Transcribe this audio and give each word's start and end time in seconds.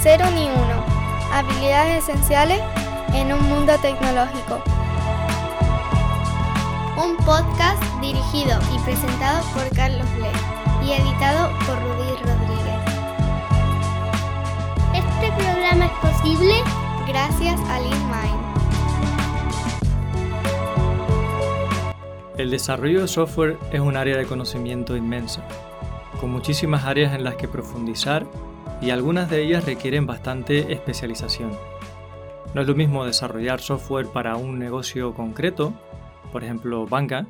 Cero 0.00 0.26
ni 0.32 0.44
uno. 0.44 0.84
Habilidades 1.32 2.04
esenciales 2.04 2.60
en 3.14 3.32
un 3.32 3.42
mundo 3.48 3.72
tecnológico. 3.82 4.62
Un 6.96 7.16
podcast 7.24 7.82
dirigido 8.00 8.60
y 8.72 8.78
presentado 8.84 9.42
por 9.52 9.68
Carlos 9.74 10.06
Ble 10.14 10.30
y 10.86 10.92
editado 10.92 11.50
por 11.66 11.82
Rudy 11.82 12.14
Rodríguez. 12.22 12.78
Este 14.94 15.32
programa 15.32 15.86
es 15.86 15.92
posible 16.12 16.54
gracias 17.08 17.60
a 17.68 17.80
LeanMind. 17.80 18.48
El 22.36 22.50
desarrollo 22.52 23.00
de 23.00 23.08
software 23.08 23.58
es 23.72 23.80
un 23.80 23.96
área 23.96 24.16
de 24.16 24.26
conocimiento 24.26 24.96
inmensa, 24.96 25.42
con 26.20 26.30
muchísimas 26.30 26.84
áreas 26.84 27.14
en 27.14 27.24
las 27.24 27.34
que 27.34 27.48
profundizar 27.48 28.24
y 28.80 28.90
algunas 28.90 29.30
de 29.30 29.42
ellas 29.42 29.64
requieren 29.64 30.06
bastante 30.06 30.72
especialización. 30.72 31.52
No 32.54 32.62
es 32.62 32.66
lo 32.66 32.74
mismo 32.74 33.04
desarrollar 33.04 33.60
software 33.60 34.06
para 34.06 34.36
un 34.36 34.58
negocio 34.58 35.14
concreto, 35.14 35.74
por 36.32 36.44
ejemplo 36.44 36.86
banca, 36.86 37.26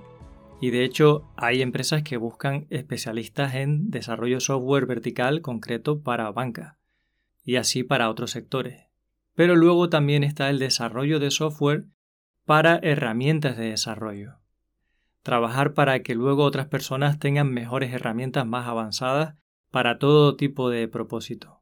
y 0.61 0.71
de 0.71 0.85
hecho 0.85 1.29
hay 1.37 1.63
empresas 1.63 2.03
que 2.03 2.17
buscan 2.17 2.67
especialistas 2.71 3.55
en 3.55 3.91
desarrollo 3.91 4.41
software 4.41 4.87
vertical 4.87 5.41
concreto 5.41 6.03
para 6.03 6.31
banca, 6.31 6.79
y 7.45 7.57
así 7.57 7.83
para 7.83 8.11
otros 8.11 8.31
sectores. 8.31 8.87
Pero 9.35 9.57
luego 9.57 9.89
también 9.89 10.25
está 10.25 10.51
el 10.51 10.59
desarrollo 10.59 11.21
de 11.21 11.31
software 11.31 11.85
para 12.45 12.79
herramientas 12.83 13.57
de 13.57 13.71
desarrollo 13.71 14.39
trabajar 15.29 15.75
para 15.75 16.03
que 16.03 16.15
luego 16.15 16.43
otras 16.43 16.69
personas 16.69 17.19
tengan 17.19 17.53
mejores 17.53 17.93
herramientas 17.93 18.47
más 18.47 18.67
avanzadas 18.67 19.35
para 19.71 19.99
todo 19.99 20.37
tipo 20.37 20.71
de 20.71 20.89
propósito. 20.89 21.61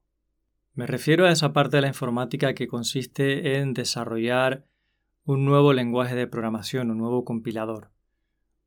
Me 0.74 0.86
refiero 0.86 1.26
a 1.26 1.30
esa 1.30 1.52
parte 1.52 1.78
de 1.78 1.82
la 1.82 1.88
informática 1.88 2.54
que 2.54 2.68
consiste 2.68 3.58
en 3.58 3.72
desarrollar 3.72 4.66
un 5.24 5.44
nuevo 5.44 5.72
lenguaje 5.72 6.14
de 6.14 6.27
programación, 6.27 6.90
un 6.90 6.98
nuevo 6.98 7.24
compilador, 7.24 7.90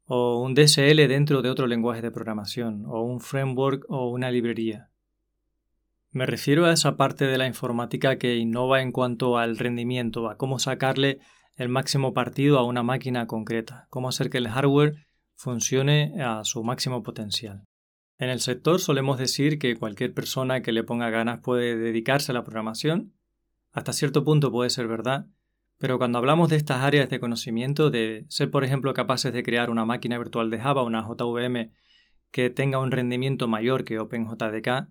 o 0.06 0.42
un 0.42 0.56
DSL 0.56 1.08
dentro 1.08 1.42
de 1.42 1.50
otro 1.50 1.68
lenguaje 1.68 2.02
de 2.02 2.12
programación, 2.12 2.84
o 2.88 3.02
un 3.04 3.22
framework 3.22 3.86
o 3.90 4.10
una 4.10 4.32
librería. 4.32 4.90
Me 6.12 6.26
refiero 6.26 6.66
a 6.66 6.74
esa 6.74 6.98
parte 6.98 7.26
de 7.26 7.38
la 7.38 7.46
informática 7.46 8.18
que 8.18 8.36
innova 8.38 8.82
en 8.82 8.92
cuanto 8.92 9.38
al 9.38 9.58
rendimiento, 9.58 10.28
a 10.28 10.38
cómo 10.38 10.58
sacarle 10.58 11.20
el 11.56 11.70
máximo 11.70 12.14
partido 12.14 12.58
a 12.58 12.66
una 12.66 12.82
máquina 12.82 13.28
concreta, 13.28 13.86
cómo 13.92 14.10
hacer 14.10 14.32
que 14.32 14.40
el 14.40 14.50
hardware 14.50 15.06
funcione 15.36 16.16
a 16.20 16.44
su 16.44 16.64
máximo 16.64 17.04
potencial. 17.04 17.69
En 18.20 18.30
el 18.30 18.42
sector 18.42 18.82
solemos 18.82 19.18
decir 19.18 19.60
que 19.60 19.78
cualquier 19.78 20.14
persona 20.14 20.62
que 20.62 20.74
le 20.74 20.84
ponga 20.84 21.10
ganas 21.10 21.40
puede 21.40 21.78
dedicarse 21.78 22.34
a 22.34 22.36
la 22.36 22.44
programación. 22.44 23.14
Hasta 23.72 23.94
cierto 23.94 24.26
punto 24.26 24.52
puede 24.52 24.70
ser 24.70 24.90
verdad, 24.90 25.28
pero 25.78 25.98
cuando 25.98 26.18
hablamos 26.18 26.50
de 26.50 26.58
estas 26.58 26.84
áreas 26.84 27.10
de 27.10 27.22
conocimiento, 27.22 27.90
de 27.90 28.26
ser 28.28 28.52
por 28.52 28.66
ejemplo 28.66 28.94
capaces 28.94 29.32
de 29.32 29.42
crear 29.42 29.70
una 29.70 29.86
máquina 29.86 30.18
virtual 30.18 30.50
de 30.50 30.60
Java, 30.60 30.84
una 30.84 31.02
JVM, 31.02 31.72
que 32.30 32.50
tenga 32.50 32.80
un 32.80 32.92
rendimiento 32.92 33.48
mayor 33.48 33.86
que 33.86 34.00
OpenJDK, 34.00 34.90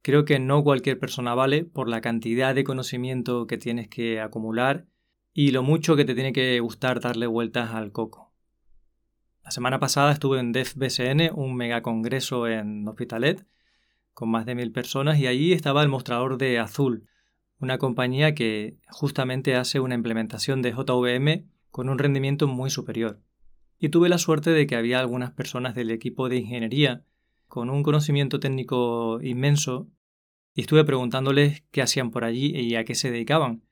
creo 0.00 0.24
que 0.24 0.38
no 0.38 0.64
cualquier 0.64 0.98
persona 0.98 1.34
vale 1.34 1.64
por 1.64 1.90
la 1.90 2.00
cantidad 2.00 2.54
de 2.54 2.64
conocimiento 2.64 3.46
que 3.46 3.58
tienes 3.58 3.88
que 3.88 4.22
acumular 4.22 4.86
y 5.34 5.50
lo 5.50 5.62
mucho 5.62 5.96
que 5.96 6.06
te 6.06 6.14
tiene 6.14 6.32
que 6.32 6.58
gustar 6.60 7.00
darle 7.00 7.26
vueltas 7.26 7.74
al 7.74 7.92
coco. 7.92 8.23
La 9.44 9.50
semana 9.50 9.78
pasada 9.78 10.10
estuve 10.10 10.40
en 10.40 10.52
DevBSN, 10.52 11.30
un 11.34 11.54
megacongreso 11.54 12.48
en 12.48 12.88
Hospitalet, 12.88 13.46
con 14.14 14.30
más 14.30 14.46
de 14.46 14.54
mil 14.54 14.72
personas, 14.72 15.18
y 15.18 15.26
allí 15.26 15.52
estaba 15.52 15.82
el 15.82 15.90
mostrador 15.90 16.38
de 16.38 16.58
Azul, 16.58 17.06
una 17.58 17.76
compañía 17.76 18.34
que 18.34 18.78
justamente 18.88 19.54
hace 19.54 19.80
una 19.80 19.96
implementación 19.96 20.62
de 20.62 20.72
JVM 20.72 21.44
con 21.70 21.90
un 21.90 21.98
rendimiento 21.98 22.48
muy 22.48 22.70
superior. 22.70 23.20
Y 23.78 23.90
tuve 23.90 24.08
la 24.08 24.16
suerte 24.16 24.48
de 24.48 24.66
que 24.66 24.76
había 24.76 24.98
algunas 24.98 25.32
personas 25.32 25.74
del 25.74 25.90
equipo 25.90 26.30
de 26.30 26.36
ingeniería 26.36 27.04
con 27.46 27.68
un 27.68 27.82
conocimiento 27.82 28.40
técnico 28.40 29.20
inmenso 29.20 29.90
y 30.54 30.62
estuve 30.62 30.84
preguntándoles 30.84 31.64
qué 31.70 31.82
hacían 31.82 32.10
por 32.10 32.24
allí 32.24 32.46
y 32.56 32.76
a 32.76 32.86
qué 32.86 32.94
se 32.94 33.10
dedicaban. 33.10 33.62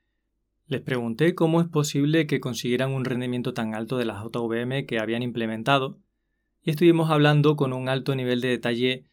Les 0.67 0.81
pregunté 0.81 1.35
cómo 1.35 1.61
es 1.61 1.67
posible 1.67 2.25
que 2.25 2.39
consiguieran 2.39 2.91
un 2.91 3.05
rendimiento 3.05 3.53
tan 3.53 3.75
alto 3.75 3.97
de 3.97 4.05
las 4.05 4.23
JVM 4.23 4.85
que 4.85 4.99
habían 4.99 5.21
implementado 5.21 5.99
y 6.63 6.71
estuvimos 6.71 7.09
hablando 7.09 7.57
con 7.57 7.73
un 7.73 7.89
alto 7.89 8.15
nivel 8.15 8.39
de 8.39 8.47
detalle 8.47 9.05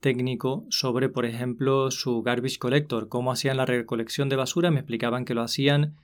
técnico 0.00 0.66
sobre, 0.70 1.08
por 1.08 1.26
ejemplo, 1.26 1.90
su 1.90 2.22
garbage 2.22 2.58
collector, 2.58 3.08
cómo 3.08 3.32
hacían 3.32 3.58
la 3.58 3.66
recolección 3.66 4.28
de 4.28 4.36
basura, 4.36 4.70
me 4.70 4.80
explicaban 4.80 5.24
que 5.24 5.34
lo 5.34 5.42
hacían 5.42 5.96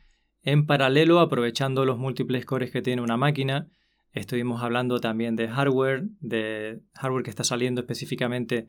en 0.43 0.67
paralelo 0.67 1.21
aprovechando 1.21 1.85
los 1.85 1.99
múltiples 1.99 2.45
cores 2.45 2.71
que 2.71 2.83
tiene 2.83 3.03
una 3.03 3.17
máquina. 3.17 3.69
Estuvimos 4.13 4.63
hablando 4.63 5.01
también 5.01 5.37
de 5.37 5.49
hardware, 5.49 6.09
de 6.21 6.81
hardware 6.95 7.25
que 7.25 7.31
está 7.31 7.45
saliendo 7.45 7.81
específicamente 7.81 8.69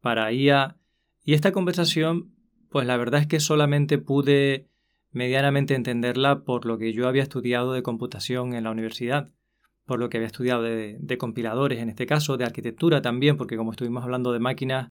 para 0.00 0.32
IA. 0.32 0.76
Y 1.24 1.34
esta 1.34 1.52
conversación, 1.52 2.34
pues 2.70 2.86
la 2.86 2.96
verdad 2.96 3.20
es 3.20 3.26
que 3.26 3.40
solamente 3.40 3.98
pude 3.98 4.68
medianamente 5.12 5.74
entenderla 5.74 6.42
por 6.42 6.64
lo 6.66 6.78
que 6.78 6.92
yo 6.92 7.06
había 7.06 7.22
estudiado 7.22 7.72
de 7.72 7.82
computación 7.82 8.54
en 8.54 8.64
la 8.64 8.70
universidad, 8.70 9.30
por 9.84 9.98
lo 9.98 10.08
que 10.08 10.16
había 10.16 10.26
estudiado 10.26 10.62
de, 10.62 11.18
compiladores 11.18 11.80
en 11.80 11.90
este 11.90 12.06
caso, 12.06 12.36
de 12.36 12.44
arquitectura 12.44 13.02
también, 13.02 13.36
porque 13.36 13.56
como 13.56 13.72
estuvimos 13.72 14.02
hablando 14.02 14.32
de 14.32 14.40
máquinas, 14.40 14.88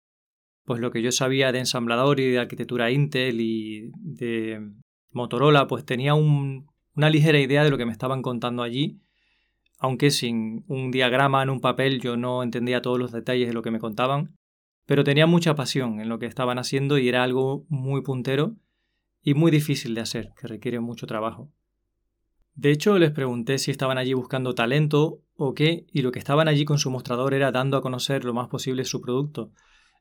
pues 0.65 0.81
lo 0.81 0.91
que 0.91 1.03
yo 1.03 1.13
sabía 1.13 1.53
de 1.53 1.61
ensamblador 1.61 2.21
y 2.21 2.31
de 2.31 2.39
arquitectura 2.39 2.91
Intel 2.91 3.41
y 3.41 3.91
de 3.95 4.71
Motorola, 5.13 5.67
pues 5.67 5.85
tenía 5.85 6.15
una 6.15 7.11
ligera 7.11 7.39
idea 7.39 7.65
de 7.65 7.71
lo 7.71 7.79
que 7.79 7.87
me 7.87 7.93
estaban 7.93 8.23
contando 8.23 8.63
allí, 8.63 9.01
aunque 9.79 10.11
sin 10.11 10.65
un 10.67 10.91
diagrama 10.91 11.43
en 11.43 11.51
un 11.51 11.61
papel 11.61 12.01
yo 12.01 12.17
no 12.17 12.43
entendía 12.43 12.83
todos 12.83 12.99
los 12.99 13.13
detalles 13.13 13.47
de 13.47 13.55
lo 13.55 13.63
que 13.63 13.71
me 13.71 13.79
contaban, 13.79 14.35
pero 14.85 15.05
tenía 15.05 15.27
mucha 15.27 15.55
pasión 15.55 16.01
en 16.01 16.09
lo 16.09 16.19
que 16.19 16.27
estaban 16.27 16.59
haciendo 16.59 16.99
y 16.99 17.09
era 17.09 17.23
algo 17.23 17.65
muy 17.69 18.03
puntero 18.03 18.57
y 19.23 19.35
muy 19.35 19.51
difícil 19.51 19.95
de 19.95 20.01
hacer, 20.01 20.33
que 20.41 20.47
requiere 20.47 20.81
mucho 20.81 21.07
trabajo. 21.07 21.51
De 22.55 22.71
hecho, 22.71 22.99
les 22.99 23.13
pregunté 23.13 23.59
si 23.59 23.71
estaban 23.71 23.99
allí 23.99 24.15
buscando 24.15 24.55
talento 24.55 25.23
o 25.37 25.55
qué, 25.55 25.87
y 25.93 26.03
lo 26.03 26.11
que 26.11 26.19
estaban 26.19 26.49
allí 26.49 26.65
con 26.65 26.79
su 26.79 26.91
mostrador 26.91 27.35
era 27.35 27.53
dando 27.53 27.77
a 27.77 27.83
conocer 27.83 28.25
lo 28.25 28.35
más 28.35 28.49
posible 28.49 28.85
su 28.85 29.01
producto. 29.01 29.53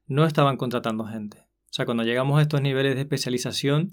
No 0.08 0.26
estaban 0.26 0.58
contratando 0.58 1.06
gente. 1.06 1.38
O 1.40 1.74
sea, 1.74 1.86
cuando 1.86 2.04
llegamos 2.04 2.40
a 2.40 2.42
estos 2.42 2.62
niveles 2.62 2.96
de 2.96 3.02
especialización, 3.02 3.92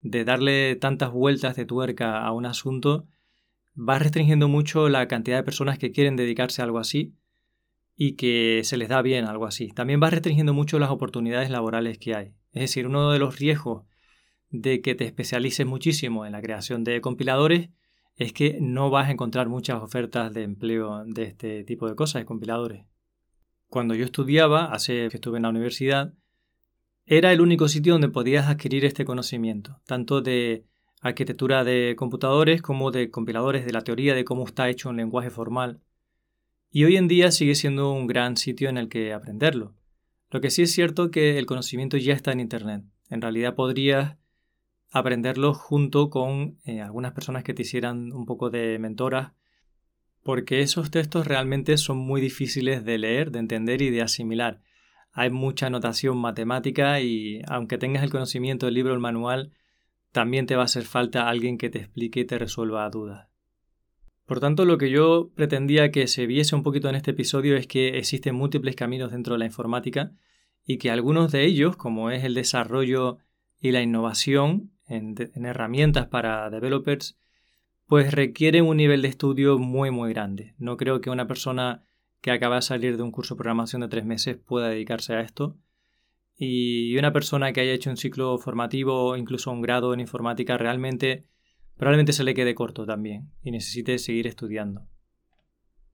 de 0.00 0.24
darle 0.24 0.76
tantas 0.76 1.12
vueltas 1.12 1.54
de 1.54 1.66
tuerca 1.66 2.24
a 2.24 2.32
un 2.32 2.46
asunto, 2.46 3.06
va 3.76 3.98
restringiendo 3.98 4.48
mucho 4.48 4.88
la 4.88 5.06
cantidad 5.08 5.36
de 5.36 5.44
personas 5.44 5.78
que 5.78 5.92
quieren 5.92 6.16
dedicarse 6.16 6.62
a 6.62 6.64
algo 6.64 6.78
así 6.78 7.14
y 7.94 8.12
que 8.12 8.62
se 8.64 8.76
les 8.76 8.88
da 8.88 9.02
bien 9.02 9.26
algo 9.26 9.46
así. 9.46 9.68
También 9.68 10.00
va 10.02 10.10
restringiendo 10.10 10.54
mucho 10.54 10.78
las 10.78 10.90
oportunidades 10.90 11.50
laborales 11.50 11.98
que 11.98 12.14
hay. 12.14 12.34
Es 12.52 12.62
decir, 12.62 12.86
uno 12.86 13.12
de 13.12 13.18
los 13.18 13.38
riesgos 13.38 13.84
de 14.52 14.82
que 14.82 14.94
te 14.94 15.04
especialices 15.04 15.66
muchísimo 15.66 16.24
en 16.26 16.32
la 16.32 16.42
creación 16.42 16.84
de 16.84 17.00
compiladores 17.00 17.70
es 18.16 18.32
que 18.32 18.58
no 18.60 18.90
vas 18.90 19.08
a 19.08 19.12
encontrar 19.12 19.48
muchas 19.48 19.82
ofertas 19.82 20.32
de 20.32 20.42
empleo 20.42 21.04
de 21.06 21.24
este 21.24 21.64
tipo 21.64 21.88
de 21.88 21.96
cosas, 21.96 22.20
de 22.20 22.26
compiladores. 22.26 22.84
Cuando 23.68 23.94
yo 23.94 24.04
estudiaba, 24.04 24.66
hace 24.66 25.08
que 25.08 25.16
estuve 25.16 25.38
en 25.38 25.44
la 25.44 25.48
universidad, 25.48 26.12
era 27.06 27.32
el 27.32 27.40
único 27.40 27.68
sitio 27.68 27.94
donde 27.94 28.10
podías 28.10 28.46
adquirir 28.46 28.84
este 28.84 29.06
conocimiento, 29.06 29.80
tanto 29.86 30.20
de 30.20 30.66
arquitectura 31.00 31.64
de 31.64 31.96
computadores 31.96 32.60
como 32.60 32.90
de 32.90 33.10
compiladores, 33.10 33.64
de 33.64 33.72
la 33.72 33.82
teoría 33.82 34.14
de 34.14 34.24
cómo 34.24 34.46
está 34.46 34.68
hecho 34.68 34.90
un 34.90 34.98
lenguaje 34.98 35.30
formal. 35.30 35.80
Y 36.70 36.84
hoy 36.84 36.96
en 36.96 37.08
día 37.08 37.32
sigue 37.32 37.54
siendo 37.54 37.90
un 37.92 38.06
gran 38.06 38.36
sitio 38.36 38.68
en 38.68 38.76
el 38.76 38.88
que 38.88 39.12
aprenderlo. 39.12 39.74
Lo 40.30 40.40
que 40.40 40.50
sí 40.50 40.62
es 40.62 40.72
cierto 40.72 41.10
que 41.10 41.38
el 41.38 41.46
conocimiento 41.46 41.96
ya 41.96 42.14
está 42.14 42.32
en 42.32 42.40
Internet. 42.40 42.84
En 43.10 43.20
realidad 43.20 43.54
podrías 43.54 44.16
aprenderlo 44.92 45.54
junto 45.54 46.10
con 46.10 46.58
eh, 46.64 46.82
algunas 46.82 47.12
personas 47.12 47.42
que 47.42 47.54
te 47.54 47.62
hicieran 47.62 48.12
un 48.12 48.26
poco 48.26 48.50
de 48.50 48.78
mentoras, 48.78 49.32
porque 50.22 50.60
esos 50.60 50.90
textos 50.90 51.26
realmente 51.26 51.76
son 51.78 51.96
muy 51.98 52.20
difíciles 52.20 52.84
de 52.84 52.98
leer, 52.98 53.32
de 53.32 53.40
entender 53.40 53.80
y 53.80 53.90
de 53.90 54.02
asimilar. 54.02 54.60
Hay 55.12 55.30
mucha 55.30 55.70
notación 55.70 56.18
matemática 56.18 57.00
y 57.00 57.40
aunque 57.48 57.78
tengas 57.78 58.02
el 58.02 58.10
conocimiento 58.10 58.66
del 58.66 58.74
libro 58.74 58.92
o 58.92 58.94
el 58.94 59.00
manual, 59.00 59.52
también 60.12 60.46
te 60.46 60.56
va 60.56 60.62
a 60.62 60.64
hacer 60.66 60.84
falta 60.84 61.28
alguien 61.28 61.56
que 61.56 61.70
te 61.70 61.78
explique 61.78 62.20
y 62.20 62.24
te 62.26 62.38
resuelva 62.38 62.88
dudas. 62.90 63.28
Por 64.26 64.40
tanto, 64.40 64.66
lo 64.66 64.78
que 64.78 64.90
yo 64.90 65.30
pretendía 65.34 65.90
que 65.90 66.06
se 66.06 66.26
viese 66.26 66.54
un 66.54 66.62
poquito 66.62 66.88
en 66.88 66.94
este 66.94 67.10
episodio 67.12 67.56
es 67.56 67.66
que 67.66 67.98
existen 67.98 68.34
múltiples 68.34 68.76
caminos 68.76 69.10
dentro 69.10 69.34
de 69.34 69.38
la 69.38 69.46
informática 69.46 70.12
y 70.64 70.76
que 70.76 70.90
algunos 70.90 71.32
de 71.32 71.44
ellos, 71.44 71.76
como 71.76 72.10
es 72.10 72.24
el 72.24 72.34
desarrollo 72.34 73.18
y 73.58 73.72
la 73.72 73.82
innovación, 73.82 74.71
en, 74.92 75.44
herramientas 75.44 76.06
para 76.06 76.50
developers, 76.50 77.18
pues 77.86 78.12
requieren 78.12 78.66
un 78.66 78.76
nivel 78.76 79.02
de 79.02 79.08
estudio 79.08 79.58
muy 79.58 79.90
muy 79.90 80.12
grande. 80.12 80.54
No 80.58 80.76
creo 80.76 81.00
que 81.00 81.10
una 81.10 81.26
persona 81.26 81.84
que 82.20 82.30
acaba 82.30 82.56
de 82.56 82.62
salir 82.62 82.96
de 82.96 83.02
un 83.02 83.10
curso 83.10 83.34
de 83.34 83.38
programación 83.38 83.82
de 83.82 83.88
tres 83.88 84.04
meses 84.04 84.36
pueda 84.36 84.68
dedicarse 84.68 85.14
a 85.14 85.20
esto. 85.20 85.58
Y 86.36 86.96
una 86.96 87.12
persona 87.12 87.52
que 87.52 87.60
haya 87.60 87.72
hecho 87.72 87.90
un 87.90 87.96
ciclo 87.96 88.38
formativo 88.38 89.10
o 89.10 89.16
incluso 89.16 89.50
un 89.50 89.60
grado 89.60 89.92
en 89.92 90.00
informática 90.00 90.56
realmente 90.56 91.26
probablemente 91.76 92.12
se 92.12 92.24
le 92.24 92.34
quede 92.34 92.54
corto 92.54 92.86
también 92.86 93.32
y 93.42 93.50
necesite 93.50 93.98
seguir 93.98 94.26
estudiando. 94.26 94.86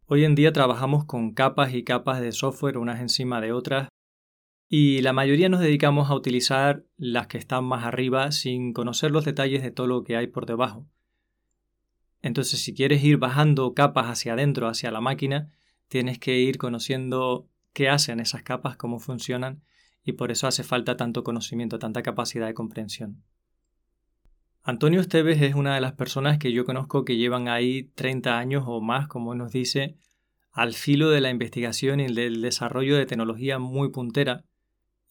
Hoy 0.07 0.25
en 0.25 0.35
día 0.35 0.53
trabajamos 0.53 1.05
con 1.05 1.33
capas 1.33 1.75
y 1.75 1.85
capas 1.85 2.21
de 2.21 2.33
software 2.33 2.79
unas 2.79 3.01
encima 3.01 3.41
de 3.41 3.53
otras 3.53 3.89
y 4.69 5.01
la 5.01 5.15
mayoría 5.15 5.49
nos 5.49 5.61
dedicamos 5.61 6.11
a 6.11 6.15
utilizar 6.15 6.85
las 6.99 7.27
que 7.27 7.39
están 7.39 7.65
más 7.65 7.85
arriba 7.85 8.31
sin 8.33 8.73
conocer 8.73 9.11
los 9.11 9.25
detalles 9.25 9.63
de 9.63 9.71
todo 9.71 9.87
lo 9.87 10.05
que 10.05 10.17
hay 10.17 10.27
por 10.27 10.45
debajo. 10.45 10.87
Entonces 12.21 12.61
si 12.61 12.75
quieres 12.75 13.03
ir 13.03 13.17
bajando 13.17 13.73
capas 13.75 14.07
hacia 14.07 14.35
adentro, 14.35 14.69
hacia 14.69 14.91
la 14.91 15.01
máquina, 15.01 15.51
tienes 15.89 16.19
que 16.19 16.39
ir 16.39 16.59
conociendo 16.59 17.49
qué 17.73 17.89
hacen 17.89 18.21
esas 18.21 18.43
capas, 18.43 18.77
cómo 18.77 18.99
funcionan 18.99 19.63
y 20.05 20.13
por 20.13 20.31
eso 20.31 20.47
hace 20.47 20.65
falta 20.65 20.97
tanto 20.97 21.25
conocimiento, 21.25 21.79
tanta 21.79 22.03
capacidad 22.03 22.47
de 22.47 22.55
comprensión. 22.55 23.23
Antonio 24.63 25.01
Esteves 25.01 25.41
es 25.41 25.55
una 25.55 25.75
de 25.75 25.81
las 25.81 25.93
personas 25.93 26.39
que 26.39 26.53
yo 26.53 26.67
conozco 26.67 27.07
que 27.07 27.17
llevan 27.17 27.49
ahí 27.49 27.85
30 27.95 28.39
años 28.39 28.65
o 28.67 28.83
más, 28.83 29.09
como 29.09 29.35
nos 29.35 29.51
dice, 29.51 29.97
al 30.53 30.75
filo 30.75 31.09
de 31.09 31.23
la 31.23 31.31
investigación 31.31 32.01
y 32.01 32.13
del 32.13 32.43
desarrollo 32.43 32.97
de 32.97 33.07
tecnología 33.07 33.59
muy 33.59 33.91
puntera, 33.91 34.45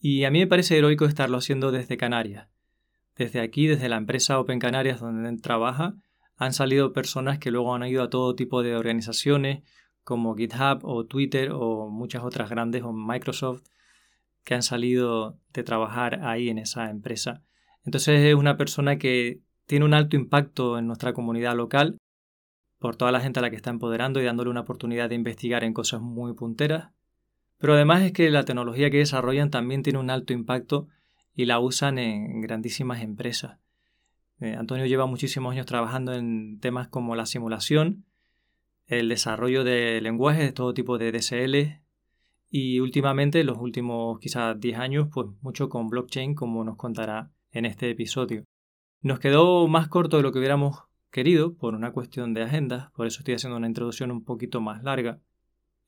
y 0.00 0.24
a 0.24 0.30
mí 0.30 0.40
me 0.40 0.46
parece 0.46 0.78
heroico 0.78 1.04
estarlo 1.04 1.38
haciendo 1.38 1.72
desde 1.72 1.96
Canarias. 1.96 2.48
Desde 3.16 3.40
aquí, 3.40 3.66
desde 3.66 3.88
la 3.88 3.96
empresa 3.96 4.38
Open 4.38 4.60
Canarias 4.60 5.00
donde 5.00 5.28
él 5.28 5.42
trabaja, 5.42 5.94
han 6.36 6.52
salido 6.52 6.92
personas 6.92 7.38
que 7.38 7.50
luego 7.50 7.74
han 7.74 7.82
ido 7.84 8.02
a 8.02 8.10
todo 8.10 8.36
tipo 8.36 8.62
de 8.62 8.76
organizaciones 8.76 9.62
como 10.04 10.36
GitHub 10.36 10.80
o 10.84 11.04
Twitter 11.04 11.50
o 11.52 11.88
muchas 11.90 12.22
otras 12.22 12.48
grandes 12.48 12.82
o 12.82 12.92
Microsoft 12.92 13.64
que 14.44 14.54
han 14.54 14.62
salido 14.62 15.38
de 15.52 15.62
trabajar 15.64 16.24
ahí 16.24 16.48
en 16.48 16.58
esa 16.58 16.90
empresa. 16.90 17.42
Entonces 17.84 18.20
es 18.20 18.34
una 18.34 18.56
persona 18.56 18.98
que 18.98 19.40
tiene 19.66 19.84
un 19.84 19.94
alto 19.94 20.16
impacto 20.16 20.78
en 20.78 20.86
nuestra 20.86 21.12
comunidad 21.12 21.56
local 21.56 21.98
por 22.78 22.96
toda 22.96 23.12
la 23.12 23.20
gente 23.20 23.40
a 23.40 23.42
la 23.42 23.50
que 23.50 23.56
está 23.56 23.70
empoderando 23.70 24.20
y 24.20 24.24
dándole 24.24 24.50
una 24.50 24.60
oportunidad 24.60 25.08
de 25.08 25.16
investigar 25.16 25.64
en 25.64 25.74
cosas 25.74 26.00
muy 26.00 26.32
punteras. 26.34 26.92
Pero 27.58 27.74
además 27.74 28.02
es 28.02 28.12
que 28.12 28.30
la 28.30 28.44
tecnología 28.44 28.90
que 28.90 28.98
desarrollan 28.98 29.50
también 29.50 29.82
tiene 29.82 29.98
un 29.98 30.10
alto 30.10 30.32
impacto 30.32 30.88
y 31.34 31.46
la 31.46 31.60
usan 31.60 31.98
en 31.98 32.40
grandísimas 32.40 33.02
empresas. 33.02 33.58
Eh, 34.40 34.54
Antonio 34.54 34.86
lleva 34.86 35.06
muchísimos 35.06 35.52
años 35.52 35.66
trabajando 35.66 36.12
en 36.12 36.60
temas 36.60 36.88
como 36.88 37.16
la 37.16 37.26
simulación, 37.26 38.04
el 38.86 39.08
desarrollo 39.08 39.64
de 39.64 40.00
lenguajes 40.00 40.44
de 40.44 40.52
todo 40.52 40.72
tipo 40.74 40.96
de 40.98 41.12
DSL 41.12 41.80
y 42.50 42.80
últimamente, 42.80 43.44
los 43.44 43.58
últimos 43.58 44.18
quizás 44.20 44.58
10 44.58 44.78
años, 44.78 45.08
pues 45.12 45.26
mucho 45.42 45.68
con 45.68 45.88
blockchain 45.88 46.34
como 46.34 46.64
nos 46.64 46.76
contará 46.76 47.30
en 47.50 47.66
este 47.66 47.90
episodio. 47.90 48.44
Nos 49.02 49.18
quedó 49.18 49.68
más 49.68 49.88
corto 49.88 50.16
de 50.16 50.22
lo 50.22 50.32
que 50.32 50.38
hubiéramos 50.38 50.84
querido 51.10 51.54
por 51.54 51.74
una 51.74 51.92
cuestión 51.92 52.34
de 52.34 52.42
agenda, 52.42 52.90
por 52.94 53.06
eso 53.06 53.20
estoy 53.20 53.34
haciendo 53.34 53.56
una 53.56 53.66
introducción 53.66 54.10
un 54.10 54.24
poquito 54.24 54.60
más 54.60 54.82
larga. 54.82 55.20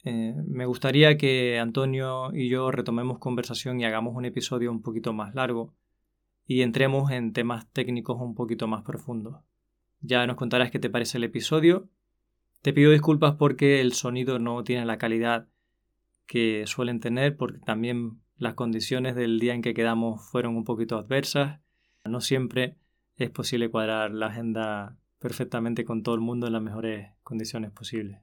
Eh, 0.04 0.34
me 0.46 0.66
gustaría 0.66 1.16
que 1.16 1.58
Antonio 1.58 2.30
y 2.32 2.48
yo 2.48 2.70
retomemos 2.70 3.18
conversación 3.18 3.80
y 3.80 3.84
hagamos 3.84 4.14
un 4.16 4.24
episodio 4.24 4.70
un 4.70 4.80
poquito 4.80 5.12
más 5.12 5.34
largo 5.34 5.74
y 6.46 6.62
entremos 6.62 7.10
en 7.10 7.32
temas 7.32 7.70
técnicos 7.72 8.20
un 8.20 8.34
poquito 8.34 8.66
más 8.66 8.82
profundos. 8.82 9.36
Ya 10.00 10.26
nos 10.26 10.36
contarás 10.36 10.70
qué 10.70 10.78
te 10.78 10.90
parece 10.90 11.18
el 11.18 11.24
episodio. 11.24 11.88
Te 12.62 12.72
pido 12.72 12.90
disculpas 12.90 13.36
porque 13.36 13.80
el 13.80 13.92
sonido 13.92 14.38
no 14.38 14.64
tiene 14.64 14.86
la 14.86 14.98
calidad 14.98 15.48
que 16.26 16.64
suelen 16.66 17.00
tener, 17.00 17.36
porque 17.36 17.58
también 17.58 18.20
las 18.36 18.54
condiciones 18.54 19.14
del 19.14 19.38
día 19.38 19.54
en 19.54 19.62
que 19.62 19.74
quedamos 19.74 20.28
fueron 20.30 20.56
un 20.56 20.64
poquito 20.64 20.96
adversas. 20.96 21.60
No 22.04 22.20
siempre 22.20 22.76
es 23.16 23.30
posible 23.30 23.70
cuadrar 23.70 24.12
la 24.12 24.26
agenda 24.26 24.96
perfectamente 25.18 25.84
con 25.84 26.02
todo 26.02 26.14
el 26.14 26.20
mundo 26.20 26.46
en 26.46 26.54
las 26.54 26.62
mejores 26.62 27.10
condiciones 27.22 27.70
posibles. 27.70 28.20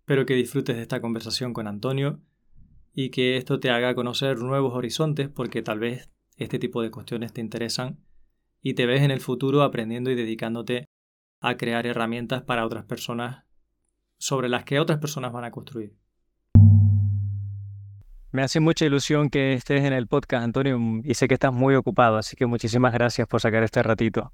Espero 0.00 0.26
que 0.26 0.34
disfrutes 0.34 0.76
de 0.76 0.82
esta 0.82 1.00
conversación 1.00 1.52
con 1.52 1.68
Antonio 1.68 2.20
y 2.92 3.10
que 3.10 3.36
esto 3.36 3.60
te 3.60 3.70
haga 3.70 3.94
conocer 3.94 4.38
nuevos 4.38 4.74
horizontes 4.74 5.28
porque 5.28 5.62
tal 5.62 5.78
vez 5.78 6.10
este 6.36 6.58
tipo 6.58 6.82
de 6.82 6.90
cuestiones 6.90 7.32
te 7.32 7.40
interesan 7.40 8.00
y 8.62 8.74
te 8.74 8.86
ves 8.86 9.02
en 9.02 9.10
el 9.10 9.20
futuro 9.20 9.62
aprendiendo 9.62 10.10
y 10.10 10.16
dedicándote 10.16 10.88
a 11.40 11.56
crear 11.56 11.86
herramientas 11.86 12.42
para 12.42 12.66
otras 12.66 12.84
personas 12.84 13.44
sobre 14.18 14.48
las 14.48 14.64
que 14.64 14.80
otras 14.80 14.98
personas 14.98 15.32
van 15.32 15.44
a 15.44 15.50
construir. 15.50 15.94
Me 18.32 18.42
hace 18.42 18.60
mucha 18.60 18.84
ilusión 18.84 19.28
que 19.28 19.54
estés 19.54 19.84
en 19.84 19.92
el 19.92 20.06
podcast, 20.06 20.44
Antonio, 20.44 20.78
y 21.02 21.14
sé 21.14 21.26
que 21.26 21.34
estás 21.34 21.52
muy 21.52 21.74
ocupado, 21.74 22.16
así 22.16 22.36
que 22.36 22.46
muchísimas 22.46 22.92
gracias 22.92 23.26
por 23.26 23.40
sacar 23.40 23.62
este 23.62 23.82
ratito. 23.82 24.32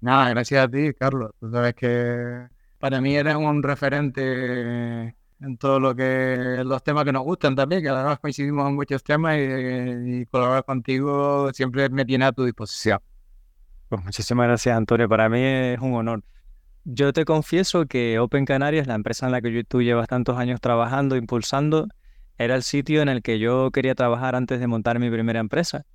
Nada, 0.00 0.30
gracias 0.30 0.64
a 0.64 0.68
ti, 0.70 0.94
Carlos. 0.94 1.32
Tú 1.38 1.50
sabes 1.50 1.74
que 1.74 2.46
para 2.82 3.00
mí 3.00 3.14
eres 3.14 3.36
un 3.36 3.62
referente 3.62 5.14
en 5.40 5.56
todo 5.56 5.78
lo 5.78 5.94
que 5.94 6.62
los 6.64 6.82
temas 6.82 7.04
que 7.04 7.12
nos 7.12 7.22
gustan 7.22 7.54
también, 7.54 7.80
que 7.80 7.88
además 7.88 8.18
coincidimos 8.18 8.68
en 8.68 8.74
muchos 8.74 9.04
temas 9.04 9.38
y, 9.38 10.26
colaborar 10.26 10.64
contigo 10.64 11.52
siempre 11.52 11.88
me 11.90 12.04
tiene 12.04 12.24
a 12.24 12.32
tu 12.32 12.44
disposición. 12.44 12.98
Pues 13.88 14.02
muchísimas 14.02 14.48
gracias, 14.48 14.76
Antonio. 14.76 15.08
Para 15.08 15.28
mí 15.28 15.38
es 15.40 15.78
un 15.78 15.94
honor. 15.94 16.24
Yo 16.82 17.12
te 17.12 17.24
confieso 17.24 17.86
que 17.86 18.18
Open 18.18 18.44
Canarias, 18.44 18.88
la 18.88 18.96
empresa 18.96 19.26
en 19.26 19.32
la 19.32 19.40
que 19.40 19.62
tú 19.62 19.80
llevas 19.80 20.08
tantos 20.08 20.36
años 20.36 20.60
trabajando, 20.60 21.14
impulsando, 21.14 21.86
era 22.36 22.56
el 22.56 22.64
sitio 22.64 23.00
en 23.00 23.08
el 23.08 23.22
que 23.22 23.38
yo 23.38 23.70
quería 23.70 23.94
trabajar 23.94 24.34
antes 24.34 24.58
de 24.58 24.66
montar 24.66 24.98
mi 24.98 25.08
primera 25.08 25.38
empresa. 25.38 25.86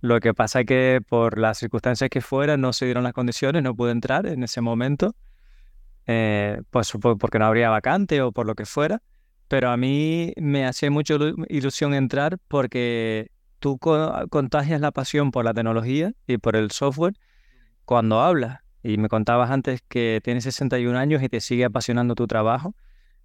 Lo 0.00 0.18
que 0.18 0.34
pasa 0.34 0.62
es 0.62 0.66
que 0.66 1.00
por 1.08 1.38
las 1.38 1.58
circunstancias 1.58 2.10
que 2.10 2.20
fueran 2.20 2.60
no 2.60 2.72
se 2.72 2.86
dieron 2.86 3.04
las 3.04 3.12
condiciones, 3.12 3.62
no 3.62 3.76
pude 3.76 3.92
entrar 3.92 4.26
en 4.26 4.42
ese 4.42 4.60
momento, 4.60 5.14
eh, 6.08 6.62
pues 6.70 6.90
porque 7.20 7.38
no 7.38 7.44
habría 7.44 7.68
vacante 7.68 8.22
o 8.22 8.32
por 8.32 8.46
lo 8.46 8.54
que 8.54 8.66
fuera. 8.66 9.02
Pero 9.46 9.70
a 9.70 9.76
mí 9.76 10.32
me 10.36 10.66
hacía 10.66 10.90
mucha 10.90 11.14
ilusión 11.48 11.94
entrar 11.94 12.38
porque 12.48 13.30
tú 13.60 13.78
contagias 13.78 14.80
la 14.80 14.90
pasión 14.90 15.30
por 15.30 15.44
la 15.44 15.54
tecnología 15.54 16.12
y 16.26 16.38
por 16.38 16.56
el 16.56 16.70
software 16.70 17.14
cuando 17.84 18.20
hablas. 18.20 18.60
Y 18.82 18.96
me 18.96 19.08
contabas 19.08 19.50
antes 19.50 19.82
que 19.86 20.20
tienes 20.24 20.44
61 20.44 20.98
años 20.98 21.22
y 21.22 21.28
te 21.28 21.40
sigue 21.40 21.64
apasionando 21.64 22.14
tu 22.14 22.26
trabajo 22.26 22.74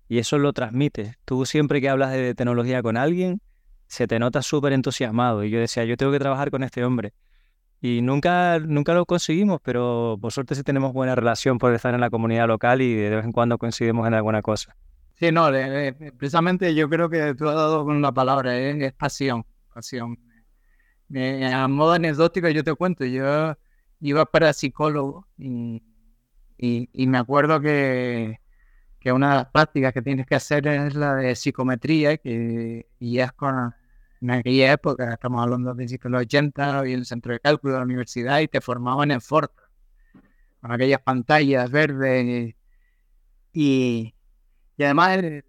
y 0.10 0.20
eso 0.20 0.38
lo 0.38 0.52
transmites. 0.54 1.16
Tú 1.26 1.46
siempre 1.46 1.80
que 1.82 1.90
hablas 1.90 2.12
de 2.12 2.36
tecnología 2.36 2.82
con 2.84 2.98
alguien, 2.98 3.42
se 3.88 4.08
te 4.08 4.20
nota 4.20 4.42
súper 4.42 4.74
entusiasmado. 4.74 5.44
Y 5.44 5.50
yo 5.50 5.60
decía, 5.60 5.86
yo 5.86 5.96
tengo 5.96 6.12
que 6.12 6.20
trabajar 6.20 6.52
con 6.52 6.64
este 6.64 6.84
hombre. 6.84 7.14
Y 7.86 8.02
nunca, 8.02 8.60
nunca 8.60 8.94
lo 8.94 9.06
conseguimos, 9.06 9.60
pero 9.62 10.18
por 10.22 10.32
suerte 10.32 10.56
sí 10.56 10.64
tenemos 10.64 10.94
buena 10.94 11.16
relación 11.16 11.58
por 11.58 11.74
estar 11.74 11.94
en 11.94 12.00
la 12.00 12.10
comunidad 12.10 12.48
local 12.48 12.82
y 12.82 12.96
de 12.96 13.18
vez 13.18 13.26
en 13.26 13.34
cuando 13.34 13.58
coincidimos 13.58 14.08
en 14.08 14.14
alguna 14.14 14.42
cosa. 14.42 14.74
Sí, 15.16 15.34
no, 15.34 15.50
precisamente 16.18 16.74
yo 16.74 16.88
creo 16.88 17.10
que 17.10 17.36
tú 17.36 17.50
has 17.50 17.56
dado 17.56 17.84
con 17.84 17.98
una 17.98 18.14
palabra, 18.14 18.58
¿eh? 18.58 18.86
es 18.86 18.94
pasión, 18.94 19.46
pasión. 19.74 20.18
a 21.14 21.68
modo 21.68 21.92
anecdótico 21.92 22.48
yo 22.48 22.64
te 22.64 22.74
cuento, 22.74 23.04
yo 23.04 23.58
iba 24.00 24.26
para 24.28 24.54
psicólogo 24.54 25.28
y, 25.38 25.84
y 26.58 27.08
me 27.08 27.18
acuerdo 27.18 27.60
que, 27.60 28.40
que 29.02 29.12
una 29.12 29.32
de 29.32 29.36
las 29.36 29.48
prácticas 29.48 29.92
que 29.92 30.02
tienes 30.02 30.26
que 30.26 30.36
hacer 30.36 30.66
es 30.68 30.96
la 30.96 31.16
de 31.16 31.36
psicometría, 31.36 32.16
que, 32.16 32.88
y 32.98 33.20
es 33.20 33.34
con, 33.34 33.76
en 34.24 34.32
aquella 34.32 34.72
época, 34.72 35.14
estamos 35.14 35.44
hablando 35.44 35.74
de 35.74 36.00
los 36.02 36.22
80, 36.22 36.80
había 36.80 36.96
el 36.96 37.06
centro 37.06 37.34
de 37.34 37.42
cálculo 37.42 37.74
de 37.74 37.80
la 37.80 37.86
universidad 37.86 38.40
y 38.40 38.48
te 38.48 38.62
formaban 38.62 39.12
en 39.12 39.20
Ford, 39.20 39.50
con 40.62 40.72
aquellas 40.72 41.02
pantallas 41.02 41.70
verdes. 41.70 42.56
Y, 43.52 44.16
y 44.78 44.84
además 44.84 45.18
eh, 45.18 45.44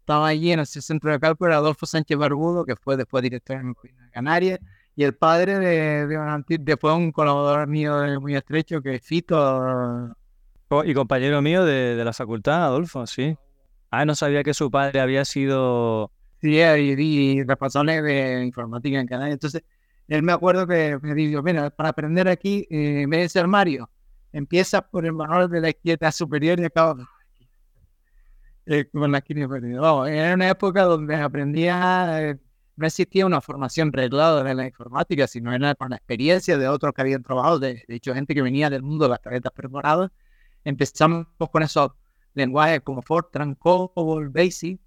estaba 0.00 0.26
allí 0.26 0.50
en 0.50 0.60
ese 0.60 0.82
centro 0.82 1.12
de 1.12 1.20
cálculo 1.20 1.54
Adolfo 1.54 1.86
Sánchez 1.86 2.18
Barbudo, 2.18 2.64
que 2.64 2.74
fue 2.74 2.96
después 2.96 3.22
director 3.22 3.62
de 3.62 4.10
Canarias, 4.10 4.58
y 4.96 5.04
el 5.04 5.14
padre 5.14 5.60
de, 5.60 6.06
de, 6.08 6.58
después 6.58 6.94
un 6.96 7.12
colaborador 7.12 7.68
mío 7.68 8.20
muy 8.20 8.34
estrecho, 8.34 8.82
que 8.82 8.96
es 8.96 9.02
Fito 9.02 10.16
y 10.84 10.94
compañero 10.94 11.40
mío 11.40 11.64
de, 11.64 12.02
la 12.04 12.12
facultad, 12.12 12.64
Adolfo, 12.64 13.06
sí. 13.06 13.36
Ah, 13.90 14.04
no 14.04 14.16
sabía 14.16 14.42
que 14.42 14.54
su 14.54 14.70
padre 14.70 15.00
había 15.00 15.24
sido... 15.24 16.10
Sí, 16.42 16.56
y, 16.58 17.42
responsable 17.44 18.02
de 18.02 18.44
informática 18.44 19.00
en 19.00 19.06
Canadá. 19.06 19.30
Entonces, 19.30 19.62
él 20.08 20.22
me 20.22 20.32
acuerdo 20.32 20.66
que 20.66 20.98
me 21.00 21.14
dijo, 21.14 21.42
mira, 21.42 21.70
para 21.70 21.90
aprender 21.90 22.28
aquí, 22.28 22.66
eh, 22.70 23.02
en 23.02 23.10
vez 23.10 23.20
de 23.22 23.28
ser 23.28 23.46
Mario, 23.46 23.88
empieza 24.32 24.82
por 24.82 25.06
el 25.06 25.12
manual 25.12 25.48
de 25.48 25.60
la 25.60 25.70
izquierda 25.70 26.10
superior 26.10 26.58
y 26.58 26.64
acaba 26.64 27.08
eh, 28.66 28.86
con 28.92 29.12
la 29.12 29.18
izquierda 29.18 29.44
superior. 29.44 30.08
era 30.08 30.34
una 30.34 30.48
época 30.50 30.82
donde 30.82 31.14
aprendía, 31.14 32.30
eh, 32.30 32.38
no 32.76 32.86
existía 32.86 33.24
una 33.24 33.40
formación 33.40 33.92
reglada 33.92 34.42
de 34.42 34.54
la 34.54 34.66
informática, 34.66 35.28
sino 35.28 35.52
era 35.54 35.74
con 35.76 35.90
la 35.90 35.96
experiencia 35.96 36.58
de 36.58 36.66
otros 36.68 36.92
que 36.92 37.02
habían 37.02 37.22
trabajado, 37.22 37.60
de, 37.60 37.84
de 37.86 37.94
hecho, 37.94 38.14
gente 38.14 38.34
que 38.34 38.42
venía 38.42 38.68
del 38.68 38.82
mundo 38.82 39.04
de 39.04 39.10
las 39.10 39.22
tarjetas 39.22 39.52
perforadas 39.52 40.10
empezamos 40.64 41.26
con 41.50 41.62
esos 41.62 41.92
lenguajes 42.34 42.80
como 42.82 43.02
Fortran, 43.02 43.54
COBOL, 43.54 44.28
BASIC, 44.28 44.80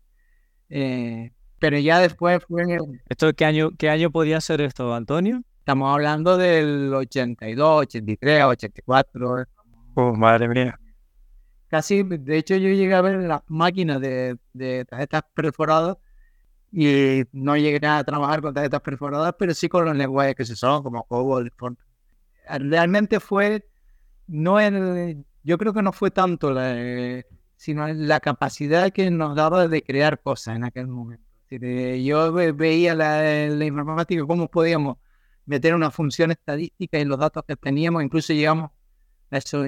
eh, 0.69 1.31
pero 1.65 1.79
ya 1.79 2.00
después 2.00 2.43
fue... 2.48 2.77
¿Esto 3.10 3.34
qué 3.34 3.43
año, 3.43 3.72
qué 3.75 3.89
año 3.89 4.12
podía 4.12 4.39
ser 4.39 4.62
esto, 4.62 4.93
Antonio? 4.93 5.41
Estamos 5.57 5.91
hablando 5.91 6.38
del 6.38 6.93
82, 6.93 7.81
83, 7.81 8.43
84. 8.43 9.45
Oh, 9.95 10.13
madre 10.13 10.48
mía. 10.48 10.79
Casi, 11.67 12.03
de 12.03 12.38
hecho 12.38 12.55
yo 12.55 12.69
llegué 12.69 12.93
a 12.93 13.01
ver 13.01 13.15
las 13.24 13.41
máquinas 13.48 14.00
de, 14.00 14.38
de 14.53 14.86
tarjetas 14.86 15.24
perforadas 15.34 15.98
y 16.72 17.24
no 17.31 17.57
llegué 17.57 17.84
a 17.88 18.03
trabajar 18.03 18.43
con 18.43 18.53
tarjetas 18.53 18.81
perforadas, 18.81 19.34
pero 19.39 19.55
sí 19.55 19.67
con 19.67 19.86
los 19.86 19.98
lenguajes 19.98 20.36
que 20.36 20.45
se 20.45 20.53
usaban 20.53 20.84
como 20.84 21.03
COBOL. 21.05 21.51
Realmente 22.60 23.19
fue, 23.19 23.67
no 24.27 24.60
el, 24.60 25.25
yo 25.41 25.57
creo 25.57 25.74
que 25.74 25.81
no 25.81 25.91
fue 25.91 26.12
tanto 26.12 26.51
la, 26.51 27.24
sino 27.57 27.88
la 27.88 28.19
capacidad 28.19 28.91
que 28.91 29.10
nos 29.10 29.36
daba 29.36 29.67
de 29.67 29.81
crear 29.81 30.22
cosas 30.22 30.57
en 30.57 30.63
aquel 30.63 30.86
momento. 30.86 31.25
Yo 31.50 32.34
veía 32.34 32.96
la, 32.96 33.66
informática, 33.66 34.25
cómo 34.25 34.48
podíamos 34.50 34.98
meter 35.46 35.75
una 35.75 35.92
función 35.92 36.32
estadística 36.32 36.98
en 36.98 37.08
los 37.08 37.20
datos 37.20 37.44
que 37.48 37.56
teníamos, 37.56 38.04
incluso 38.04 38.34
llegamos 38.34 38.72
a 39.30 39.38
esos 39.38 39.68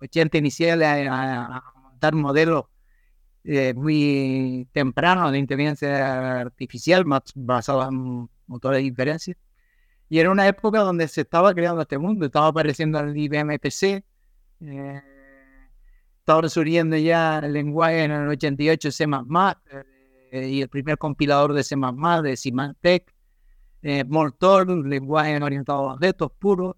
80 0.00 0.38
iniciales 0.38 1.08
a, 1.10 1.62
montar 1.82 2.14
modelos 2.14 2.64
eh, 3.44 3.74
muy 3.74 4.68
tempranos 4.72 5.32
de 5.32 5.38
inteligencia 5.38 6.40
artificial 6.40 7.04
basados 7.34 7.88
en 7.88 8.28
motores 8.46 8.78
de 8.78 8.86
inferencia. 8.86 9.36
Y 10.08 10.18
era 10.18 10.30
una 10.30 10.46
época 10.46 10.80
donde 10.80 11.08
se 11.08 11.22
estaba 11.22 11.54
creando 11.54 11.82
este 11.82 11.98
mundo, 11.98 12.26
estaba 12.26 12.48
apareciendo 12.48 13.00
el 13.00 13.16
IBM 13.16 13.58
PC, 13.58 14.04
eh, 14.60 15.02
estaba 16.18 16.48
surgiendo 16.48 16.96
ya 16.96 17.40
el 17.40 17.52
lenguaje 17.52 18.04
en 18.04 18.12
el 18.12 18.28
88 18.28 18.92
C++, 18.92 19.06
eh, 20.32 20.48
y 20.48 20.62
el 20.62 20.68
primer 20.70 20.96
compilador 20.96 21.52
de 21.52 21.62
C++, 21.62 21.76
de 21.76 22.36
Symantec, 22.38 23.14
eh, 23.82 24.02
Moltor, 24.04 24.66
lenguaje 24.86 25.36
orientado 25.42 25.90
a 25.90 25.94
objetos 25.94 26.32
puros, 26.38 26.74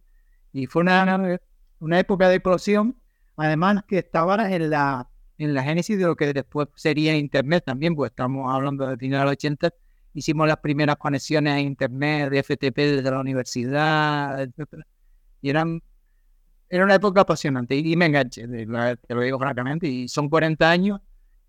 y 0.53 0.67
fue 0.67 0.83
una, 0.83 1.39
una 1.79 2.01
época 2.01 2.29
de 2.29 2.35
explosión, 2.35 2.97
además 3.37 3.85
que 3.87 3.99
estaba 3.99 4.51
en 4.51 4.71
la, 4.71 5.09
en 5.39 5.55
la 5.55 5.63
génesis 5.63 5.97
de 5.97 6.05
lo 6.05 6.17
que 6.17 6.33
después 6.33 6.67
sería 6.75 7.17
Internet 7.17 7.63
también, 7.65 7.95
pues 7.95 8.11
estamos 8.11 8.53
hablando 8.53 8.89
de 8.89 8.97
final 8.97 9.21
del 9.21 9.29
80, 9.29 9.73
hicimos 10.15 10.49
las 10.49 10.57
primeras 10.57 10.97
conexiones 10.97 11.53
a 11.53 11.61
Internet 11.61 12.31
de 12.31 12.43
FTP 12.43 12.77
desde 12.77 13.09
la 13.09 13.21
universidad, 13.21 14.43
etc. 14.43 14.85
Y 15.43 15.51
eran 15.51 15.81
era 16.69 16.83
una 16.83 16.97
época 16.97 17.21
apasionante 17.21 17.77
y, 17.77 17.95
me 17.95 18.07
enganché, 18.07 18.49
te 18.49 19.15
lo 19.15 19.21
digo 19.21 19.39
francamente, 19.39 19.87
y 19.87 20.09
son 20.09 20.29
40 20.29 20.69
años 20.69 21.01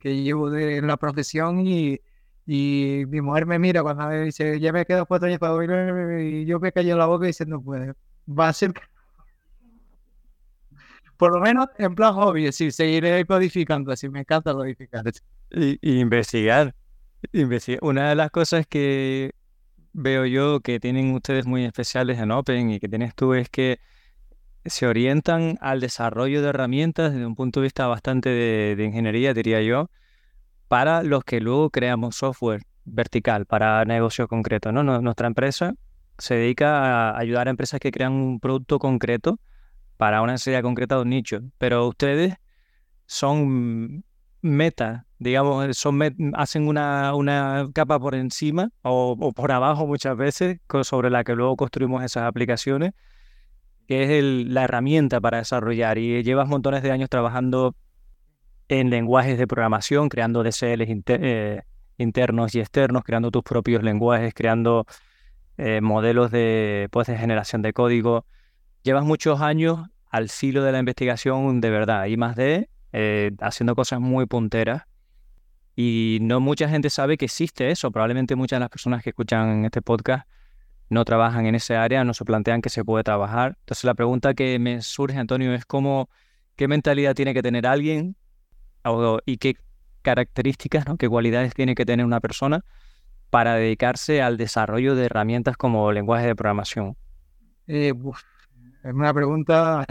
que 0.06 0.22
llevo 0.22 0.52
de, 0.52 0.84
la 0.84 0.98
profesión 0.98 1.66
y, 1.66 2.00
y 2.46 3.06
mi 3.08 3.22
mujer 3.22 3.48
me 3.48 3.58
mira 3.58 3.82
cuando 3.82 4.08
me 4.08 4.22
dice, 4.22 4.60
ya 4.60 4.72
me 4.72 4.86
quedo 4.86 5.08
cuatro 5.08 5.28
años 5.28 5.40
para 5.40 5.54
dormir 5.54 6.20
y 6.20 6.46
yo 6.46 6.60
me 6.60 6.72
callo 6.72 6.96
la 6.96 7.08
boca 7.08 7.26
diciendo, 7.26 7.60
pues 7.60 7.92
va 8.28 8.50
a 8.50 8.54
ser... 8.54 8.72
Por 11.18 11.34
lo 11.34 11.40
menos 11.40 11.70
en 11.80 11.96
plan 11.96 12.14
hobby, 12.14 12.52
sí, 12.52 12.70
seguiré 12.70 13.26
codificando, 13.26 13.92
así 13.92 14.08
me 14.08 14.20
encanta 14.20 14.54
codificar. 14.54 15.06
Y, 15.50 15.80
y 15.82 16.00
investigar. 16.02 16.76
investigar. 17.34 17.80
Una 17.82 18.10
de 18.10 18.16
las 18.16 18.30
cosas 18.30 18.68
que 18.68 19.32
veo 19.94 20.28
yo 20.28 20.60
que 20.60 20.80
tienen 20.80 21.16
ustedes 21.16 21.48
muy 21.48 21.66
especiales 21.66 22.20
en 22.20 22.30
Open 22.30 22.70
y 22.70 22.80
que 22.80 22.88
tienes 22.88 23.16
tú 23.16 23.34
es 23.34 23.50
que 23.50 23.80
se 24.66 24.88
orientan 24.88 25.58
al 25.62 25.80
desarrollo 25.80 26.42
de 26.42 26.50
herramientas 26.50 27.14
desde 27.14 27.26
un 27.26 27.36
punto 27.36 27.60
de 27.60 27.66
vista 27.66 27.88
bastante 27.88 28.30
de, 28.30 28.84
ingeniería, 28.84 29.34
diría 29.34 29.62
yo, 29.62 29.90
para 30.68 31.04
los 31.04 31.24
que 31.24 31.40
luego 31.40 31.70
creamos 31.70 32.16
software 32.16 32.64
vertical 32.84 33.46
para 33.46 33.86
negocio 33.86 34.28
concreto. 34.28 34.72
¿no? 34.72 34.84
Nuestra 34.84 35.28
empresa 35.28 35.76
se 36.18 36.36
dedica 36.36 37.12
a 37.12 37.20
ayudar 37.20 37.48
a 37.48 37.52
empresas 37.52 37.80
que 37.80 37.92
crean 37.92 38.14
un 38.14 38.40
producto 38.40 38.80
concreto 38.80 39.40
para 39.98 40.22
una 40.22 40.34
necesidad 40.34 40.62
concreta 40.62 40.96
de 40.96 41.02
un 41.04 41.10
nicho, 41.10 41.42
pero 41.58 41.88
ustedes 41.88 42.36
son 43.06 44.04
meta, 44.42 45.06
digamos, 45.20 45.78
son 45.78 46.00
hacen 46.34 46.68
una, 46.68 47.16
una, 47.16 47.68
capa 47.74 48.00
por 48.00 48.16
encima 48.16 48.72
o, 48.82 49.16
o, 49.20 49.32
por 49.32 49.52
abajo 49.52 49.88
muchas 49.88 50.18
veces 50.18 50.60
sobre 50.84 51.10
la 51.10 51.24
que 51.24 51.36
luego 51.36 51.56
construimos 51.56 52.04
esas 52.04 52.24
aplicaciones 52.24 52.94
que 53.88 54.04
es 54.04 54.24
la 54.24 54.64
herramienta 54.64 55.22
para 55.22 55.38
desarrollar 55.38 55.98
y 55.98 56.24
llevas 56.24 56.48
montones 56.48 56.84
de 56.84 56.92
años 56.92 57.10
trabajando 57.10 57.76
en 58.68 58.90
lenguajes 58.90 59.38
de 59.38 59.48
programación, 59.48 60.10
creando 60.10 60.44
DSLs 60.44 60.88
eh, 61.08 61.62
internos 61.98 62.56
y 62.56 62.60
externos, 62.60 63.04
creando 63.04 63.32
tus 63.32 63.44
propios 63.44 63.84
lenguajes, 63.84 64.34
creando 64.34 64.86
eh, 65.58 65.82
modelos 65.82 66.32
de, 66.32 66.88
pues, 66.92 67.08
de 67.08 67.18
generación 67.18 67.62
de 67.62 67.74
código. 67.74 68.26
Llevas 68.84 69.06
muchos 69.06 69.42
años 69.42 69.88
al 70.10 70.30
filo 70.30 70.64
de 70.64 70.72
la 70.72 70.80
investigación 70.80 71.62
de 71.62 71.70
verdad, 71.70 72.06
y 72.06 72.18
más 72.18 72.36
de 72.36 72.70
eh, 72.94 73.32
haciendo 73.40 73.76
cosas 73.76 74.00
muy 74.00 74.26
punteras. 74.26 74.84
Y 75.76 76.20
no 76.22 76.40
mucha 76.40 76.70
gente 76.70 76.90
sabe 76.90 77.18
que 77.18 77.26
existe 77.26 77.70
eso. 77.70 77.92
Probablemente 77.92 78.36
muchas 78.36 78.58
de 78.58 78.62
las 78.62 78.70
personas 78.70 79.04
que 79.04 79.10
escuchan 79.10 79.66
este 79.66 79.82
podcast 79.82 80.26
no 80.90 81.06
trabajan 81.06 81.46
en 81.46 81.56
ese 81.56 81.76
área, 81.76 82.04
no 82.04 82.14
se 82.14 82.26
plantean 82.26 82.62
que 82.62 82.70
se 82.70 82.84
puede 82.84 83.04
trabajar. 83.04 83.58
Entonces 83.60 83.84
la 83.84 83.94
pregunta 83.94 84.34
que 84.34 84.60
me 84.60 84.82
surge, 84.82 85.18
Antonio, 85.18 85.54
es 85.54 85.66
cómo, 85.66 86.10
qué 86.56 86.68
mentalidad 86.68 87.16
tiene 87.16 87.34
que 87.34 87.42
tener 87.42 87.66
alguien 87.66 88.16
y 89.26 89.38
qué 89.38 89.58
características, 90.02 90.88
¿no? 90.88 90.98
qué 90.98 91.10
cualidades 91.10 91.54
tiene 91.54 91.74
que 91.74 91.86
tener 91.86 92.06
una 92.06 92.20
persona 92.20 92.64
para 93.32 93.56
dedicarse 93.56 94.22
al 94.22 94.38
desarrollo 94.38 94.96
de 94.96 95.06
herramientas 95.06 95.58
como 95.58 95.92
lenguaje 95.92 96.28
de 96.28 96.36
programación. 96.36 96.96
Eh, 97.68 97.94
es 98.84 98.94
una 98.94 99.14
pregunta, 99.14 99.86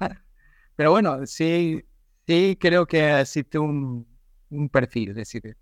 pero 0.76 0.92
bueno, 0.92 1.26
sí, 1.26 1.84
sí 2.26 2.56
creo 2.60 2.86
que 2.86 3.20
existe 3.20 3.58
un, 3.58 4.06
un 4.50 4.68
perfil, 4.68 5.10
es 5.10 5.16
decir, 5.16 5.56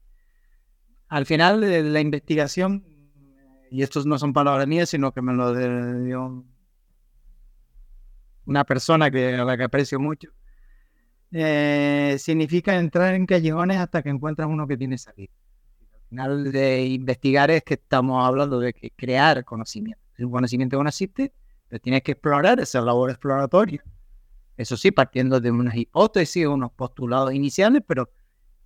al 1.08 1.24
final 1.24 1.62
de 1.62 1.82
la 1.82 2.00
investigación 2.00 2.84
y 3.74 3.82
estos 3.82 4.06
no 4.06 4.20
son 4.20 4.32
palabras 4.32 4.68
mías, 4.68 4.88
sino 4.88 5.10
que 5.10 5.20
me 5.20 5.32
lo 5.32 5.52
dio 5.52 6.44
una 8.46 8.62
persona 8.62 9.10
que, 9.10 9.34
a 9.34 9.44
la 9.44 9.56
que 9.56 9.64
aprecio 9.64 9.98
mucho, 9.98 10.30
eh, 11.32 12.14
significa 12.20 12.76
entrar 12.76 13.14
en 13.14 13.26
callejones 13.26 13.78
hasta 13.78 14.00
que 14.00 14.10
encuentras 14.10 14.48
uno 14.48 14.68
que 14.68 14.76
tiene 14.76 14.96
salida. 14.96 15.32
Al 15.90 16.08
final 16.08 16.52
de 16.52 16.86
investigar 16.86 17.50
es 17.50 17.64
que 17.64 17.74
estamos 17.74 18.24
hablando 18.24 18.60
de 18.60 18.72
que 18.74 18.92
crear 18.92 19.44
conocimiento. 19.44 20.00
Un 20.20 20.30
conocimiento 20.30 20.80
no 20.80 20.88
existe, 20.88 21.32
pero 21.68 21.80
tienes 21.80 22.02
que 22.02 22.12
explorar 22.12 22.60
esa 22.60 22.80
labor 22.80 23.10
exploratoria. 23.10 23.82
Eso 24.56 24.76
sí, 24.76 24.92
partiendo 24.92 25.40
de 25.40 25.50
unas 25.50 25.74
hipótesis, 25.74 26.46
unos 26.46 26.70
postulados 26.70 27.34
iniciales, 27.34 27.82
pero 27.84 28.08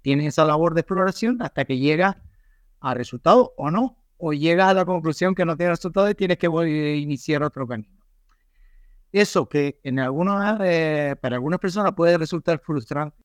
tienes 0.02 0.26
esa 0.26 0.44
labor 0.44 0.74
de 0.74 0.82
exploración 0.82 1.40
hasta 1.40 1.64
que 1.64 1.78
llegas 1.78 2.14
a 2.80 2.92
resultados 2.92 3.52
o 3.56 3.70
no, 3.70 3.97
o 4.18 4.32
llegas 4.32 4.68
a 4.68 4.74
la 4.74 4.84
conclusión 4.84 5.34
que 5.34 5.44
no 5.44 5.56
tiene 5.56 5.70
resultado 5.70 6.10
y 6.10 6.14
tienes 6.14 6.38
que 6.38 6.46
iniciar 6.96 7.42
otro 7.42 7.66
camino. 7.66 7.88
Eso 9.12 9.48
que 9.48 9.80
en 9.84 9.98
algunos, 10.00 10.58
eh, 10.62 11.16
para 11.20 11.36
algunas 11.36 11.60
personas 11.60 11.92
puede 11.94 12.18
resultar 12.18 12.58
frustrante. 12.58 13.16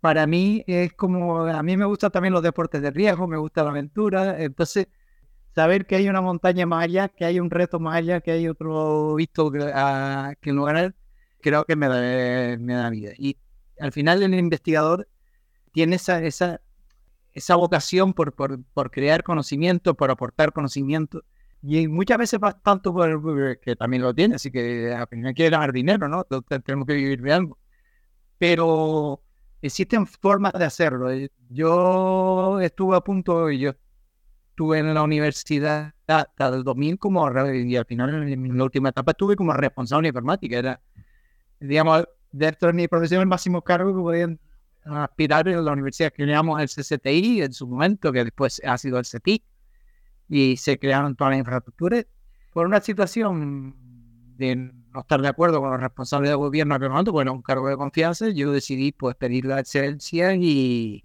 Para 0.00 0.26
mí 0.26 0.62
es 0.66 0.92
como, 0.92 1.44
a 1.46 1.62
mí 1.62 1.76
me 1.78 1.86
gustan 1.86 2.10
también 2.10 2.34
los 2.34 2.42
deportes 2.42 2.82
de 2.82 2.90
riesgo, 2.90 3.26
me 3.26 3.38
gusta 3.38 3.64
la 3.64 3.70
aventura, 3.70 4.42
entonces 4.42 4.88
saber 5.54 5.86
que 5.86 5.96
hay 5.96 6.08
una 6.08 6.20
montaña 6.20 6.66
más 6.66 6.84
allá, 6.84 7.08
que 7.08 7.24
hay 7.24 7.40
un 7.40 7.50
reto 7.50 7.80
más 7.80 7.96
allá, 7.96 8.20
que 8.20 8.32
hay 8.32 8.48
otro 8.48 9.14
visto 9.14 9.50
que, 9.50 9.60
que 10.40 10.52
no 10.52 10.64
ganar, 10.64 10.94
creo 11.40 11.64
que 11.64 11.76
me 11.76 11.88
da, 11.88 12.58
me 12.58 12.74
da 12.74 12.90
vida. 12.90 13.12
Y 13.16 13.38
al 13.78 13.92
final 13.92 14.22
el 14.22 14.34
investigador 14.34 15.08
tiene 15.72 15.96
esa, 15.96 16.22
esa, 16.22 16.60
esa 17.34 17.56
vocación 17.56 18.14
por, 18.14 18.32
por, 18.32 18.62
por, 18.72 18.90
crear 18.90 19.22
conocimiento, 19.22 19.94
por 19.94 20.10
aportar 20.10 20.52
conocimiento. 20.52 21.22
Y 21.62 21.88
muchas 21.88 22.18
veces 22.18 22.40
va 22.42 22.52
tanto 22.52 22.92
por 22.92 23.58
que 23.60 23.74
también 23.76 24.02
lo 24.02 24.14
tiene, 24.14 24.36
así 24.36 24.50
que 24.50 24.92
al 24.92 25.08
final 25.08 25.34
quiere 25.34 25.50
ganar 25.50 25.72
dinero, 25.72 26.08
¿no? 26.08 26.24
tenemos 26.24 26.86
que 26.86 26.94
vivir 26.94 27.22
de 27.22 27.32
algo. 27.32 27.58
Pero 28.38 29.22
existen 29.62 30.06
formas 30.06 30.52
de 30.52 30.64
hacerlo. 30.64 31.08
Yo 31.48 32.60
estuve 32.60 32.96
a 32.96 33.00
punto, 33.00 33.50
yo 33.50 33.72
estuve 34.50 34.78
en 34.78 34.92
la 34.94 35.02
universidad 35.02 35.94
hasta 36.06 36.48
el 36.48 36.62
2000 36.62 36.98
como, 36.98 37.28
y 37.52 37.76
al 37.76 37.86
final 37.86 38.30
en 38.30 38.58
la 38.58 38.64
última 38.64 38.90
etapa 38.90 39.12
estuve 39.12 39.34
como 39.34 39.52
responsable 39.54 40.06
de 40.06 40.10
informática. 40.10 40.58
Era, 40.58 40.80
digamos, 41.60 42.06
dentro 42.30 42.68
de 42.68 42.74
mi 42.74 42.88
profesión 42.88 43.22
el 43.22 43.26
máximo 43.26 43.62
cargo 43.62 43.94
que 43.94 44.02
podían 44.02 44.40
aspirar 44.84 45.48
en 45.48 45.64
la 45.64 45.72
universidad. 45.72 46.12
Creamos 46.14 46.60
el 46.60 46.68
CCTI 46.68 47.42
en 47.42 47.52
su 47.52 47.66
momento, 47.66 48.12
que 48.12 48.24
después 48.24 48.60
ha 48.64 48.76
sido 48.78 48.98
el 48.98 49.04
CETIC, 49.04 49.42
y 50.28 50.56
se 50.56 50.78
crearon 50.78 51.16
todas 51.16 51.32
las 51.32 51.38
infraestructuras. 51.40 52.06
Por 52.52 52.66
una 52.66 52.80
situación 52.80 53.74
de 54.36 54.56
no 54.56 55.00
estar 55.00 55.20
de 55.20 55.28
acuerdo 55.28 55.60
con 55.60 55.70
los 55.70 55.80
responsables 55.80 56.30
del 56.30 56.38
gobierno 56.38 56.78
que 56.78 56.88
momento, 56.88 57.12
bueno, 57.12 57.32
un 57.32 57.42
cargo 57.42 57.68
de 57.68 57.76
confianza, 57.76 58.28
yo 58.28 58.52
decidí 58.52 58.92
pues 58.92 59.16
pedir 59.16 59.44
la 59.44 59.60
excelencia 59.60 60.34
y, 60.34 61.04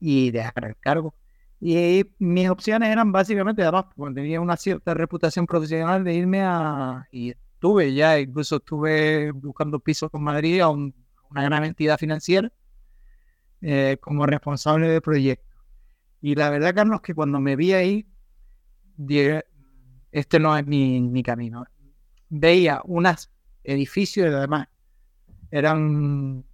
y 0.00 0.30
dejar 0.30 0.64
el 0.64 0.76
cargo. 0.78 1.14
Y 1.60 2.04
mis 2.18 2.48
opciones 2.50 2.90
eran 2.90 3.10
básicamente, 3.10 3.62
además, 3.62 3.86
cuando 3.96 4.20
tenía 4.20 4.40
una 4.40 4.56
cierta 4.56 4.92
reputación 4.94 5.46
profesional 5.46 6.04
de 6.04 6.14
irme 6.14 6.42
a... 6.42 7.08
Y 7.10 7.30
estuve 7.30 7.94
ya, 7.94 8.18
incluso 8.20 8.56
estuve 8.56 9.32
buscando 9.32 9.78
pisos 9.80 10.10
con 10.10 10.22
Madrid 10.22 10.60
a 10.60 10.68
una 11.34 11.42
gran 11.44 11.64
entidad 11.64 11.98
financiera 11.98 12.52
eh, 13.60 13.98
como 14.00 14.24
responsable 14.24 14.88
de 14.88 15.00
proyecto. 15.00 15.56
Y 16.20 16.36
la 16.36 16.48
verdad, 16.48 16.74
Carlos, 16.74 17.00
que 17.02 17.14
cuando 17.14 17.40
me 17.40 17.56
vi 17.56 17.72
ahí, 17.72 18.06
este 20.12 20.38
no 20.38 20.56
es 20.56 20.66
mi, 20.66 21.00
mi 21.00 21.22
camino. 21.22 21.66
Veía 22.28 22.80
unos 22.84 23.30
edificios, 23.64 24.32
además 24.32 24.68
eran 25.50 26.44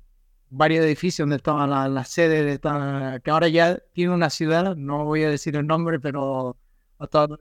varios 0.49 0.85
edificios 0.85 1.25
donde 1.25 1.37
estaba 1.37 1.67
la, 1.67 1.89
la 1.89 2.05
sede 2.05 2.43
de 2.43 2.53
esta, 2.55 3.21
que 3.23 3.31
ahora 3.31 3.49
ya 3.49 3.79
tiene 3.93 4.13
una 4.15 4.31
ciudad, 4.31 4.75
no 4.77 5.05
voy 5.05 5.23
a 5.23 5.31
decir 5.31 5.57
el 5.57 5.67
nombre, 5.67 6.01
pero 6.01 6.57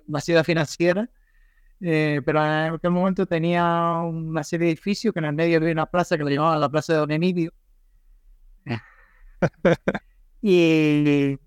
una 0.08 0.22
ciudad 0.22 0.44
financiera, 0.44 1.10
eh, 1.82 2.22
pero 2.26 2.44
en 2.44 2.74
aquel 2.74 2.92
momento 2.92 3.26
tenía 3.26 4.00
una 4.04 4.44
serie 4.44 4.66
de 4.66 4.72
edificios 4.74 5.14
que 5.14 5.20
en 5.20 5.26
el 5.26 5.34
medio 5.34 5.58
había 5.58 5.72
una 5.72 5.86
plaza 5.86 6.18
que 6.18 6.24
le 6.24 6.36
llamaban 6.36 6.60
la 6.60 6.70
Plaza 6.70 6.94
de 6.94 7.00
Don 7.00 7.12
Emilio. 7.12 7.52
y, 10.42 11.38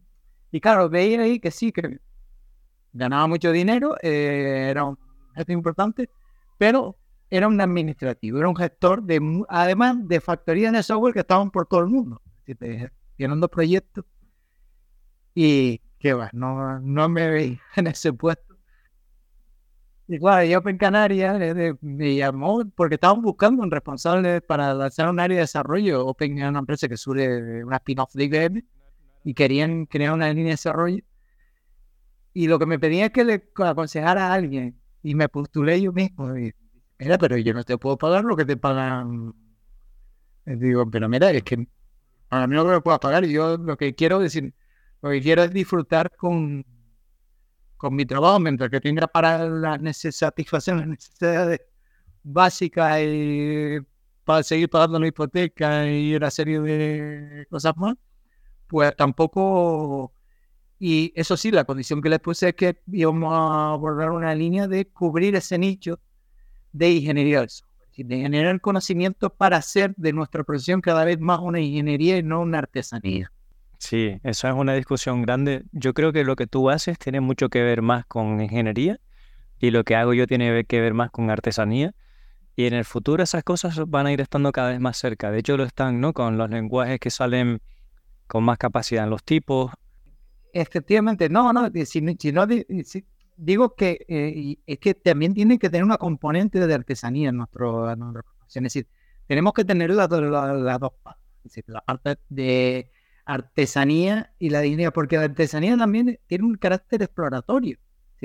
y 0.51 0.61
claro, 0.61 0.89
veía 0.89 1.23
ahí 1.23 1.39
que 1.41 1.51
sí, 1.51 1.73
que 1.73 1.99
ganaba 2.93 3.27
mucho 3.27 3.53
dinero, 3.53 3.97
eh, 4.03 4.69
era 4.71 4.85
un 4.85 4.99
importante, 5.49 6.11
pero 6.59 6.97
era 7.31 7.49
un 7.49 7.61
administrativo, 7.61 8.39
era 8.39 8.49
un 8.49 8.57
gestor 8.57 9.03
de, 9.03 9.45
además 9.49 9.97
de 10.07 10.21
factorías 10.21 10.73
de 10.73 10.83
software 10.83 11.15
que 11.15 11.21
estaban 11.21 11.51
por 11.51 11.67
todo 11.67 11.81
el 11.81 11.87
mundo, 11.87 12.21
tienen 13.17 13.41
dos 13.41 13.51
proyectos 13.51 14.05
y 15.35 15.81
qué 15.99 16.13
va, 16.13 16.29
no, 16.33 16.79
no 16.81 17.09
me 17.09 17.31
veía 17.31 17.61
en 17.77 17.87
ese 17.87 18.13
puesto. 18.13 18.52
Claro, 20.19 20.45
yo 20.45 20.61
en 20.69 20.79
Canarias 20.79 21.39
me 21.81 22.15
llamó 22.17 22.65
porque 22.75 22.97
estaban 22.97 23.23
buscando 23.23 23.63
un 23.63 23.71
responsable 23.71 24.41
para 24.41 24.75
lanzar 24.75 25.09
un 25.09 25.19
área 25.21 25.37
de 25.37 25.43
desarrollo. 25.43 26.07
Open 26.07 26.39
era 26.39 26.49
una 26.51 26.59
empresa 26.59 26.89
que 26.89 26.97
sube 26.97 27.65
una 27.65 27.77
spin-off 27.77 28.13
de 28.15 28.25
IBM 28.25 28.65
y 29.25 29.35
querían 29.35 29.87
crear 29.87 30.13
una 30.13 30.29
línea 30.29 30.45
de 30.45 30.51
desarrollo. 30.51 31.03
Y 32.35 32.47
lo 32.47 32.59
que 32.59 32.67
me 32.67 32.79
pedían 32.79 33.07
es 33.07 33.11
que 33.13 33.25
le 33.25 33.49
aconsejara 33.57 34.29
a 34.29 34.35
alguien. 34.35 34.79
Y 35.03 35.15
me 35.15 35.29
postulé 35.29 35.81
yo 35.81 35.93
mismo. 35.93 36.37
Y 36.37 36.53
mira, 36.99 37.19
pero 37.19 37.37
yo 37.37 37.55
no 37.55 37.65
te 37.65 37.79
puedo 37.79 37.97
pagar 37.97 38.25
lo 38.25 38.37
que 38.37 38.45
te 38.45 38.57
pagan. 38.57 39.35
Digo, 40.45 40.91
pero 40.91 41.09
mira, 41.09 41.31
es 41.31 41.43
que 41.43 41.67
a 42.31 42.47
mí 42.47 42.55
no 42.55 42.65
me 42.65 42.81
puedo 42.81 42.99
pagar. 43.01 43.25
Y 43.25 43.33
yo 43.33 43.57
lo 43.57 43.77
que 43.77 43.95
quiero 43.95 44.19
decir, 44.19 44.55
lo 45.01 45.11
que 45.11 45.21
quiero 45.23 45.43
es 45.43 45.53
disfrutar 45.53 46.11
con, 46.17 46.65
con 47.83 47.97
mi 47.97 48.07
trabajo 48.07 48.39
mientras 48.39 48.71
que 48.71 48.81
tenga 48.81 49.09
para 49.09 49.45
las 49.49 49.97
satisfacer 49.97 50.77
las 50.77 50.87
necesidades 50.87 51.61
básicas 52.23 53.01
y 53.03 53.79
para 54.23 54.45
seguir 54.45 54.71
pagando 54.71 55.01
la 55.01 55.09
hipoteca 55.09 55.91
y 55.91 56.15
una 56.15 56.31
serie 56.31 56.61
de 56.61 57.45
cosas 57.51 57.77
más, 57.77 57.97
pues 58.69 58.95
tampoco. 58.97 60.13
Y 60.79 61.13
eso 61.17 61.37
sí, 61.37 61.51
la 61.51 61.65
condición 61.65 62.01
que 62.01 62.09
les 62.09 62.21
puse 62.21 62.51
es 62.51 62.55
que 62.55 62.81
íbamos 62.87 63.33
a 63.33 63.73
abordar 63.73 64.13
una 64.13 64.33
línea 64.33 64.69
de 64.69 64.87
cubrir 64.87 65.35
ese 65.35 65.59
nicho 65.59 65.99
de 66.73 66.89
ingeniería 66.93 67.45
de 67.97 68.17
generar 68.17 68.61
conocimiento 68.61 69.29
para 69.35 69.57
hacer 69.57 69.93
de 69.97 70.13
nuestra 70.13 70.45
profesión 70.45 70.81
cada 70.81 71.05
vez 71.05 71.19
más 71.19 71.41
una 71.41 71.59
ingeniería 71.61 72.17
y 72.17 72.23
no 72.23 72.43
una 72.43 72.59
artesanía. 72.59 73.33
Sí, 73.83 74.21
eso 74.23 74.47
es 74.47 74.55
una 74.55 74.75
discusión 74.75 75.23
grande. 75.23 75.65
Yo 75.73 75.93
creo 75.93 76.13
que 76.13 76.23
lo 76.23 76.37
que 76.37 76.47
tú 76.47 76.71
haces 76.71 77.01
tiene 77.01 77.21
mucho 77.21 77.49
que 77.49 77.65
ver 77.65 77.83
más 77.83 78.07
con 78.07 78.41
ingeniería 78.41 79.01
y 79.59 79.73
lo 79.73 79.83
que 79.83 79.97
hago 79.97 80.15
yo 80.15 80.29
tiene 80.29 80.65
que 80.67 80.81
ver 80.81 80.95
más 80.95 81.11
con 81.11 81.31
artesanía. 81.31 81.93
Y 82.55 82.67
en 82.67 82.75
el 82.75 82.85
futuro 82.85 83.25
esas 83.25 83.43
cosas 83.43 83.77
van 83.89 84.07
a 84.07 84.13
ir 84.13 84.21
estando 84.21 84.53
cada 84.53 84.71
vez 84.71 84.79
más 84.79 84.99
cerca. 84.99 85.33
De 85.33 85.41
hecho, 85.41 85.57
lo 85.57 85.65
están, 85.65 86.01
¿no? 86.01 86.13
Con 86.13 86.39
los 86.39 86.49
lenguajes 86.49 87.01
que 87.01 87.11
salen 87.11 87.61
con 88.29 88.45
más 88.45 88.57
capacidad 88.57 89.03
en 89.03 89.11
los 89.11 89.25
tipos. 89.25 89.73
Efectivamente, 90.53 91.29
no, 91.29 91.53
no, 91.53 91.69
si, 91.85 91.85
si 91.85 92.31
no 92.31 92.47
si, 92.47 93.05
digo 93.37 93.75
que 93.75 94.05
eh, 94.07 94.59
es 94.65 94.79
que 94.79 94.95
también 94.95 95.35
tiene 95.35 95.59
que 95.59 95.69
tener 95.69 95.83
una 95.83 95.99
componente 95.99 96.65
de 96.65 96.73
artesanía 96.73 97.31
en 97.31 97.37
nuestro, 97.37 97.91
en 97.91 98.01
Es 98.47 98.63
decir, 98.63 98.87
tenemos 99.27 99.53
que 99.53 99.65
tener 99.65 99.91
las, 99.91 100.09
dos 100.09 100.93
partes. 101.03 101.65
la 101.67 101.81
parte 101.81 102.21
de 102.29 102.89
artesanía 103.25 104.35
y 104.39 104.51
la 104.51 104.61
dignidad, 104.61 104.93
porque 104.93 105.17
la 105.17 105.25
artesanía 105.25 105.77
también 105.77 106.19
tiene 106.27 106.45
un 106.45 106.57
carácter 106.57 107.03
exploratorio. 107.03 107.79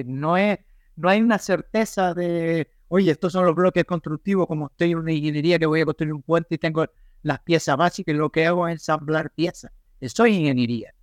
no, 0.05 0.37
es, 0.37 0.59
no 0.95 1.09
hay 1.09 1.21
una 1.21 1.37
certeza 1.39 2.13
de, 2.13 2.69
oye, 2.87 3.11
estos 3.11 3.33
son 3.33 3.45
los 3.45 3.55
bloques 3.55 3.85
constructivos, 3.85 4.47
como 4.47 4.67
estoy 4.67 4.91
en 4.91 4.99
una 4.99 5.11
ingeniería 5.11 5.59
que 5.59 5.65
voy 5.65 5.81
a 5.81 5.85
construir 5.85 6.13
un 6.13 6.23
puente 6.23 6.55
y 6.55 6.57
tengo 6.57 6.85
las 7.23 7.39
piezas 7.39 7.77
básicas 7.77 8.13
y 8.15 8.17
lo 8.17 8.31
que 8.31 8.45
hago 8.45 8.67
es 8.67 8.73
ensamblar 8.73 9.31
piezas. 9.31 9.71
Es 9.99 10.13
ingeniería 10.19 10.93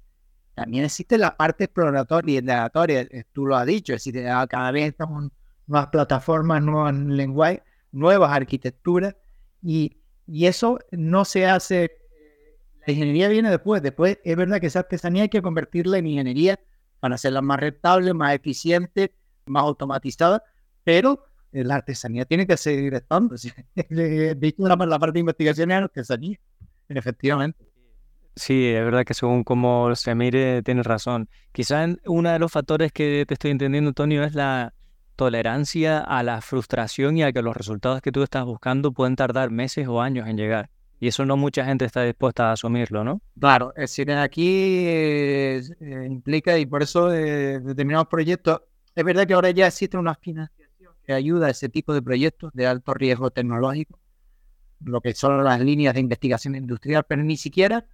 también 0.54 0.84
existe 0.84 1.18
la 1.18 1.36
parte 1.36 1.64
exploratoria 1.64 2.34
y 2.34 2.38
indagatoria, 2.38 3.00
eh, 3.02 3.24
tú 3.32 3.46
lo 3.46 3.56
has 3.56 3.66
dicho, 3.66 3.92
decir, 3.92 4.26
ah, 4.28 4.46
cada 4.46 4.70
vez 4.70 4.88
estamos 4.90 5.30
nuevas 5.66 5.88
plataformas, 5.88 6.62
nuevos 6.62 6.94
lenguajes, 6.94 7.62
nuevas 7.92 8.30
arquitecturas, 8.32 9.16
y, 9.62 9.96
y, 10.26 10.46
eso 10.46 10.78
no 10.92 11.24
se 11.24 11.46
hace, 11.46 11.98
la 12.86 12.92
ingeniería 12.92 13.28
viene 13.28 13.50
después, 13.50 13.82
después 13.82 14.18
es 14.24 14.36
verdad 14.36 14.60
que 14.60 14.66
esa 14.66 14.80
artesanía 14.80 15.22
hay 15.22 15.28
que 15.28 15.42
convertirla 15.42 15.98
en 15.98 16.06
ingeniería 16.06 16.60
para 17.00 17.14
hacerla 17.16 17.42
más 17.42 17.60
rentable, 17.60 18.14
más 18.14 18.34
eficiente, 18.34 19.14
más 19.46 19.62
automatizada, 19.62 20.42
pero 20.82 21.26
eh, 21.52 21.64
la 21.64 21.76
artesanía 21.76 22.24
tiene 22.24 22.46
que 22.46 22.56
seguir 22.56 22.94
estando. 22.94 23.36
La, 23.88 24.98
parte 24.98 25.12
de 25.12 25.20
investigación 25.20 25.70
es 25.70 25.76
artesanía, 25.76 26.38
efectivamente. 26.88 27.64
Sí, 28.36 28.66
es 28.66 28.84
verdad 28.84 29.04
que 29.04 29.14
según 29.14 29.44
cómo 29.44 29.94
se 29.94 30.14
mire, 30.14 30.62
tienes 30.62 30.86
razón. 30.86 31.28
Quizás 31.52 31.96
uno 32.06 32.32
de 32.32 32.38
los 32.38 32.50
factores 32.50 32.90
que 32.90 33.24
te 33.28 33.34
estoy 33.34 33.52
entendiendo, 33.52 33.88
Antonio, 33.88 34.24
es 34.24 34.34
la 34.34 34.74
tolerancia 35.14 36.00
a 36.00 36.22
la 36.24 36.40
frustración 36.40 37.16
y 37.16 37.22
a 37.22 37.32
que 37.32 37.42
los 37.42 37.56
resultados 37.56 38.00
que 38.00 38.10
tú 38.10 38.24
estás 38.24 38.44
buscando 38.44 38.92
pueden 38.92 39.14
tardar 39.14 39.50
meses 39.50 39.86
o 39.86 40.00
años 40.00 40.26
en 40.26 40.36
llegar. 40.36 40.70
Y 41.00 41.08
eso 41.08 41.24
no 41.24 41.36
mucha 41.36 41.64
gente 41.64 41.84
está 41.84 42.02
dispuesta 42.02 42.48
a 42.48 42.52
asumirlo, 42.52 43.04
¿no? 43.04 43.20
Claro, 43.38 43.72
es 43.76 43.90
decir, 43.90 44.10
aquí 44.12 44.86
eh, 44.86 45.62
implica, 46.08 46.56
y 46.58 46.66
por 46.66 46.82
eso 46.82 47.12
eh, 47.12 47.60
determinados 47.60 48.08
proyectos, 48.08 48.62
es 48.94 49.04
verdad 49.04 49.26
que 49.26 49.34
ahora 49.34 49.50
ya 49.50 49.66
existe 49.66 49.96
una 49.98 50.14
financiación 50.14 50.92
que 51.04 51.12
ayuda 51.12 51.48
a 51.48 51.50
ese 51.50 51.68
tipo 51.68 51.92
de 51.92 52.00
proyectos 52.00 52.52
de 52.54 52.66
alto 52.66 52.94
riesgo 52.94 53.30
tecnológico, 53.30 53.98
lo 54.84 55.00
que 55.00 55.14
son 55.14 55.42
las 55.44 55.60
líneas 55.60 55.94
de 55.94 56.00
investigación 56.00 56.54
industrial, 56.54 57.04
pero 57.06 57.22
ni 57.22 57.36
siquiera 57.36 57.86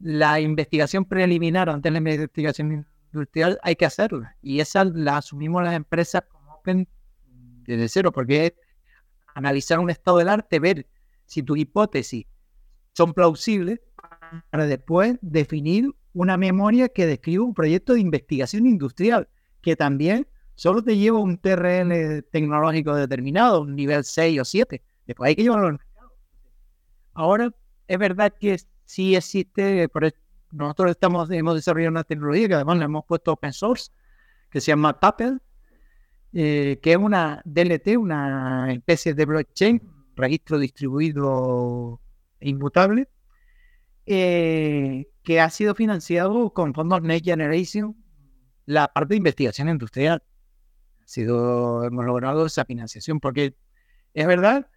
la 0.00 0.40
investigación 0.40 1.04
preliminar 1.04 1.68
antes 1.68 1.84
de 1.84 1.90
la 1.90 1.98
investigación 1.98 2.86
industrial 3.12 3.58
hay 3.62 3.76
que 3.76 3.86
hacerla. 3.86 4.36
Y 4.42 4.60
esa 4.60 4.84
la 4.84 5.18
asumimos 5.18 5.62
las 5.62 5.74
empresas 5.74 6.22
como 6.28 6.60
desde 6.64 7.88
cero, 7.88 8.12
porque 8.12 8.46
es 8.46 8.52
analizar 9.34 9.78
un 9.78 9.90
estado 9.90 10.18
del 10.18 10.28
arte, 10.28 10.58
ver 10.58 10.86
si 11.28 11.42
tus 11.42 11.58
hipótesis 11.58 12.26
son 12.94 13.12
plausibles 13.12 13.80
para 14.50 14.66
después 14.66 15.18
definir 15.20 15.90
una 16.14 16.36
memoria 16.36 16.88
que 16.88 17.06
describa 17.06 17.44
un 17.44 17.54
proyecto 17.54 17.94
de 17.94 18.00
investigación 18.00 18.66
industrial, 18.66 19.28
que 19.60 19.76
también 19.76 20.26
solo 20.56 20.82
te 20.82 20.96
lleva 20.96 21.20
un 21.20 21.38
TRL 21.38 22.24
tecnológico 22.32 22.94
determinado, 22.94 23.60
un 23.60 23.76
nivel 23.76 24.02
6 24.02 24.40
o 24.40 24.44
7. 24.44 24.82
Después 25.06 25.28
hay 25.28 25.36
que 25.36 25.42
llevarlo 25.42 25.68
al 25.68 25.72
mercado. 25.74 26.12
Ahora, 27.12 27.54
es 27.86 27.98
verdad 27.98 28.34
que 28.40 28.58
sí 28.84 29.14
existe, 29.14 29.88
nosotros 30.50 30.90
estamos, 30.90 31.30
hemos 31.30 31.54
desarrollado 31.54 31.90
una 31.90 32.04
tecnología 32.04 32.48
que 32.48 32.54
además 32.54 32.78
le 32.78 32.84
hemos 32.86 33.04
puesto 33.04 33.32
open 33.32 33.52
source, 33.52 33.92
que 34.50 34.60
se 34.60 34.72
llama 34.72 34.98
Tappel, 34.98 35.40
eh, 36.32 36.78
que 36.82 36.92
es 36.92 36.98
una 36.98 37.42
DLT, 37.44 37.98
una 37.98 38.72
especie 38.72 39.14
de 39.14 39.24
blockchain, 39.26 39.97
registro 40.18 40.58
distribuido 40.58 42.00
inmutable, 42.40 43.08
eh, 44.06 45.06
que 45.22 45.40
ha 45.40 45.50
sido 45.50 45.74
financiado 45.74 46.52
con 46.52 46.74
fondos 46.74 47.02
Next 47.02 47.24
Generation, 47.24 47.96
la 48.66 48.88
parte 48.88 49.14
de 49.14 49.18
investigación 49.18 49.68
industrial. 49.68 50.22
Ha 51.02 51.06
sido, 51.06 51.84
hemos 51.84 52.04
logrado 52.04 52.46
esa 52.46 52.64
financiación, 52.64 53.20
porque 53.20 53.56
es 54.14 54.26
verdad 54.26 54.68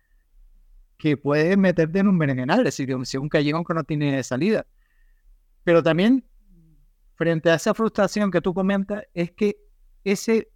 que 0.98 1.18
puede 1.18 1.58
meterte 1.58 2.00
en 2.00 2.08
un 2.08 2.18
berenjenal, 2.20 2.60
es 2.60 2.78
decir, 2.78 2.96
un 2.96 3.30
callejón 3.30 3.66
que 3.66 3.74
no 3.74 3.84
tiene 3.84 4.22
salida. 4.24 4.66
Pero 5.64 5.82
también, 5.82 6.24
frente 7.16 7.50
a 7.50 7.56
esa 7.56 7.74
frustración 7.74 8.32
que 8.32 8.42
tú 8.42 8.54
comentas, 8.54 9.04
es 9.14 9.32
que 9.32 9.58
ese, 10.04 10.51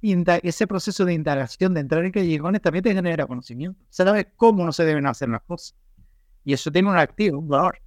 ese 0.00 0.66
proceso 0.66 1.04
de 1.04 1.14
indagación, 1.14 1.74
de 1.74 1.80
entrar 1.80 2.04
en 2.04 2.12
callejones, 2.12 2.62
también 2.62 2.84
te 2.84 2.94
genera 2.94 3.26
conocimiento. 3.26 3.80
Sabes 3.90 4.26
cómo 4.36 4.64
no 4.64 4.72
se 4.72 4.84
deben 4.84 5.06
hacer 5.06 5.28
las 5.28 5.42
cosas. 5.42 5.74
Y 6.44 6.52
eso 6.52 6.70
tiene 6.70 6.88
un 6.88 6.96
activo, 6.96 7.38
un 7.38 7.48
valor. 7.48 7.80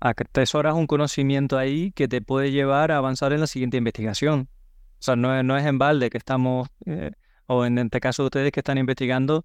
atesoras 0.00 0.74
un 0.74 0.86
conocimiento 0.86 1.58
ahí 1.58 1.92
que 1.92 2.08
te 2.08 2.20
puede 2.20 2.52
llevar 2.52 2.92
a 2.92 2.98
avanzar 2.98 3.32
en 3.32 3.40
la 3.40 3.46
siguiente 3.46 3.76
investigación. 3.76 4.48
O 4.98 5.02
sea, 5.04 5.16
no 5.16 5.36
es, 5.36 5.44
no 5.44 5.56
es 5.56 5.66
en 5.66 5.78
balde 5.78 6.10
que 6.10 6.18
estamos, 6.18 6.68
eh, 6.86 7.10
o 7.46 7.64
en 7.64 7.78
este 7.78 8.00
caso 8.00 8.24
ustedes 8.24 8.52
que 8.52 8.60
están 8.60 8.78
investigando, 8.78 9.44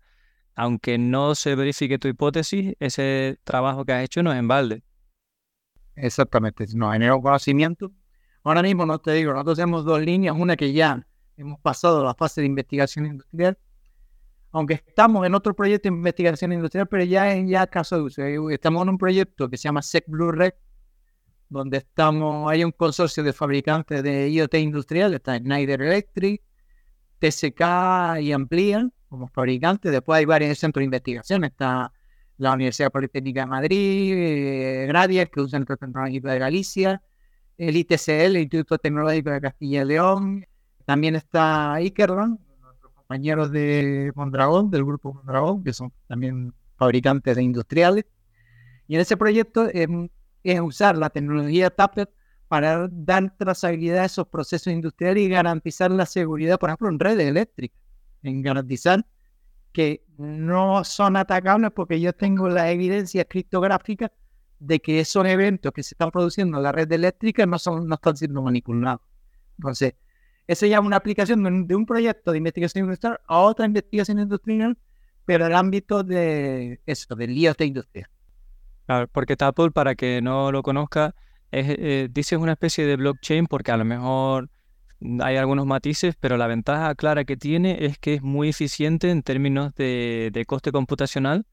aunque 0.56 0.98
no 0.98 1.36
se 1.36 1.56
verifique 1.56 2.00
tu 2.00 2.08
hipótesis, 2.08 2.76
ese 2.80 3.40
trabajo 3.44 3.86
que 3.86 3.94
has 3.94 4.04
hecho 4.04 4.24
no 4.24 4.32
es 4.32 4.40
en 4.40 4.48
balde. 4.48 4.84
Exactamente, 5.96 6.66
nos 6.76 6.94
generó 6.94 7.22
conocimiento. 7.22 7.92
Ahora 8.44 8.62
mismo 8.62 8.86
no 8.86 9.00
te 9.00 9.12
digo, 9.12 9.34
nosotros 9.34 9.58
tenemos 9.58 9.84
dos 9.84 10.02
líneas, 10.02 10.36
una 10.38 10.56
que 10.56 10.72
ya 10.72 11.06
hemos 11.40 11.60
pasado 11.60 12.04
la 12.04 12.14
fase 12.14 12.42
de 12.42 12.48
investigación 12.48 13.06
industrial, 13.06 13.58
aunque 14.52 14.76
estamos 14.76 15.26
en 15.26 15.36
otro 15.36 15.54
proyecto 15.56 15.90
de 15.90 15.96
investigación 15.96 16.52
industrial, 16.52 16.88
pero 16.88 17.04
ya 17.04 17.34
en 17.34 17.48
ya 17.48 17.68
caso 17.68 17.96
de 17.98 18.02
uso. 18.04 18.22
Eh, 18.24 18.38
estamos 18.52 18.84
en 18.84 18.90
un 18.90 18.98
proyecto 18.98 19.50
que 19.50 19.58
se 19.58 19.64
llama 19.64 19.82
Sec 19.82 20.06
Blue 20.08 20.32
Red, 20.32 20.54
donde 21.50 21.78
estamos, 21.78 22.52
hay 22.52 22.64
un 22.64 22.72
consorcio 22.72 23.24
de 23.24 23.34
fabricantes 23.34 24.04
de 24.04 24.30
IoT 24.30 24.56
industrial, 24.56 25.14
está 25.14 25.38
Schneider 25.38 25.82
Electric, 25.82 26.42
TSK 27.20 28.22
y 28.22 28.32
Amplian 28.32 28.94
como 29.08 29.28
fabricantes. 29.28 29.92
Después 29.92 30.20
hay 30.20 30.26
varios 30.26 30.60
centros 30.60 30.82
de 30.82 30.86
investigación, 30.86 31.44
está 31.44 31.92
la 32.38 32.54
Universidad 32.54 32.92
Politécnica 32.92 33.42
de 33.42 33.46
Madrid, 33.48 34.14
eh, 34.16 34.86
Gradier, 34.88 35.30
que 35.30 35.40
es 35.40 35.44
un 35.46 35.50
centro 35.50 35.76
tecnológico 35.78 36.30
de 36.30 36.40
Galicia, 36.40 37.02
el 37.58 37.76
ITCL, 37.76 38.12
el 38.12 38.38
Instituto 38.38 38.78
Tecnológico 38.78 39.32
de 39.32 39.42
Castilla 39.42 39.82
y 39.82 39.86
León, 39.86 40.46
también 40.90 41.16
está 41.16 41.74
Ikerland, 41.74 42.40
nuestros 42.64 42.92
compañeros 42.94 43.52
de 43.52 44.12
Mondragón, 44.16 44.72
del 44.72 44.84
grupo 44.84 45.14
Mondragón, 45.14 45.64
que 45.64 45.72
son 45.72 45.94
también 46.08 46.52
fabricantes 46.78 47.36
de 47.36 47.44
industriales. 47.44 48.06
Y 48.88 48.96
en 48.96 49.02
ese 49.02 49.16
proyecto 49.16 49.68
es 49.72 50.60
usar 50.60 50.98
la 50.98 51.12
tecnología 51.12 51.70
Tapper 51.70 52.12
para 52.48 52.88
dar 52.92 53.38
trazabilidad 53.38 54.00
a 54.00 54.06
esos 54.06 54.28
procesos 54.30 54.74
industriales 54.74 55.22
y 55.22 55.30
garantizar 55.30 55.92
la 55.92 56.08
seguridad, 56.08 56.58
por 56.58 56.72
ejemplo, 56.72 56.90
en 56.90 56.98
redes 56.98 57.28
eléctricas, 57.28 57.80
en 58.24 58.42
garantizar 58.42 59.06
que 59.72 60.04
no 60.18 60.84
son 60.84 61.18
atacables 61.18 61.70
porque 61.70 62.02
yo 62.02 62.14
tengo 62.14 62.50
la 62.50 62.72
evidencia 62.72 63.26
criptográfica 63.26 64.12
de 64.58 64.80
que 64.80 65.02
esos 65.02 65.24
eventos 65.28 65.72
que 65.72 65.84
se 65.84 65.94
están 65.94 66.10
produciendo 66.10 66.58
en 66.58 66.64
la 66.64 66.72
red 66.72 66.92
eléctrica 66.92 67.46
no, 67.46 67.60
son, 67.60 67.88
no 67.88 67.94
están 67.94 68.18
siendo 68.18 68.42
manipulados. 68.42 69.02
Entonces, 69.60 69.94
eso 70.50 70.66
ya 70.66 70.80
es 70.80 70.84
una 70.84 70.96
aplicación 70.96 71.68
de 71.68 71.76
un, 71.76 71.86
proyecto 71.86 72.32
de 72.32 72.40
investigación 72.40 72.86
industrial 72.86 73.20
a 73.28 73.38
otra 73.38 73.68
investigación 73.68 74.18
industrial, 74.18 74.80
pero 75.24 75.46
el 75.46 75.54
ámbito 75.54 76.02
de 76.04 76.82
eso, 76.88 77.16
del 77.16 77.38
IoT 77.38 77.62
industrial. 77.62 78.10
Claro, 78.88 79.08
porque 79.12 79.38
Tapple, 79.38 79.70
para 79.70 79.94
que 79.94 80.24
no 80.24 80.52
lo 80.52 80.64
conozca, 80.64 81.14
es, 81.52 81.68
eh, 81.70 82.10
dice 82.12 82.34
es 82.34 82.42
una 82.42 82.54
especie 82.54 82.88
de 82.88 82.96
blockchain 82.96 83.46
porque 83.46 83.72
a 83.72 83.78
lo 83.78 83.86
mejor 83.86 84.50
hay 85.22 85.38
algunos 85.38 85.68
matices, 85.68 86.16
pero 86.20 86.36
la 86.36 86.48
ventaja 86.48 86.96
clara 86.96 87.26
que 87.26 87.38
tiene 87.38 87.86
es 87.86 88.00
que 88.00 88.16
es 88.16 88.24
muy 88.24 88.50
eficiente 88.50 89.12
en 89.12 89.22
términos 89.22 89.76
de, 89.76 90.44
coste 90.48 90.72
computacional 90.72 91.46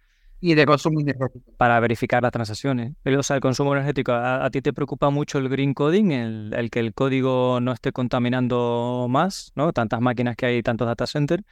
y 0.47 0.55
de 0.55 0.65
consumo 0.65 1.01
energético. 1.01 1.51
Para 1.57 1.81
verificar 1.81 2.23
las 2.23 2.31
transacciones. 2.31 2.93
O 3.05 3.23
sea, 3.25 3.35
el 3.35 3.43
consumo 3.43 3.75
energético, 3.75 4.13
¿a, 4.13 4.49
ti 4.51 4.63
te 4.63 4.73
preocupa 4.73 5.11
mucho 5.11 5.39
el 5.39 5.49
green 5.49 5.75
coding, 5.75 6.13
el, 6.13 6.69
que 6.71 6.79
el 6.79 6.95
código 6.95 7.59
no 7.61 7.73
esté 7.73 7.91
contaminando 7.91 9.09
más, 9.11 9.51
¿no? 9.57 9.73
Tantas 9.73 10.01
máquinas 10.01 10.37
que 10.37 10.47
hay, 10.47 10.63
tantos 10.63 10.87
data 10.87 11.09
centers. 11.09 11.43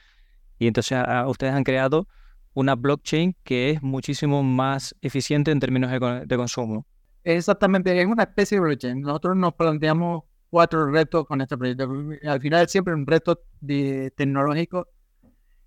Y 0.59 0.67
entonces 0.67 0.97
ustedes 1.27 1.51
han 1.51 1.65
creado 1.65 2.07
una 2.53 2.75
blockchain 2.75 3.35
que 3.43 3.71
es 3.71 3.83
muchísimo 3.83 4.43
más 4.43 4.95
eficiente 5.01 5.51
en 5.51 5.59
términos 5.59 5.91
de, 5.91 6.23
de 6.25 6.37
consumo. 6.37 6.87
Exactamente, 7.25 7.99
es 7.99 8.07
una 8.07 8.23
especie 8.23 8.57
de 8.57 8.63
blockchain. 8.63 9.01
Nosotros 9.01 9.35
nos 9.35 9.55
planteamos 9.55 10.23
cuatro 10.49 10.89
retos 10.89 11.25
con 11.25 11.41
este 11.41 11.57
proyecto. 11.57 11.91
Al 12.23 12.39
final 12.39 12.69
siempre 12.69 12.93
un 12.93 13.05
reto 13.05 13.41
de, 13.59 14.13
tecnológico. 14.15 14.87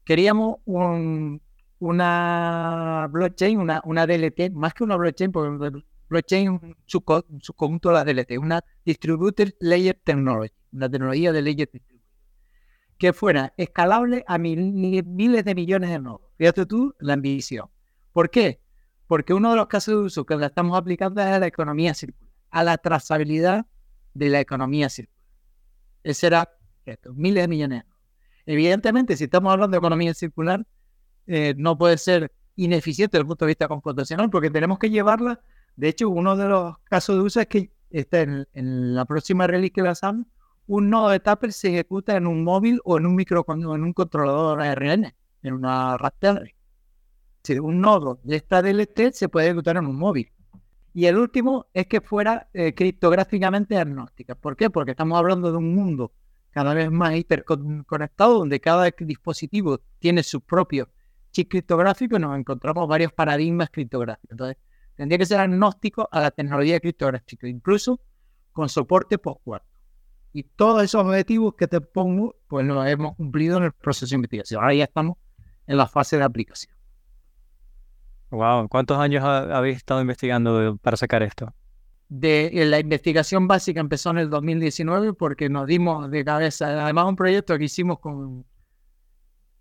Queríamos 0.03 0.61
un, 0.65 1.43
una 1.79 3.09
blockchain, 3.11 3.59
una, 3.59 3.81
una 3.85 4.07
DLT, 4.07 4.53
más 4.53 4.75
que 4.75 4.85
una 4.85 4.97
blockchain, 4.97 5.33
porque 5.33 5.83
blockchain 6.09 6.77
su, 6.87 7.03
su 7.41 7.55
conjunto 7.55 7.91
de 7.91 7.95
la 7.95 8.05
DLT, 8.05 8.39
una 8.39 8.65
Distributed 8.85 9.55
Layer 9.61 10.01
Technology, 10.05 10.53
una 10.73 10.91
tecnología 10.91 11.33
de 11.33 11.43
layer 11.43 11.69
que 12.99 13.13
fuera 13.13 13.55
escalable 13.57 14.25
a 14.27 14.39
miles 14.39 15.45
de 15.45 15.55
millones 15.55 15.91
de 15.91 16.01
nodos. 16.01 16.23
Fíjate 16.37 16.67
tú 16.67 16.95
la 16.99 17.13
ambición. 17.13 17.69
¿Por 18.13 18.29
qué? 18.29 18.61
Porque 19.07 19.33
uno 19.33 19.51
de 19.51 19.57
los 19.57 19.69
casos 19.69 19.95
de 19.95 20.01
uso 20.01 20.27
que 20.27 20.37
la 20.37 20.47
estamos 20.47 20.77
aplicando 20.77 21.21
es 21.21 21.29
a 21.29 21.39
la 21.39 21.47
economía 21.47 21.95
circular, 21.95 22.33
a 22.51 22.65
la 22.65 22.77
trazabilidad 22.77 23.67
de 24.15 24.29
la 24.29 24.41
economía 24.41 24.89
circular. 24.89 25.17
Ese 26.03 26.27
era 26.27 26.51
esto, 26.85 27.15
miles 27.15 27.45
de 27.45 27.49
millones. 27.49 27.85
Evidentemente, 28.47 29.17
si 29.17 29.25
estamos 29.25 29.53
hablando 29.53 29.77
de 29.77 29.79
economía 29.79 30.13
circular, 30.15 30.67
eh, 31.29 31.55
no 31.59 31.77
puede 31.77 31.99
ser 31.99 32.33
ineficiente 32.57 33.17
desde 33.19 33.23
el 33.23 33.27
punto 33.29 33.45
de 33.45 33.51
vista 33.51 33.69
computacional 33.69 34.31
porque 34.31 34.51
tenemos 34.51 34.79
que 34.79 34.89
llevarla. 34.89 35.41
De 35.77 35.89
hecho, 35.89 36.09
uno 36.09 36.37
de 36.37 36.49
los 36.49 36.79
casos 36.85 37.17
de 37.17 37.23
uso 37.23 37.41
es 37.41 37.47
que 37.47 37.71
está 37.91 38.23
en, 38.23 38.47
la 38.95 39.05
próxima 39.05 39.47
release 39.47 39.73
que 39.73 39.83
lanzamos, 39.83 40.27
un 40.67 40.91
nodo 40.91 41.11
de 41.11 41.21
Tupper 41.21 41.53
se 41.53 41.69
ejecuta 41.69 42.17
en 42.17 42.27
un 42.27 42.43
móvil 42.45 42.81
o 42.85 42.99
en 42.99 43.07
un 43.07 43.15
micro 43.15 43.45
en 43.49 43.67
un 43.67 43.93
controlador 43.93 44.61
ARN, 44.61 45.15
en 45.43 45.53
una 45.53 45.97
Raspberry. 45.99 46.55
Si 47.43 47.59
un 47.59 47.81
nodo 47.81 48.21
de 48.25 48.37
esta 48.37 48.61
DLT 48.63 49.13
se 49.13 49.29
puede 49.29 49.47
ejecutar 49.47 49.77
en 49.77 49.87
un 49.87 49.97
móvil. 49.97 50.31
Y 50.95 51.07
el 51.07 51.17
último 51.17 51.67
es 51.73 51.87
que 51.87 52.01
fuera 52.01 52.49
eh, 52.53 52.75
criptográficamente 52.75 53.77
agnóstica. 53.77 54.35
¿Por 54.35 54.57
qué? 54.57 54.69
Porque 54.69 54.91
estamos 54.93 55.19
hablando 55.19 55.53
de 55.53 55.59
un 55.59 55.75
mundo 55.75 56.13
cada 56.51 56.75
vez 56.75 56.91
más 56.91 57.15
hiperconectado, 57.15 58.39
donde 58.39 58.61
cada 58.61 58.91
dispositivo 58.99 59.81
tiene 60.01 60.23
su 60.23 60.41
propio 60.41 60.89
criptográfico 61.33 62.19
nos 62.19 62.39
encontramos 62.39 62.89
varios 62.89 63.13
paradigmas 63.13 63.71
criptográficos. 63.71 64.31
Entonces, 64.31 64.57
tendría 64.95 65.19
que 65.19 65.27
ser 65.27 65.41
agnóstico 65.41 66.09
a 66.11 66.21
la 66.21 66.31
tecnología 66.31 66.81
criptográfica, 66.81 67.47
incluso 67.47 68.01
con 68.53 68.69
soporte 68.69 69.19
post-cuarto. 69.19 69.67
Y 70.33 70.43
todos 70.43 70.83
esos 70.83 71.05
objetivos 71.05 71.55
que 71.55 71.69
te 71.69 71.81
pongo, 71.81 72.37
pues 72.49 72.67
los 72.67 72.87
hemos 72.87 73.17
cumplido 73.17 73.59
en 73.59 73.65
el 73.65 73.73
proceso 73.73 74.11
de 74.11 74.17
investigación. 74.17 74.61
Ahora 74.61 74.75
ya 74.75 74.85
estamos 74.85 75.17
en 75.67 75.77
la 75.77 75.87
fase 75.87 76.19
de 76.19 76.25
aplicación. 76.25 76.75
Wow, 78.31 78.69
¿cuántos 78.69 78.99
años 78.99 79.25
habéis 79.25 79.79
estado 79.79 80.01
investigando 80.01 80.77
para 80.83 80.97
sacar 80.97 81.23
esto? 81.23 81.55
De 82.09 82.47
eh, 82.47 82.65
la 82.67 82.79
investigación 82.79 83.47
básica 83.47 83.81
empezó 83.81 84.11
en 84.11 84.19
el 84.19 84.31
2019 84.31 85.15
porque 85.15 85.49
nos 85.49 85.67
dimos 85.67 86.11
de 86.11 86.25
cabeza, 86.25 86.85
además 86.85 87.07
un 87.07 87.17
proyecto 87.17 87.57
que 87.57 87.65
hicimos 87.65 88.01
con, 88.01 88.45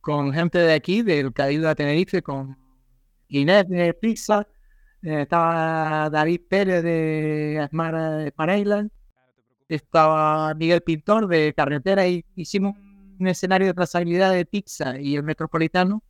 con 0.08 0.32
gente 0.32 0.60
de 0.60 0.72
aquí, 0.72 1.02
del 1.02 1.34
Cabildo 1.34 1.68
de 1.68 1.76
Tenerife, 1.76 2.22
con 2.22 2.58
Inés 3.28 3.68
de 3.68 3.94
Pizza, 3.94 4.48
eh, 5.02 5.24
estaba 5.24 6.10
David 6.10 6.44
Pérez 6.48 6.82
de 6.82 7.68
Smart 7.70 8.34
Island, 8.58 8.90
estaba 9.68 10.54
Miguel 10.54 10.82
Pintor 10.82 11.28
de 11.28 11.54
Carretera 11.54 12.08
y 12.08 12.24
hicimos 12.38 12.78
un 13.20 13.28
escenario 13.28 13.68
de 13.68 13.74
trazabilidad 13.74 14.32
de 14.32 14.46
Pizza 14.46 14.98
y 14.98 15.18
el 15.18 15.24
Metropolitano 15.24 16.02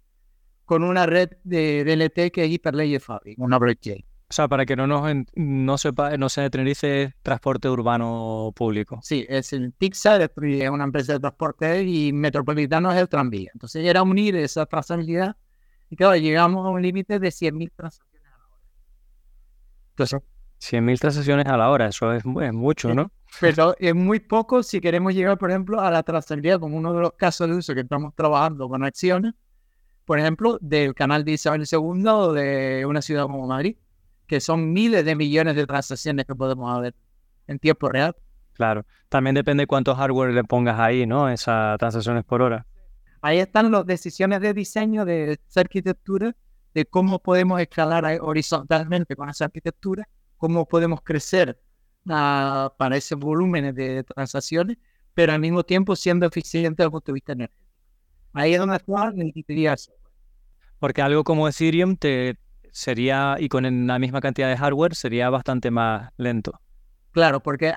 con 0.64 0.84
una 0.84 1.08
red 1.08 1.32
de 1.44 1.84
DLT 1.84 2.32
que 2.32 2.46
es 2.46 2.52
Hyperledger 2.52 3.02
Fabric, 3.02 3.40
una 3.40 3.58
blockchain. 3.58 4.06
O 4.30 4.34
sea, 4.34 4.50
para 4.50 4.66
que 4.66 4.76
no 4.76 4.88
nos 4.88 5.10
no 5.36 5.78
sepa, 5.78 6.18
no 6.18 6.28
se 6.28 6.50
Tenerife 6.50 7.14
transporte 7.22 7.70
urbano 7.70 8.52
público. 8.54 9.00
Sí, 9.02 9.26
es 9.30 9.54
el 9.54 9.74
TIXA, 9.74 10.18
es 10.26 10.70
una 10.70 10.84
empresa 10.84 11.14
de 11.14 11.20
transporte 11.20 11.84
y 11.84 12.12
Metropolitano 12.12 12.92
es 12.92 12.98
el 12.98 13.08
tranvía. 13.08 13.52
Entonces 13.54 13.86
era 13.86 14.04
unir 14.04 14.36
esa 14.36 14.66
trazabilidad 14.66 15.38
y 15.90 15.96
claro, 15.96 16.18
llegamos 16.18 16.66
a 16.66 16.70
un 16.70 16.82
límite 16.82 17.20
de 17.20 17.30
100.000 17.30 17.72
transacciones 17.74 18.28
a 18.28 18.38
la 18.38 18.46
hora. 18.48 18.62
Entonces, 19.92 20.22
100.000 20.60 21.00
transacciones 21.00 21.46
a 21.46 21.56
la 21.56 21.70
hora, 21.70 21.88
eso 21.88 22.12
es, 22.12 22.24
es, 22.26 22.54
mucho, 22.54 22.94
¿no? 22.94 23.12
Pero 23.40 23.76
es 23.80 23.96
muy 23.96 24.20
poco 24.20 24.62
si 24.62 24.82
queremos 24.82 25.14
llegar, 25.14 25.38
por 25.38 25.52
ejemplo, 25.52 25.80
a 25.80 25.90
la 25.90 26.04
trazabilidad, 26.04 26.60
como 26.60 26.76
uno 26.76 26.94
de 26.94 27.00
los 27.00 27.14
casos 27.14 27.48
de 27.48 27.56
uso 27.56 27.74
que 27.74 27.82
estamos 27.82 28.14
trabajando 28.14 28.68
con 28.68 28.84
acciones, 28.84 29.34
por 30.04 30.20
ejemplo, 30.20 30.58
del 30.60 30.94
canal 30.94 31.24
de 31.24 31.34
Isabel 31.34 31.64
II 31.70 32.08
o 32.08 32.34
de 32.34 32.86
una 32.86 33.02
ciudad 33.02 33.24
como 33.24 33.48
Madrid, 33.48 33.78
que 34.28 34.40
son 34.40 34.72
miles 34.74 35.06
de 35.06 35.16
millones 35.16 35.56
de 35.56 35.66
transacciones 35.66 36.26
que 36.26 36.36
podemos 36.36 36.82
ver 36.82 36.96
en 37.48 37.60
tiempo 37.60 37.90
real. 37.90 38.16
Claro, 38.54 38.86
también 39.10 39.36
depende 39.36 39.68
cuánto 39.68 39.96
hardware 39.96 40.34
le 40.34 40.44
pongas 40.44 40.80
ahí, 40.80 41.06
¿no? 41.06 41.30
Esas 41.30 41.78
transacciones 41.78 42.24
por 42.24 42.42
hora. 42.42 42.66
Ahí 43.22 43.40
están 43.40 43.72
las 43.72 43.86
decisiones 43.86 44.42
de 44.42 44.54
diseño 44.54 45.06
de 45.06 45.40
esa 45.48 45.62
arquitectura, 45.62 46.36
de 46.74 46.86
cómo 46.86 47.20
podemos 47.20 47.60
escalar 47.62 48.06
horizontalmente 48.22 49.16
con 49.16 49.30
esa 49.30 49.46
arquitectura, 49.46 50.08
cómo 50.38 50.68
podemos 50.68 51.02
crecer 51.02 51.60
ah, 52.10 52.74
para 52.78 52.98
ese 52.98 53.16
volumen 53.16 53.74
de 53.74 54.04
transacciones, 54.04 54.78
pero 55.14 55.34
al 55.34 55.40
mismo 55.40 55.64
tiempo 55.64 55.96
siendo 55.96 56.26
eficiente 56.26 56.84
desde 56.84 56.86
el 56.86 56.92
punto 56.92 57.12
de 57.12 57.14
vista 57.14 57.32
energético. 57.34 57.68
Ahí 58.34 58.54
es 58.54 58.60
donde 58.60 58.76
está 58.76 59.12
la 59.12 59.78
porque 60.80 61.02
algo 61.02 61.24
como 61.24 61.48
Ethereum 61.48 61.96
te, 61.96 62.38
sería, 62.78 63.38
y 63.40 63.50
con 63.50 63.88
la 63.88 63.98
misma 63.98 64.22
cantidad 64.22 64.48
de 64.50 64.56
hardware, 64.56 64.94
sería 64.94 65.32
bastante 65.32 65.72
más 65.72 66.12
lento. 66.18 66.62
Claro, 67.12 67.42
porque 67.42 67.74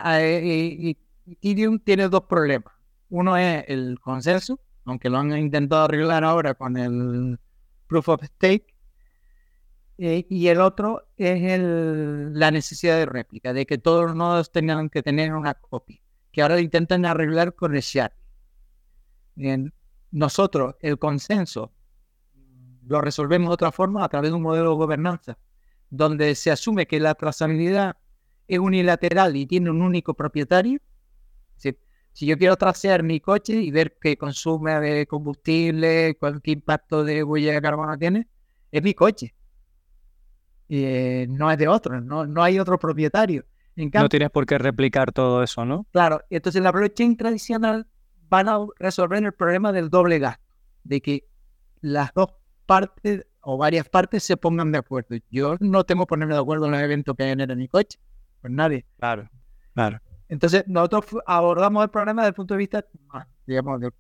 Ethereum 1.27 1.79
tiene 1.79 2.11
dos 2.11 2.25
problemas. 2.25 2.75
Uno 3.09 3.35
es 3.39 3.65
el 3.69 3.99
consenso, 3.99 4.61
aunque 4.85 5.09
lo 5.09 5.17
han 5.17 5.37
intentado 5.39 5.85
arreglar 5.85 6.23
ahora 6.23 6.53
con 6.53 6.77
el 6.77 7.39
proof 7.87 8.11
of 8.11 8.23
stake, 8.25 8.75
eh, 9.97 10.27
y 10.29 10.49
el 10.49 10.61
otro 10.61 11.09
es 11.17 11.43
el, 11.45 12.39
la 12.39 12.51
necesidad 12.51 12.97
de 12.97 13.07
réplica, 13.07 13.55
de 13.55 13.65
que 13.65 13.79
todos 13.79 14.05
los 14.05 14.15
nodos 14.15 14.53
tengan 14.53 14.91
que 14.91 15.03
tener 15.03 15.33
una 15.33 15.55
copia, 15.55 15.99
que 16.31 16.43
ahora 16.43 16.61
intentan 16.61 17.07
arreglar 17.07 17.55
con 17.55 17.75
el. 17.75 18.13
Bien, 19.35 19.73
nosotros, 20.11 20.75
el 20.81 20.99
consenso, 20.99 21.73
lo 22.91 23.01
resolvemos 23.01 23.51
de 23.51 23.55
otra 23.55 23.71
forma 23.71 24.05
a 24.05 24.09
través 24.09 24.31
de 24.31 24.37
un 24.37 24.43
modelo 24.43 24.71
de 24.71 24.77
gobernanza, 24.77 25.39
donde 25.91 26.35
se 26.35 26.51
asume 26.51 26.87
que 26.87 26.99
la 26.99 27.15
trazabilidad 27.15 27.97
es 28.49 28.59
unilateral 28.59 29.37
y 29.37 29.47
tiene 29.47 29.71
un 29.71 29.81
único 29.81 30.15
propietario. 30.15 30.81
Si, 31.55 31.79
si 32.13 32.27
yo 32.27 32.37
quiero 32.37 32.57
trasear 32.57 33.05
mi 33.05 33.21
coche 33.21 33.53
y 33.53 33.71
ver 33.71 33.97
qué 34.01 34.17
consume 34.17 34.81
de 34.81 35.07
combustible, 35.07 36.17
cuál, 36.19 36.43
qué 36.43 36.51
impacto 36.51 37.05
de 37.05 37.23
huella 37.23 37.53
de 37.53 37.63
carbono 37.63 37.97
tiene, 37.97 38.27
es 38.73 38.83
mi 38.83 38.93
coche. 38.93 39.37
Eh, 40.69 41.29
no 41.29 41.49
es 41.49 41.59
de 41.59 41.69
otro, 41.69 42.01
no, 42.01 42.27
no 42.27 42.43
hay 42.43 42.59
otro 42.59 42.77
propietario. 42.77 43.45
no 43.77 44.09
tienes 44.09 44.31
por 44.31 44.47
qué 44.47 44.59
replicar 44.59 45.13
todo 45.13 45.45
eso, 45.45 45.65
¿no? 45.65 45.87
Claro, 45.93 46.23
entonces 46.29 46.61
la 46.61 46.73
blockchain 46.73 47.17
tradicional 47.17 47.87
van 48.29 48.49
a 48.49 48.59
resolver 48.81 49.23
el 49.23 49.33
problema 49.33 49.71
del 49.71 49.91
doble 49.91 50.19
gasto, 50.19 50.45
de 50.83 51.01
que 51.01 51.29
las 51.83 52.13
dos 52.15 52.40
partes 52.71 53.27
o 53.41 53.57
varias 53.57 53.89
partes 53.89 54.23
se 54.23 54.37
pongan 54.37 54.71
de 54.71 54.79
acuerdo. 54.79 55.17
Yo 55.29 55.57
no 55.59 55.83
tengo 55.83 56.05
que 56.05 56.11
ponerme 56.11 56.35
de 56.35 56.41
acuerdo 56.41 56.67
en 56.67 56.71
los 56.71 56.81
eventos 56.81 57.17
que 57.17 57.25
hay 57.25 57.31
en 57.33 57.59
mi 57.59 57.67
coche, 57.67 57.99
pues 58.41 58.53
nadie. 58.53 58.87
Claro, 59.01 59.29
claro. 59.75 59.99
Entonces 60.29 60.63
nosotros 60.69 61.05
abordamos 61.27 61.83
el 61.83 61.91
problema 61.91 62.23
desde 62.23 62.29
el 62.29 62.35
punto 62.35 62.55
de 62.55 62.59
vista, 62.59 62.87
digamos, 63.45 63.81
del 63.81 63.91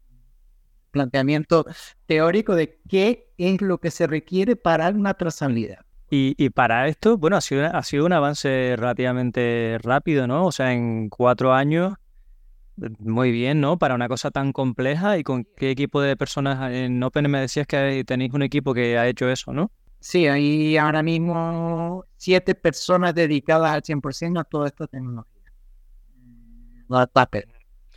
planteamiento 0.92 1.66
teórico 2.06 2.54
de 2.54 2.80
qué 2.88 3.32
es 3.38 3.60
lo 3.60 3.78
que 3.78 3.90
se 3.90 4.06
requiere 4.06 4.54
para 4.54 4.88
una 4.90 5.14
trazabilidad. 5.14 5.80
Y, 6.12 6.50
para 6.50 6.86
esto, 6.86 7.18
bueno, 7.18 7.36
ha 7.36 7.40
sido, 7.40 7.64
ha 7.64 7.82
sido 7.82 8.04
un 8.04 8.12
avance 8.12 8.74
relativamente 8.76 9.78
rápido, 9.80 10.26
¿no? 10.26 10.46
O 10.46 10.52
sea, 10.52 10.72
en 10.72 11.08
cuatro 11.08 11.52
años, 11.52 11.94
muy 12.76 13.30
bien, 13.30 13.60
¿no? 13.60 13.78
Para 13.78 13.94
una 13.94 14.08
cosa 14.08 14.30
tan 14.30 14.52
compleja 14.52 15.18
y 15.18 15.22
con 15.22 15.44
qué 15.56 15.70
equipo 15.70 16.00
de 16.00 16.16
personas 16.16 16.72
en 16.72 17.02
Open 17.02 17.30
me 17.30 17.40
decías 17.40 17.66
que 17.66 18.04
tenéis 18.06 18.32
un 18.32 18.42
equipo 18.42 18.74
que 18.74 18.98
ha 18.98 19.06
hecho 19.06 19.28
eso, 19.28 19.52
¿no? 19.52 19.70
Sí, 20.00 20.26
hay 20.26 20.78
ahora 20.78 21.02
mismo 21.02 22.04
siete 22.16 22.54
personas 22.54 23.14
dedicadas 23.14 23.70
al 23.70 23.82
100% 23.82 24.40
a 24.40 24.44
toda 24.44 24.68
esta 24.68 24.86
tecnología. 24.86 25.52
La 26.88 27.08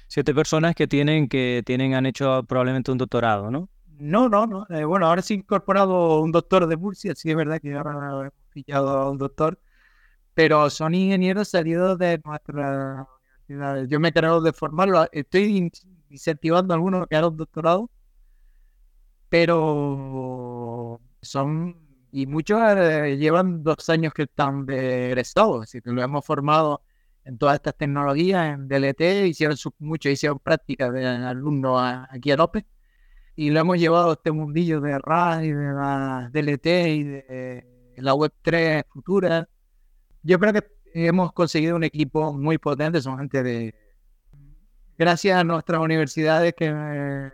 Siete 0.08 0.36
personas 0.36 0.76
que 0.76 0.86
tienen, 0.86 1.28
que 1.28 1.64
tienen, 1.66 1.96
han 1.96 2.06
hecho 2.06 2.44
probablemente 2.44 2.92
un 2.92 2.98
doctorado, 3.00 3.50
¿no? 3.50 3.70
No, 3.98 4.30
no, 4.30 4.46
no. 4.46 4.68
Eh, 4.70 4.84
bueno, 4.84 5.08
ahora 5.08 5.22
sí 5.22 5.34
he 5.34 5.38
incorporado 5.38 6.22
un 6.22 6.32
doctor 6.32 6.68
de 6.68 6.78
Murcia, 6.78 7.16
sí 7.16 7.30
es 7.32 7.36
verdad 7.36 7.60
que 7.60 7.74
ahora 7.74 8.22
hemos 8.22 8.34
pillado 8.52 8.90
a 8.90 9.10
un 9.10 9.18
doctor, 9.18 9.60
pero 10.34 10.70
son 10.70 10.94
ingenieros 10.94 11.48
salidos 11.50 11.98
de 11.98 12.22
nuestra. 12.24 13.08
Yo 13.48 14.00
me 14.00 14.08
he 14.08 14.10
encargado 14.10 14.42
de 14.42 14.54
formarlo, 14.54 15.08
estoy 15.12 15.72
incentivando 16.10 16.74
a 16.74 16.78
algunos 16.78 17.08
que 17.08 17.16
hagan 17.16 17.36
doctorado, 17.36 17.90
pero 19.30 21.02
son, 21.22 21.76
y 22.12 22.26
muchos 22.28 22.60
eh, 22.78 23.18
llevan 23.18 23.64
dos 23.64 23.90
años 23.90 24.14
que 24.14 24.24
están 24.24 24.66
de 24.66 25.08
egresados, 25.08 25.64
así 25.64 25.82
que 25.82 25.92
lo 25.92 26.02
hemos 26.02 26.26
formado 26.26 26.84
en 27.26 27.38
todas 27.38 27.56
estas 27.56 27.76
tecnologías, 27.78 28.54
en 28.54 28.68
DLT, 28.68 29.28
hicieron 29.28 29.58
muchos 29.80 30.12
hicieron 30.12 30.40
prácticas 30.40 30.94
de 30.94 31.06
alumnos 31.06 31.82
aquí 32.10 32.32
a 32.32 32.38
López 32.38 32.66
y 33.36 33.50
lo 33.50 33.60
hemos 33.60 33.80
llevado 33.80 34.12
a 34.12 34.14
este 34.14 34.32
mundillo 34.32 34.82
de 34.82 35.00
RAS 35.00 35.44
y 35.44 35.52
de 35.52 35.74
la 35.74 36.30
DLT 36.32 36.66
y 36.66 37.04
de 37.04 37.66
la 37.98 38.14
Web3 38.14 38.86
futura. 38.90 39.50
Yo 40.24 40.40
creo 40.40 40.54
que 40.54 40.73
hemos 40.94 41.34
conseguido 41.34 41.76
un 41.76 41.84
equipo 41.84 42.34
muy 42.34 42.58
potente, 42.58 43.02
son 43.02 43.18
gente 43.18 43.44
de... 43.44 43.76
Gracias 44.98 45.38
a 45.38 45.44
nuestras 45.44 45.82
universidades 45.82 46.54
que 46.56 46.72
eh, 46.72 47.32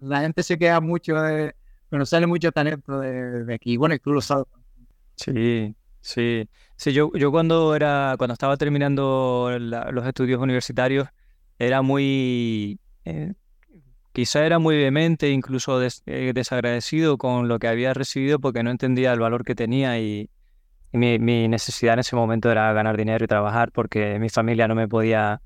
la 0.00 0.20
gente 0.20 0.42
se 0.42 0.58
queda 0.58 0.80
mucho 0.80 1.14
de... 1.20 1.54
Pero 1.88 2.04
sale 2.04 2.26
mucho 2.26 2.50
talento 2.52 3.00
de, 3.00 3.54
aquí. 3.54 3.76
Bueno, 3.76 3.94
y 3.94 3.98
tú 3.98 4.12
lo 4.12 4.20
sabes. 4.20 4.46
Sí, 5.16 5.74
sí. 6.00 6.48
Sí, 6.76 6.92
yo, 6.92 7.10
yo 7.14 7.30
cuando 7.30 7.74
era, 7.74 8.16
cuando 8.18 8.34
estaba 8.34 8.56
terminando 8.56 9.50
los 9.58 10.06
estudios 10.06 10.40
universitarios, 10.40 11.08
era 11.58 11.80
muy, 11.80 12.78
eh, 13.04 13.32
Quizá 14.16 14.46
era 14.46 14.58
muy 14.58 14.76
vehemente, 14.78 15.28
incluso 15.30 15.78
eh, 15.82 16.32
desagradecido 16.34 17.18
con 17.18 17.48
lo 17.48 17.58
que 17.58 17.68
había 17.68 17.92
recibido 17.92 18.38
porque 18.38 18.62
no 18.62 18.70
entendía 18.70 19.12
el 19.12 19.20
valor 19.20 19.44
que 19.44 19.54
tenía 19.54 20.00
y, 20.00 20.30
mi, 20.96 21.48
necesidad 21.48 21.94
en 21.94 22.00
ese 22.00 22.16
momento 22.16 22.50
era 22.50 22.72
ganar 22.72 22.96
dinero 22.96 23.24
y 23.24 23.28
trabajar 23.28 23.72
porque 23.72 24.18
mi 24.18 24.28
familia 24.28 24.66
no 24.68 24.74
me 24.74 24.88
podía 24.88 25.40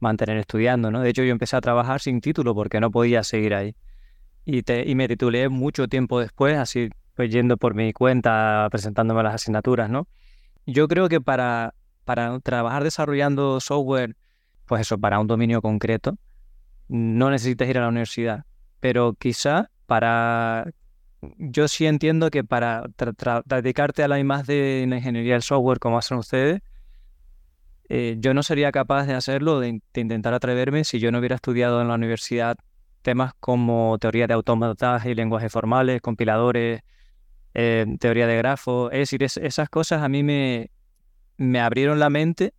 mantener 0.00 0.36
estudiando, 0.38 0.90
¿no? 0.90 1.00
De 1.00 1.10
hecho, 1.10 1.22
yo 1.22 1.32
empecé 1.32 1.56
a 1.56 1.60
trabajar 1.60 2.00
sin 2.00 2.20
título 2.20 2.54
porque 2.54 2.80
no 2.80 2.90
podía 2.90 3.22
seguir 3.22 3.54
ahí. 3.54 3.74
Y, 4.44 4.62
y 4.72 4.94
me 4.94 5.06
titulé 5.08 5.48
mucho 5.48 5.86
tiempo 5.88 6.20
después, 6.20 6.58
así 6.58 6.90
pues 7.14 7.30
yendo 7.30 7.56
por 7.56 7.74
mi 7.74 7.92
cuenta, 7.92 8.68
presentándome 8.70 9.22
las 9.22 9.34
asignaturas, 9.34 9.90
¿no? 9.90 10.08
Yo 10.66 10.88
creo 10.88 11.08
que 11.08 11.20
para, 11.20 11.74
para 12.04 12.38
trabajar 12.40 12.84
desarrollando 12.84 13.60
software, 13.60 14.16
pues 14.66 14.82
eso, 14.82 14.98
para 14.98 15.20
un 15.20 15.26
dominio 15.26 15.60
concreto, 15.60 16.16
no 16.88 17.30
necesitas 17.30 17.68
ir 17.68 17.78
a 17.78 17.82
la 17.82 17.88
universidad, 17.88 18.44
pero 18.80 19.14
quizá 19.14 19.70
para... 19.86 20.72
Yo 21.38 21.68
sí 21.68 21.86
entiendo 21.86 22.30
que 22.30 22.42
para 22.42 22.84
dedicarte 23.46 24.02
a 24.02 24.08
la 24.08 24.22
más 24.24 24.46
de 24.46 24.84
la 24.88 24.96
ingeniería 24.96 25.34
del 25.34 25.42
software 25.42 25.78
como 25.78 25.98
hacen 25.98 26.18
ustedes, 26.18 26.60
eh, 27.88 28.16
yo 28.18 28.34
no 28.34 28.42
sería 28.42 28.72
capaz 28.72 29.06
de 29.06 29.14
hacerlo, 29.14 29.60
de, 29.60 29.80
intentar 29.94 30.34
atreverme 30.34 30.84
si 30.84 30.98
yo 30.98 31.12
no 31.12 31.18
hubiera 31.18 31.36
estudiado 31.36 31.80
en 31.80 31.88
la 31.88 31.94
universidad 31.94 32.56
temas 33.02 33.34
como 33.40 33.98
teoría 33.98 34.26
de 34.26 34.34
automataje 34.34 35.10
y 35.10 35.14
lenguajes 35.14 35.52
formales, 35.52 36.00
compiladores, 36.00 36.82
eh, 37.54 37.86
teoría 37.98 38.26
de 38.26 38.36
grafos. 38.36 38.92
Es 38.92 39.10
decir, 39.10 39.22
esas 39.22 39.68
cosas 39.68 40.02
a 40.02 40.08
mí 40.08 40.22
me, 40.22 40.70
me 41.36 41.60
abrieron 41.60 41.98
la 41.98 42.10
mente 42.10 42.54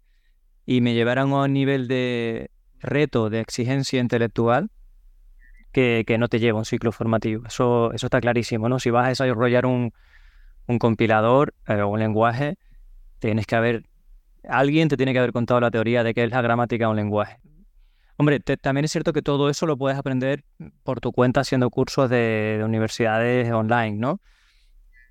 y 0.65 0.81
me 0.81 0.93
llevaron 0.93 1.31
a 1.31 1.43
un 1.43 1.53
nivel 1.53 1.87
de, 1.87 2.51
reto 2.83 3.29
de 3.29 3.39
exigencia 3.39 3.99
intelectual 3.99 4.69
que, 5.73 6.05
no 6.17 6.29
te 6.29 6.39
lleva 6.39 6.59
un 6.59 6.65
ciclo 6.65 6.91
formativo. 6.91 7.45
Eso, 7.47 7.91
eso 7.91 8.07
está 8.07 8.21
clarísimo, 8.21 8.69
¿no? 8.69 8.79
Si 8.79 8.91
vas 8.91 9.05
a 9.05 9.09
desarrollar 9.09 9.65
un, 9.65 9.91
compilador 10.79 11.53
eh, 11.67 11.81
o 11.81 11.89
un 11.89 11.99
lenguaje, 11.99 12.55
tienes 13.19 13.45
que 13.45 13.55
haber, 13.55 13.83
alguien 14.47 14.87
te 14.87 14.95
tiene 14.95 15.11
que 15.11 15.19
haber 15.19 15.33
contado 15.33 15.59
la 15.59 15.71
teoría 15.71 16.03
de 16.03 16.13
qué 16.13 16.23
es 16.23 16.31
la 16.31 16.41
gramática 16.41 16.85
de 16.85 16.91
un 16.91 16.95
lenguaje. 16.95 17.39
Hombre, 18.17 18.39
también 18.39 18.85
es 18.85 18.91
cierto 18.91 19.11
que 19.11 19.23
todo 19.23 19.49
eso 19.49 19.65
lo 19.65 19.75
puedes 19.75 19.97
aprender 19.97 20.43
por 20.83 21.01
tu 21.01 21.11
cuenta 21.11 21.41
haciendo 21.41 21.69
cursos 21.71 22.09
de, 22.09 22.57
de, 22.59 22.63
universidades 22.63 23.51
online, 23.51 23.97
¿no? 23.97 24.21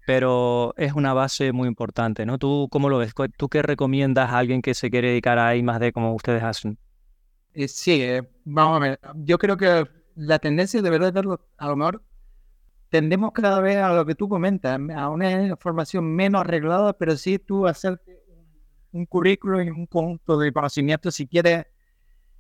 Pero 0.07 0.73
es 0.77 0.93
una 0.93 1.13
base 1.13 1.53
muy 1.53 1.69
importante, 1.69 2.25
¿no? 2.25 2.39
¿Tú 2.39 2.69
cómo 2.71 2.89
lo 2.89 2.99
ves? 2.99 3.13
¿Tú 3.37 3.49
qué 3.49 3.63
recomiendas 3.63 4.31
a 4.31 4.39
alguien 4.39 4.63
que 4.63 4.75
se 4.75 4.91
quiere 4.91 5.09
dedicar 5.09 5.39
a 5.39 5.55
I 5.57 5.63
más 5.65 5.81
D 5.81 5.93
como 5.93 6.15
ustedes 6.15 6.43
hacen? 6.45 6.79
Eh, 7.55 7.69
sí, 7.69 8.01
eh, 8.03 8.23
vamos 8.45 8.77
a 8.77 8.81
ver. 8.81 9.01
Yo 9.17 9.37
creo 9.39 9.57
que 9.57 9.85
la 10.15 10.39
tendencia 10.39 10.83
de 10.83 10.91
verdad 10.91 11.17
a 11.59 11.67
lo 11.67 11.77
mejor 11.77 12.03
tendemos 12.89 13.33
cada 13.33 13.61
vez 13.61 13.77
a 13.77 13.93
lo 13.95 14.05
que 14.05 14.15
tú 14.15 14.29
comentas, 14.29 14.79
a 14.95 15.09
una 15.09 15.57
formación 15.57 16.15
menos 16.15 16.43
arreglada, 16.43 16.93
pero 16.93 17.17
sí 17.17 17.39
tú 17.39 17.67
hacerte 17.67 18.23
un 18.93 19.07
currículo 19.07 19.63
y 19.63 19.71
un 19.71 19.87
conjunto 19.87 20.39
de 20.39 20.53
conocimientos 20.53 21.15
si 21.15 21.27
quieres 21.27 21.67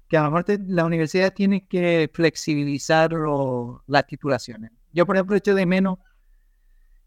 que 0.08 0.18
a 0.18 0.24
lo 0.24 0.30
mejor 0.30 0.44
la 0.66 0.84
universidad 0.84 1.32
tiene 1.32 1.66
que 1.66 2.10
flexibilizar 2.12 3.12
las 3.86 4.06
titulaciones. 4.06 4.70
Yo, 4.92 5.06
por 5.06 5.16
ejemplo, 5.16 5.36
echo 5.36 5.54
de 5.54 5.64
menos 5.64 5.98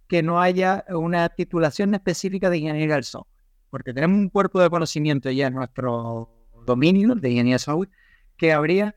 que 0.08 0.23
no 0.23 0.41
haya 0.41 0.84
una 0.89 1.30
titulación 1.30 1.93
específica 1.93 2.49
de 2.49 2.58
ingeniería 2.58 2.95
del 2.95 3.04
software, 3.04 3.32
porque 3.69 3.93
tenemos 3.93 4.17
un 4.17 4.30
cuerpo 4.30 4.60
de 4.60 4.71
conocimiento 4.71 5.30
ya 5.30 5.47
en 5.47 5.54
nuestro 5.54 6.32
dominio 6.65 7.13
de 7.13 7.30
ingeniería 7.30 7.60
software, 7.60 7.89
que 8.38 8.54
habría, 8.54 8.95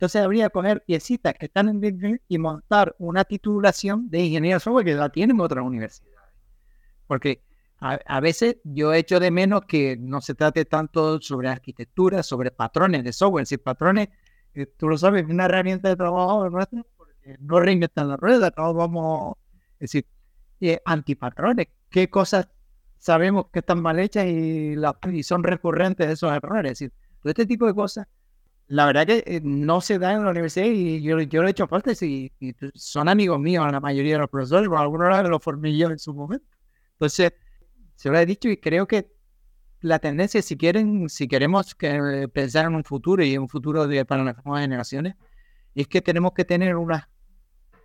entonces 0.00 0.22
habría 0.22 0.46
que 0.46 0.52
coger 0.52 0.82
piecitas 0.82 1.34
que 1.34 1.44
están 1.44 1.68
en 1.68 1.78
Bitcoin 1.78 2.22
y 2.26 2.38
montar 2.38 2.96
una 2.98 3.22
titulación 3.22 4.08
de 4.08 4.20
ingeniería 4.20 4.58
software 4.58 4.86
que 4.86 4.94
la 4.94 5.10
tienen 5.10 5.38
otras 5.38 5.62
universidades. 5.62 6.16
Porque 7.06 7.42
a, 7.80 8.20
veces 8.20 8.56
yo 8.64 8.94
echo 8.94 9.20
de 9.20 9.30
menos 9.30 9.66
que 9.68 9.98
no 9.98 10.22
se 10.22 10.34
trate 10.34 10.64
tanto 10.64 11.20
sobre 11.20 11.50
arquitectura, 11.50 12.22
sobre 12.22 12.50
patrones 12.50 13.04
de 13.04 13.12
software. 13.12 13.44
Si 13.44 13.58
patrones, 13.58 14.08
eh, 14.54 14.64
tú 14.74 14.88
lo 14.88 14.96
sabes, 14.96 15.24
es 15.24 15.30
una 15.30 15.44
herramienta 15.44 15.90
de 15.90 15.96
trabajo 15.96 16.48
nuestra, 16.48 16.82
porque 16.96 17.36
no 17.38 17.60
reinventan 17.60 18.08
la 18.08 18.16
rueda, 18.16 18.50
todos 18.52 18.74
vamos, 18.74 19.36
es 19.74 19.80
decir, 19.80 20.06
eh, 20.62 20.80
antipatrones. 20.86 21.68
¿Qué 21.90 22.08
cosas 22.08 22.48
sabemos 22.96 23.48
que 23.52 23.58
están 23.58 23.82
mal 23.82 23.98
hechas 23.98 24.24
y, 24.24 24.76
y 25.12 25.22
son 25.24 25.44
recurrentes 25.44 26.08
esos 26.08 26.32
errores? 26.32 26.72
Es 26.72 26.78
decir, 26.78 26.92
todo 27.20 27.28
este 27.28 27.44
tipo 27.44 27.66
de 27.66 27.74
cosas 27.74 28.06
la 28.70 28.86
verdad 28.86 29.04
que 29.04 29.24
eh, 29.26 29.40
no 29.42 29.80
se 29.80 29.98
da 29.98 30.12
en 30.12 30.24
la 30.24 30.30
universidad 30.30 30.66
y 30.66 31.02
yo, 31.02 31.16
lo 31.16 31.48
he 31.48 31.50
hecho 31.50 31.66
falta 31.66 31.90
y, 32.02 32.32
son 32.74 33.08
amigos 33.08 33.40
míos 33.40 33.66
la 33.72 33.80
mayoría 33.80 34.12
de 34.12 34.20
los 34.20 34.30
profesores, 34.30 34.68
por 34.68 34.78
algunos 34.78 35.28
los 35.28 35.42
formé 35.42 35.76
en 35.76 35.98
su 35.98 36.14
momento. 36.14 36.46
Entonces, 36.92 37.32
se 37.96 38.10
lo 38.10 38.16
he 38.16 38.24
dicho 38.24 38.48
y 38.48 38.58
creo 38.58 38.86
que 38.86 39.10
la 39.80 39.98
tendencia, 39.98 40.40
si 40.40 40.56
quieren, 40.56 41.08
si 41.08 41.26
queremos 41.26 41.74
que, 41.74 42.28
pensar 42.32 42.66
en 42.66 42.76
un 42.76 42.84
futuro 42.84 43.24
y 43.24 43.36
un 43.36 43.48
futuro 43.48 43.88
de, 43.88 44.04
para 44.04 44.22
las 44.22 44.36
nuevas 44.44 44.62
generaciones, 44.62 45.16
es 45.74 45.88
que 45.88 46.00
tenemos 46.00 46.30
que 46.32 46.44
tener 46.44 46.76
unos 46.76 47.00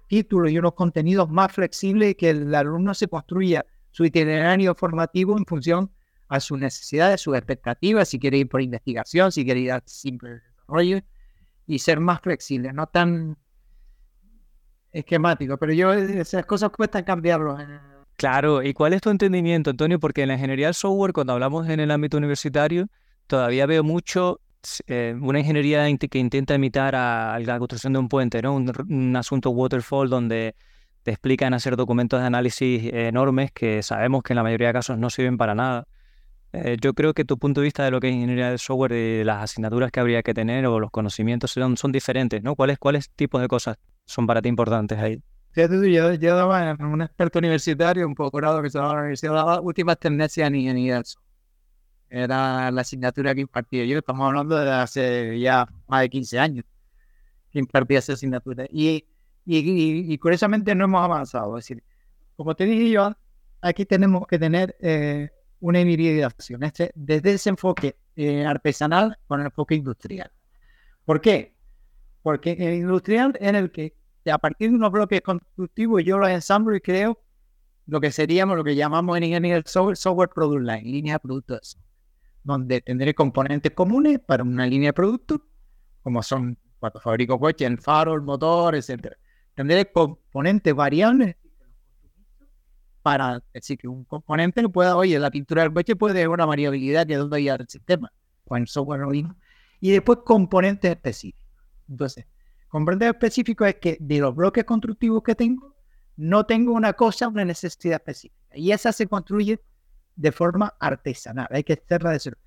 títulos 0.08 0.52
y 0.52 0.60
unos 0.60 0.76
contenidos 0.76 1.32
más 1.32 1.52
flexibles 1.52 2.12
y 2.12 2.16
que 2.16 2.30
el 2.30 2.54
alumno 2.54 2.94
se 2.94 3.08
construya 3.08 3.66
su 3.90 4.06
itinerario 4.06 4.76
formativo 4.76 5.36
en 5.36 5.48
función 5.48 5.92
a 6.28 6.40
sus 6.40 6.60
necesidades, 6.60 7.22
sus 7.22 7.36
expectativas, 7.36 8.08
si 8.08 8.20
quiere 8.20 8.38
ir 8.38 8.50
por 8.50 8.62
investigación, 8.62 9.32
si 9.32 9.44
quiere 9.44 9.62
ir 9.62 9.72
a 9.72 9.82
simple 9.88 10.42
y 11.68 11.80
ser 11.80 12.00
más 12.00 12.22
flexible, 12.22 12.74
no 12.74 12.88
tan 12.88 13.38
esquemático. 14.92 15.58
Pero 15.58 15.74
yo, 15.74 15.94
esas 15.94 16.46
cosas 16.46 16.70
cuestan 16.72 17.04
cambiarlo. 17.04 17.58
Claro, 18.16 18.64
¿y 18.64 18.74
cuál 18.74 18.94
es 18.94 19.02
tu 19.02 19.10
entendimiento, 19.10 19.70
Antonio? 19.72 20.00
Porque 20.00 20.22
en 20.22 20.30
la 20.30 20.36
ingeniería 20.36 20.68
del 20.68 20.76
software, 20.76 21.12
cuando 21.12 21.34
hablamos 21.34 21.68
en 21.68 21.80
el 21.80 21.92
ámbito 21.92 22.18
universitario, 22.18 22.88
todavía 23.28 23.66
veo 23.66 23.84
mucho 23.84 24.40
eh, 24.88 25.16
una 25.20 25.40
ingeniería 25.40 25.86
que 25.98 26.18
intenta 26.18 26.56
imitar 26.56 26.96
a, 26.96 27.38
la 27.40 27.60
construcción 27.60 27.94
de 27.94 28.00
un 28.00 28.10
puente, 28.10 28.42
¿no? 28.42 28.56
Un, 28.56 29.16
asunto 29.16 29.50
waterfall 29.52 30.10
donde 30.10 30.56
te 31.04 31.12
explican 31.12 31.54
hacer 31.54 31.76
documentos 31.76 32.20
de 32.20 32.26
análisis 32.26 32.92
enormes 32.94 33.52
que 33.52 33.84
sabemos 33.84 34.24
que 34.24 34.34
en 34.34 34.38
la 34.38 34.44
mayoría 34.44 34.68
de 34.68 34.74
casos 34.74 34.98
no 34.98 35.10
sirven 35.10 35.38
para 35.38 35.54
nada. 35.54 35.88
Eh, 36.64 36.78
yo 36.80 36.94
creo 36.94 37.14
que 37.14 37.26
tu 37.26 37.38
punto 37.38 37.60
de 37.60 37.66
vista 37.66 37.84
de 37.84 37.92
lo 37.92 38.00
que 38.00 38.08
es 38.08 38.14
ingeniería 38.14 38.50
de 38.50 38.58
software 38.58 38.94
y 38.94 39.24
las 39.26 39.44
asignaturas 39.44 39.92
que 39.92 40.00
habría 40.00 40.24
que 40.24 40.34
tener 40.34 40.66
o 40.68 40.80
los 40.80 40.90
conocimientos 40.90 41.52
son, 41.52 41.76
son 41.76 41.92
diferentes, 41.92 42.42
¿no? 42.44 42.56
¿Cuáles, 42.56 42.80
¿Cuáles 42.80 43.10
tipos 43.10 43.42
de 43.42 43.48
cosas 43.50 43.78
son 44.06 44.26
para 44.26 44.42
ti 44.42 44.48
importantes 44.48 44.98
ahí? 44.98 45.22
Yo, 45.56 46.14
yo 46.14 46.36
daba 46.36 46.76
un 46.80 47.02
experto 47.02 47.40
universitario, 47.40 48.08
un 48.08 48.16
posgrado 48.16 48.62
que 48.62 48.70
se 48.70 48.78
daba 48.78 48.92
en 48.92 48.96
la 48.96 49.02
universidad, 49.02 49.34
daba 49.34 49.62
últimas 49.62 49.98
tendencias 49.98 50.48
en 50.48 50.56
ingeniería 50.56 51.02
Era 52.10 52.72
la 52.72 52.82
asignatura 52.82 53.36
que 53.36 53.42
impartía 53.42 53.86
yo, 53.86 53.98
estamos 53.98 54.26
hablando 54.26 54.58
de 54.58 54.72
hace 54.72 55.40
ya 55.40 55.68
más 55.88 56.02
de 56.02 56.10
15 56.10 56.40
años 56.40 56.66
que 57.52 57.60
impartía 57.60 58.00
esa 58.00 58.14
asignatura. 58.14 58.66
Y, 58.70 59.06
y, 59.46 60.14
y, 60.14 60.18
curiosamente 60.18 60.76
no 60.76 60.86
hemos 60.86 61.04
avanzado. 61.04 61.58
Es 61.58 61.66
decir, 61.66 61.84
como 62.36 62.56
te 62.56 62.66
dije 62.66 62.90
yo, 62.92 63.14
aquí 63.62 63.86
tenemos 63.86 64.28
que 64.28 64.38
tener 64.38 64.76
eh, 64.82 65.30
una 65.60 65.82
hibridación, 65.82 66.64
este, 66.64 66.92
desde 66.96 67.34
ese 67.34 67.50
enfoque 67.50 67.96
eh, 68.16 68.46
artesanal 68.46 69.18
con 69.28 69.40
el 69.40 69.48
enfoque 69.48 69.76
industrial. 69.76 70.32
¿Por 71.06 71.22
qué? 71.22 71.54
Porque 72.22 72.52
el 72.54 72.76
industrial 72.76 73.38
en 73.40 73.56
el 73.56 73.72
que 73.72 73.96
a 74.32 74.38
partir 74.38 74.70
de 74.70 74.76
unos 74.76 74.92
bloques 74.92 75.22
constructivos 75.22 76.04
yo 76.04 76.18
los 76.18 76.30
ensamblo 76.30 76.76
y 76.76 76.82
creo 76.82 77.20
lo 77.88 78.02
que 78.02 78.12
seríamos, 78.12 78.58
lo 78.58 78.64
que 78.64 78.76
llamamos 78.76 79.16
en 79.18 79.26
ingeniería 79.26 79.62
software, 79.66 79.98
software 79.98 80.30
product 80.30 80.64
line, 80.64 80.84
línea 80.84 81.14
de 81.14 81.20
productos, 81.20 81.78
donde 82.44 82.82
tendré 82.82 83.14
componentes 83.14 83.72
comunes 83.74 84.20
para 84.20 84.44
una 84.44 84.66
línea 84.66 84.90
de 84.90 84.94
productos, 84.94 85.42
como 86.02 86.24
son 86.24 86.58
cuando 86.80 87.00
fabrico 87.00 87.40
coches, 87.40 87.68
el 87.68 87.78
faro, 87.80 88.14
el 88.16 88.22
motor, 88.22 88.76
etc. 88.76 89.14
Tendré 89.54 89.92
componentes 89.92 90.74
variables 90.74 91.36
para 93.06 93.40
decir 93.54 93.78
que 93.78 93.88
un 93.88 94.04
componente 94.04 94.68
pueda, 94.68 94.98
oye, 94.98 95.20
la 95.20 95.30
pintura 95.30 95.62
del 95.62 95.72
coche 95.72 95.96
puede 95.96 96.16
tener 96.16 96.28
una 96.28 96.48
variabilidad 96.48 97.06
que 97.06 97.16
donde 97.16 97.52
al 97.52 97.68
sistema, 97.70 98.12
con 98.48 98.64
el 98.64 98.68
software 98.68 99.02
no 99.02 99.14
Y 99.14 99.92
después 99.92 100.20
componentes 100.26 100.90
específicos. 100.90 101.46
Entonces, 101.88 102.26
componentes 102.68 103.10
específicos 103.10 103.68
es 103.68 103.76
que 103.76 103.98
de 104.00 104.18
los 104.18 104.34
bloques 104.34 104.64
constructivos 104.64 105.22
que 105.22 105.36
tengo, 105.36 105.76
no 106.18 106.48
tengo 106.48 106.74
una 106.74 106.94
cosa, 106.94 107.28
una 107.28 107.46
necesidad 107.46 107.98
específica. 107.98 108.58
Y 108.58 108.72
esa 108.72 108.92
se 108.92 109.06
construye 109.06 109.62
de 110.16 110.32
forma 110.32 110.74
artesanal. 110.80 111.48
Hay 111.52 111.64
que 111.64 111.74
hacerla 111.74 112.10
de 112.10 112.20
cero. 112.20 112.38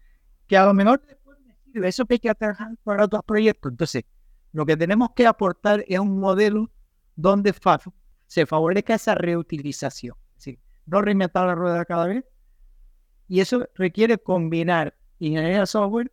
Que 0.49 0.57
a 0.57 0.67
lo 0.67 0.75
mejor 0.75 1.01
después 1.07 1.39
eso 1.85 2.05
que 2.05 2.15
hay 2.15 2.19
que 2.19 2.35
trabajar 2.35 2.77
para 2.83 3.05
otros 3.05 3.23
proyectos. 3.25 3.71
Entonces, 3.71 4.03
lo 4.51 4.67
que 4.67 4.77
tenemos 4.77 5.11
que 5.15 5.25
aportar 5.25 5.85
es 5.87 6.01
un 6.01 6.19
modelo 6.19 6.69
donde 7.15 7.55
se 8.27 8.45
favorezca 8.45 8.97
esa 8.97 9.15
reutilización 9.15 10.17
no 10.89 11.03
reinventar 11.03 11.47
la 11.47 11.55
rueda 11.55 11.85
cada 11.85 12.07
vez. 12.07 12.25
Y 13.29 13.41
eso 13.41 13.69
requiere 13.75 14.19
combinar 14.19 14.97
ingeniería 15.19 15.67
software 15.67 16.13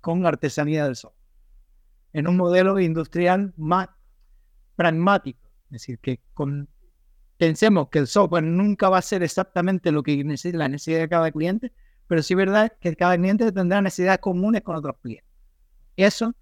con 0.00 0.26
artesanía 0.26 0.84
del 0.84 0.96
software. 0.96 1.24
En 2.12 2.28
un 2.28 2.36
modelo 2.36 2.78
industrial 2.80 3.52
más 3.56 3.88
pragmático. 4.74 5.48
Es 5.66 5.82
decir, 5.82 5.98
que 6.00 6.20
pensemos 7.36 7.88
que 7.88 8.00
el 8.00 8.06
software 8.06 8.44
nunca 8.44 8.88
va 8.88 8.98
a 8.98 9.02
ser 9.02 9.22
exactamente 9.22 9.92
lo 9.92 10.02
que 10.02 10.22
necesita 10.24 10.58
la 10.58 10.68
necesidad 10.68 11.00
de 11.00 11.08
cada 11.08 11.30
cliente, 11.30 11.72
pero 12.06 12.22
sí 12.22 12.34
es 12.34 12.38
verdad 12.38 12.72
que 12.80 12.94
cada 12.96 13.16
cliente 13.16 13.50
tendrá 13.52 13.80
necesidades 13.82 14.20
comunes 14.20 14.62
con 14.62 14.76
otros 14.76 14.96
clientes. 15.02 15.30
Eso 15.96 16.34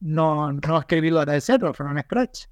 no, 0.00 0.52
no 0.52 0.78
escribirlo 0.78 1.24
desde 1.24 1.40
cero, 1.40 1.72
en 1.78 2.02
Scratch. 2.02 2.46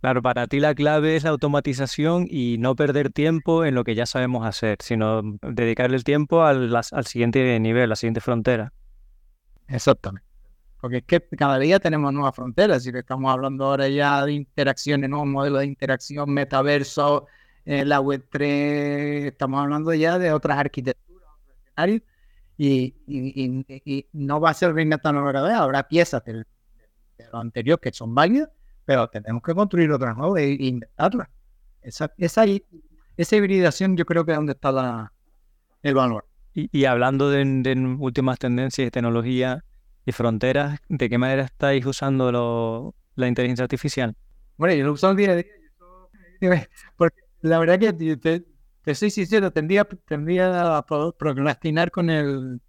Claro, 0.00 0.22
para 0.22 0.46
ti 0.46 0.60
la 0.60 0.74
clave 0.74 1.16
es 1.16 1.24
la 1.24 1.30
automatización 1.30 2.26
y 2.30 2.56
no 2.58 2.74
perder 2.74 3.10
tiempo 3.12 3.66
en 3.66 3.74
lo 3.74 3.84
que 3.84 3.94
ya 3.94 4.06
sabemos 4.06 4.46
hacer, 4.46 4.78
sino 4.80 5.20
dedicarle 5.42 5.96
el 5.96 6.04
tiempo 6.04 6.42
al, 6.42 6.72
siguiente 7.04 7.60
nivel, 7.60 7.90
la 7.90 7.96
siguiente 7.96 8.22
frontera. 8.22 8.72
Exactamente. 9.68 10.26
Porque 10.80 10.98
es 10.98 11.04
que 11.04 11.20
cada 11.36 11.58
día 11.58 11.78
tenemos 11.78 12.14
nuevas 12.14 12.34
fronteras, 12.34 12.86
y 12.86 12.90
estamos 12.96 13.30
hablando 13.30 13.66
ahora 13.66 13.88
ya 13.88 14.24
de 14.24 14.32
interacciones, 14.32 15.10
nuevos 15.10 15.28
modelos 15.28 15.60
de 15.60 15.66
interacción, 15.66 16.30
metaverso, 16.30 17.26
eh, 17.66 17.84
la 17.84 18.00
web 18.00 18.26
3, 18.30 19.26
estamos 19.26 19.60
hablando 19.60 19.92
ya 19.92 20.18
de 20.18 20.32
otras 20.32 20.56
arquitecturas, 20.56 21.28
otros 21.42 21.56
escenarios, 21.62 22.02
y, 22.56 24.06
no 24.14 24.40
va 24.40 24.50
a 24.50 24.54
ser 24.54 24.72
reinventar 24.72 25.14
cada 25.14 25.46
vez, 25.46 25.56
habrá 25.56 25.86
piezas 25.86 26.24
de 26.24 26.46
lo 27.30 27.38
anterior 27.38 27.78
que 27.78 27.92
son 27.92 28.14
válidas, 28.14 28.48
pero 28.90 29.06
tenemos 29.06 29.40
que 29.44 29.54
construir 29.54 29.92
otras 29.92 30.16
nuevas 30.16 30.42
e 30.42 30.56
inventarlas. 30.58 31.28
Esa, 31.80 32.12
esa, 32.18 32.44
esa 33.16 33.36
hibridación 33.36 33.96
yo 33.96 34.04
creo 34.04 34.24
que 34.24 34.32
es 34.32 34.36
donde 34.36 34.54
está 34.54 34.72
la, 34.72 35.12
el 35.84 35.94
valor. 35.94 36.26
Y, 36.54 36.86
hablando 36.86 37.30
de, 37.30 37.76
últimas 38.00 38.40
tendencias 38.40 38.86
de 38.86 38.90
tecnología 38.90 39.64
y 40.04 40.10
fronteras, 40.10 40.80
¿de 40.88 41.08
qué 41.08 41.18
manera 41.18 41.44
estáis 41.44 41.86
usando 41.86 42.92
la 43.14 43.28
inteligencia 43.28 43.62
artificial? 43.62 44.16
Bueno, 44.56 44.74
yo 44.74 44.84
lo 44.86 44.94
uso 44.94 45.08
el 45.08 45.16
día 45.16 45.30
a 45.30 45.36
día. 45.36 46.68
Porque 46.96 47.20
la 47.42 47.60
verdad 47.60 47.78
que 47.78 47.92
te, 48.16 48.94
soy 48.96 49.10
sincero, 49.10 49.52
tendría, 49.52 49.84
tendría 49.84 50.78
a 50.78 50.84
procrastinar 50.84 51.92
con 51.92 52.10
el 52.10 52.60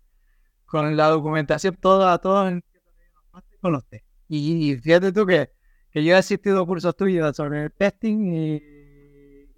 con 0.68 0.96
la 0.96 1.08
documentación 1.08 1.76
toda, 1.78 2.16
toda 2.20 2.62
con 3.60 3.72
los 3.72 3.84
test. 3.88 4.06
Y, 4.28 4.72
y 4.72 4.78
fíjate 4.78 5.12
tú 5.12 5.26
que 5.26 5.50
que 5.92 6.04
yo 6.04 6.14
he 6.14 6.18
asistido 6.18 6.62
a 6.62 6.66
cursos 6.66 6.96
tuyos 6.96 7.36
sobre 7.36 7.66
el 7.66 7.72
testing 7.72 8.34
y, 8.34 8.64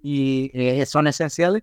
y, 0.02 0.50
eh, 0.52 0.84
son 0.86 1.06
esenciales. 1.06 1.62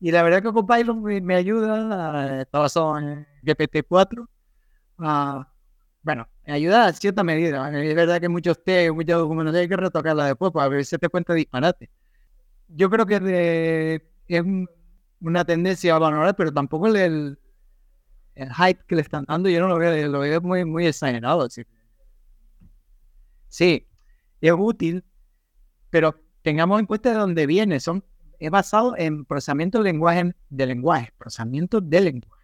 Y 0.00 0.10
la 0.10 0.22
verdad 0.22 0.42
que 0.42 0.52
Copilot 0.52 0.96
me, 0.96 1.20
me 1.20 1.34
ayuda, 1.36 2.42
está 2.42 2.58
basado 2.58 2.98
en 2.98 3.26
GPT-4, 3.42 4.26
bueno, 6.04 6.28
me 6.44 6.52
ayuda 6.54 6.86
a 6.86 6.92
cierta 6.92 7.22
medida. 7.22 7.68
Es 7.80 7.94
verdad 7.94 8.20
que 8.20 8.28
muchos 8.28 8.62
test, 8.62 8.92
muchas 8.92 9.18
documentación 9.18 9.62
hay 9.62 9.68
que 9.68 9.76
retocarla 9.76 10.26
después 10.26 10.52
para 10.52 10.68
ver 10.68 10.84
si 10.84 10.98
te 10.98 11.08
cuenta 11.08 11.34
disparate. 11.34 11.90
Yo 12.68 12.90
creo 12.90 13.06
que 13.06 14.02
es 14.28 14.42
una 15.20 15.44
tendencia 15.44 15.94
a 15.94 15.98
valorar, 15.98 16.34
pero 16.36 16.52
tampoco 16.52 16.88
el, 16.88 17.38
el, 18.34 18.54
hype 18.54 18.84
que 18.86 18.96
le 18.96 19.02
están 19.02 19.24
dando, 19.26 19.48
yo 19.48 19.60
no 19.60 19.68
lo 19.68 19.78
veo, 19.78 20.08
lo 20.08 20.20
veo 20.20 20.40
muy, 20.40 20.64
muy 20.64 20.86
exagerado. 20.86 21.48
Sí, 23.48 23.86
es 24.42 24.52
útil, 24.56 25.04
pero 25.90 26.20
tengamos 26.42 26.80
en 26.80 26.86
cuenta 26.86 27.10
de 27.10 27.16
dónde 27.16 27.46
viene. 27.46 27.80
Son, 27.80 28.04
es 28.38 28.50
basado 28.50 28.94
en 28.96 29.24
procesamiento 29.24 29.78
de 29.78 29.84
lenguaje, 29.84 30.34
de 30.50 30.66
lenguaje, 30.66 31.12
procesamiento 31.16 31.80
de 31.80 32.00
lenguaje. 32.00 32.42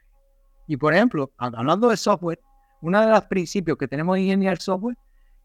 Y 0.66 0.76
por 0.76 0.94
ejemplo, 0.94 1.32
hablando 1.36 1.88
de 1.88 1.96
software, 1.96 2.40
uno 2.80 3.00
de 3.00 3.10
los 3.10 3.24
principios 3.24 3.76
que 3.76 3.88
tenemos 3.88 4.16
en 4.16 4.24
ingeniería 4.24 4.56
software, 4.56 4.96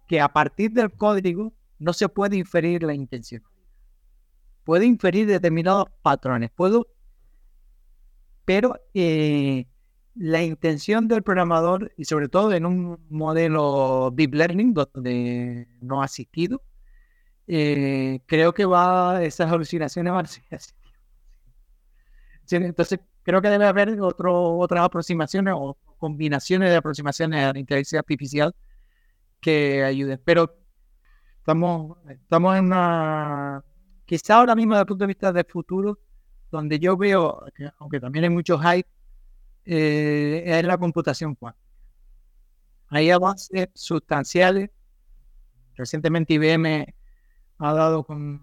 que 0.07 0.21
a 0.21 0.31
partir 0.31 0.71
del 0.71 0.91
código 0.91 1.53
no 1.79 1.93
se 1.93 2.07
puede 2.07 2.37
inferir 2.37 2.83
la 2.83 2.93
intención. 2.93 3.41
Puede 4.63 4.85
inferir 4.85 5.27
determinados 5.27 5.87
patrones, 6.01 6.51
puedo, 6.51 6.87
pero 8.45 8.79
eh, 8.93 9.65
la 10.15 10.43
intención 10.43 11.07
del 11.07 11.23
programador, 11.23 11.91
y 11.97 12.05
sobre 12.05 12.29
todo 12.29 12.53
en 12.53 12.65
un 12.65 12.99
modelo 13.09 14.11
deep 14.13 14.33
learning 14.35 14.73
donde 14.73 15.67
no 15.81 16.03
asistido, 16.03 16.61
eh, 17.47 18.19
creo 18.25 18.53
que 18.53 18.65
va, 18.65 19.23
esas 19.23 19.51
alucinaciones 19.51 20.13
van 20.13 20.25
a. 20.25 20.29
Entonces, 22.51 22.99
creo 23.23 23.41
que 23.41 23.49
debe 23.49 23.65
haber 23.65 23.99
otro, 24.01 24.57
otras 24.57 24.83
aproximaciones 24.83 25.53
o 25.57 25.77
combinaciones 25.97 26.69
de 26.69 26.75
aproximaciones 26.75 27.45
a 27.45 27.53
la 27.53 27.59
inteligencia 27.59 27.99
artificial 27.99 28.53
que 29.39 29.83
ayuden. 29.83 30.21
Pero 30.23 30.55
estamos, 31.39 31.97
estamos 32.07 32.57
en 32.57 32.65
una, 32.65 33.63
quizá 34.05 34.35
ahora 34.35 34.55
mismo 34.55 34.73
desde 34.73 34.81
el 34.81 34.87
punto 34.87 35.03
de 35.03 35.07
vista 35.07 35.33
del 35.33 35.45
futuro, 35.45 35.99
donde 36.51 36.79
yo 36.79 36.97
veo, 36.97 37.43
aunque 37.79 37.99
también 37.99 38.25
hay 38.25 38.29
mucho 38.29 38.59
hype, 38.59 38.87
eh, 39.65 40.43
es 40.45 40.65
la 40.65 40.77
computación 40.77 41.35
cuántica. 41.35 41.63
Hay 42.89 43.09
avances 43.09 43.69
sustanciales. 43.73 44.69
Recientemente 45.75 46.35
IBM 46.35 46.93
ha 47.57 47.73
dado 47.73 48.03
con 48.03 48.41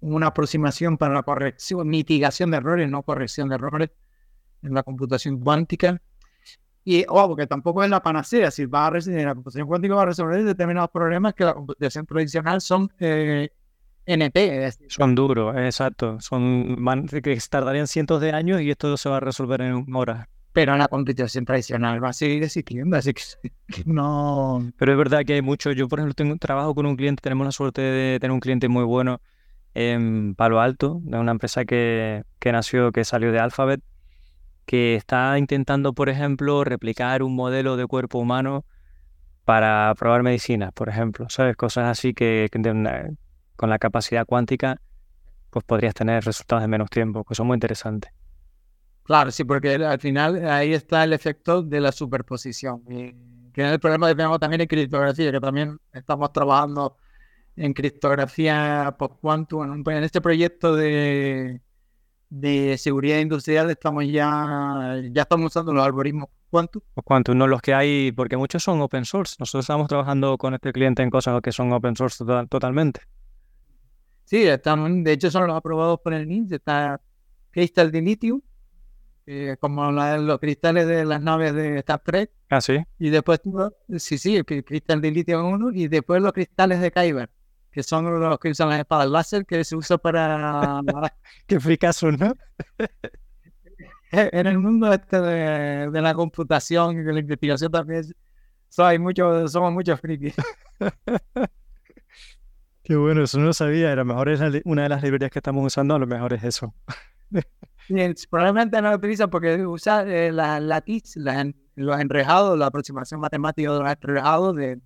una 0.00 0.28
aproximación 0.28 0.96
para 0.96 1.14
la 1.14 1.22
corrección, 1.22 1.88
mitigación 1.88 2.50
de 2.50 2.58
errores, 2.58 2.88
no 2.88 3.02
corrección 3.02 3.48
de 3.48 3.56
errores 3.56 3.90
en 4.62 4.74
la 4.74 4.82
computación 4.82 5.40
cuántica. 5.40 6.00
Y, 6.84 7.04
ojo, 7.08 7.28
porque 7.28 7.46
tampoco 7.46 7.82
es 7.84 7.90
la 7.90 8.02
panacea, 8.02 8.50
si 8.50 8.64
va 8.64 8.86
a 8.86 8.90
resolver, 8.90 9.24
la 9.24 9.34
computación 9.34 9.66
cuántica 9.66 9.94
va 9.94 10.02
a 10.02 10.06
resolver 10.06 10.44
determinados 10.44 10.90
problemas 10.90 11.34
que 11.34 11.44
la 11.44 11.54
computación 11.54 12.06
tradicional 12.06 12.60
son 12.60 12.90
eh, 12.98 13.50
NP. 14.06 14.72
Son 14.88 15.14
duros, 15.14 15.54
exacto. 15.58 16.18
Son 16.20 16.76
que 17.22 17.38
tardarían 17.50 17.86
cientos 17.86 18.20
de 18.20 18.32
años 18.32 18.62
y 18.62 18.70
esto 18.70 18.96
se 18.96 19.08
va 19.08 19.18
a 19.18 19.20
resolver 19.20 19.60
en 19.60 19.84
horas. 19.94 20.28
Pero 20.52 20.76
la 20.76 20.88
computación 20.88 21.44
tradicional 21.44 22.02
va 22.02 22.08
a 22.08 22.12
seguir 22.12 22.42
existiendo, 22.42 22.96
así 22.96 23.12
que, 23.14 23.22
no. 23.84 24.72
Pero 24.76 24.92
es 24.92 24.98
verdad 24.98 25.24
que 25.24 25.34
hay 25.34 25.42
mucho. 25.42 25.72
Yo, 25.72 25.88
por 25.88 25.98
ejemplo, 25.98 26.14
tengo 26.14 26.36
trabajo 26.36 26.74
con 26.74 26.86
un 26.86 26.96
cliente, 26.96 27.20
tenemos 27.20 27.44
la 27.44 27.52
suerte 27.52 27.82
de 27.82 28.18
tener 28.18 28.32
un 28.32 28.40
cliente 28.40 28.68
muy 28.68 28.84
bueno 28.84 29.20
en 29.74 30.34
Palo 30.34 30.60
Alto, 30.60 31.00
de 31.02 31.18
una 31.18 31.32
empresa 31.32 31.64
que, 31.64 32.24
que 32.38 32.52
nació, 32.52 32.90
que 32.92 33.04
salió 33.04 33.30
de 33.30 33.38
Alphabet 33.38 33.82
que 34.68 34.96
está 34.96 35.38
intentando, 35.38 35.94
por 35.94 36.10
ejemplo, 36.10 36.62
replicar 36.62 37.22
un 37.22 37.34
modelo 37.34 37.78
de 37.78 37.86
cuerpo 37.86 38.18
humano 38.18 38.66
para 39.46 39.94
probar 39.98 40.22
medicinas, 40.22 40.72
por 40.74 40.90
ejemplo, 40.90 41.24
¿sabes? 41.30 41.56
Cosas 41.56 41.86
así 41.86 42.12
que, 42.12 42.50
con 43.56 43.70
la 43.70 43.78
capacidad 43.78 44.26
cuántica 44.26 44.78
pues 45.48 45.64
podrías 45.64 45.94
tener 45.94 46.22
resultados 46.22 46.62
en 46.62 46.68
menos 46.68 46.90
tiempo, 46.90 47.24
que 47.24 47.34
son 47.34 47.46
muy 47.46 47.54
interesantes. 47.54 48.12
Claro, 49.08 49.30
sí, 49.30 49.42
porque 49.44 49.76
al 49.76 49.98
final 49.98 50.46
ahí 50.46 50.74
está 50.74 51.02
el 51.02 51.14
efecto 51.14 51.62
de 51.62 51.80
la 51.80 51.92
superposición. 51.92 52.84
que 52.84 53.14
es 53.54 53.72
el 53.72 53.80
problema 53.80 54.06
que 54.06 54.14
tenemos 54.14 54.38
también 54.38 54.60
en 54.60 54.66
criptografía, 54.66 55.32
que 55.32 55.40
también 55.40 55.80
estamos 55.94 56.30
trabajando 56.30 56.94
en 57.56 57.72
criptografía 57.72 58.94
post-quantum, 58.98 59.82
en 59.88 60.04
este 60.04 60.20
proyecto 60.20 60.76
de, 60.76 61.62
de 62.28 62.76
seguridad 62.76 63.18
industrial 63.20 63.70
estamos 63.70 64.04
ya, 64.06 65.00
ya 65.10 65.22
estamos 65.22 65.46
usando 65.46 65.72
los 65.72 65.86
algoritmos 65.86 66.28
Quantum. 66.50 66.82
Quantum, 67.02 67.38
no 67.38 67.46
los 67.46 67.62
que 67.62 67.72
hay, 67.72 68.12
porque 68.12 68.36
muchos 68.36 68.62
son 68.62 68.82
open 68.82 69.06
source. 69.06 69.36
Nosotros 69.38 69.64
estamos 69.64 69.88
trabajando 69.88 70.36
con 70.36 70.52
este 70.52 70.70
cliente 70.70 71.02
en 71.02 71.08
cosas 71.08 71.40
que 71.40 71.50
son 71.52 71.72
open 71.72 71.96
source 71.96 72.22
totalmente. 72.50 73.00
Sí, 74.24 74.42
están, 74.42 75.02
de 75.02 75.12
hecho 75.12 75.30
son 75.30 75.46
los 75.46 75.56
aprobados 75.56 75.98
por 76.00 76.12
el 76.12 76.28
NIST. 76.28 76.52
Está 76.52 77.00
Crystal 77.50 77.90
de 77.90 78.02
litio, 79.28 79.56
como 79.58 79.92
los 79.92 80.38
cristales 80.38 80.86
de 80.86 81.04
las 81.04 81.20
naves 81.20 81.54
de 81.54 81.78
Star 81.78 82.00
Trek. 82.00 82.30
Ah, 82.48 82.60
sí. 82.60 82.78
Y 82.98 83.10
después, 83.10 83.40
sí, 83.98 84.18
sí, 84.18 84.42
cristal 84.42 85.00
de 85.00 85.10
litio 85.10 85.46
uno, 85.46 85.70
y 85.72 85.88
después 85.88 86.22
los 86.22 86.32
cristales 86.32 86.80
de 86.80 86.90
Kyber 86.90 87.30
que 87.70 87.82
son 87.82 88.20
los 88.20 88.38
que 88.38 88.50
usan 88.50 88.70
las 88.70 88.80
espadas 88.80 89.08
láser, 89.08 89.46
que 89.46 89.62
se 89.62 89.76
usa 89.76 89.98
para... 89.98 90.80
Qué 91.46 91.60
fricazo, 91.60 92.10
¿no? 92.10 92.34
en 94.10 94.46
el 94.46 94.58
mundo 94.58 94.92
este 94.92 95.20
de, 95.20 96.00
la 96.00 96.14
computación 96.14 96.98
y 96.98 97.02
de 97.02 97.12
la 97.12 97.20
investigación 97.20 97.70
también 97.70 98.04
hay 98.78 98.98
mucho, 98.98 99.46
somos 99.48 99.72
muchos 99.72 100.00
frikis. 100.00 100.34
Qué 102.82 102.96
bueno, 102.96 103.22
eso 103.22 103.38
no 103.38 103.46
lo 103.46 103.52
sabía. 103.52 103.92
A 103.92 103.96
lo 103.96 104.04
mejor 104.04 104.28
es 104.30 104.40
una 104.64 104.82
de 104.84 104.88
las 104.88 105.02
librerías 105.02 105.30
que 105.30 105.38
estamos 105.38 105.64
usando, 105.64 105.94
a 105.94 105.98
lo 105.98 106.06
mejor 106.06 106.32
es 106.32 106.44
eso. 106.44 106.74
Probablemente 108.30 108.80
no 108.82 108.90
lo 108.90 108.96
utilizan 108.96 109.30
porque 109.30 109.64
usa 109.66 110.02
eh, 110.06 110.32
la, 110.32 110.60
los 110.60 112.00
enrejados, 112.00 112.58
la 112.58 112.66
aproximación 112.66 113.20
matemática 113.20 113.72
de 113.72 113.78
los 113.78 113.90
enrejados 113.90 114.56
de 114.56 114.80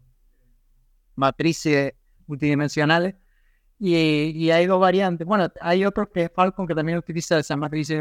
matrices 1.16 1.94
multidimensionales. 2.26 3.14
Y, 3.78 4.50
hay 4.50 4.66
dos 4.66 4.80
variantes. 4.80 5.26
Bueno, 5.26 5.48
hay 5.60 5.84
otro 5.84 6.08
que 6.10 6.24
es 6.24 6.30
Falcon 6.32 6.68
que 6.68 6.74
también 6.74 6.98
utiliza 6.98 7.38
esa 7.38 7.56
matriz, 7.56 7.92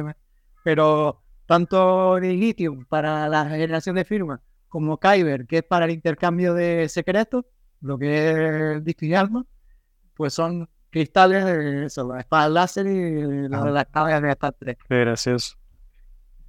pero 0.64 1.24
tanto 1.48 2.16
de 2.16 2.34
litio 2.34 2.86
para 2.88 3.28
la 3.28 3.50
generación 3.50 3.96
de 3.96 4.06
firmas 4.06 4.40
como 4.72 4.98
Kyber, 5.00 5.48
que 5.48 5.58
es 5.58 5.64
para 5.64 5.86
el 5.86 5.92
intercambio 5.92 6.54
de 6.54 6.88
secretos, 6.88 7.44
lo 7.82 7.98
que 7.98 8.76
es 8.76 8.84
disco 8.86 9.06
y 9.06 9.14
alma, 9.14 9.46
pues 10.16 10.34
son 10.34 10.70
cristales 10.92 11.46
de 11.46 11.86
eso, 11.86 12.08
la 12.08 12.20
espada 12.20 12.50
láser 12.50 12.86
y 12.86 13.48
la, 13.48 13.62
ah. 13.94 14.10
las 14.10 14.22
de 14.22 14.32
Star 14.32 14.54
Trek. 14.54 14.80
Gracias. 14.88 15.58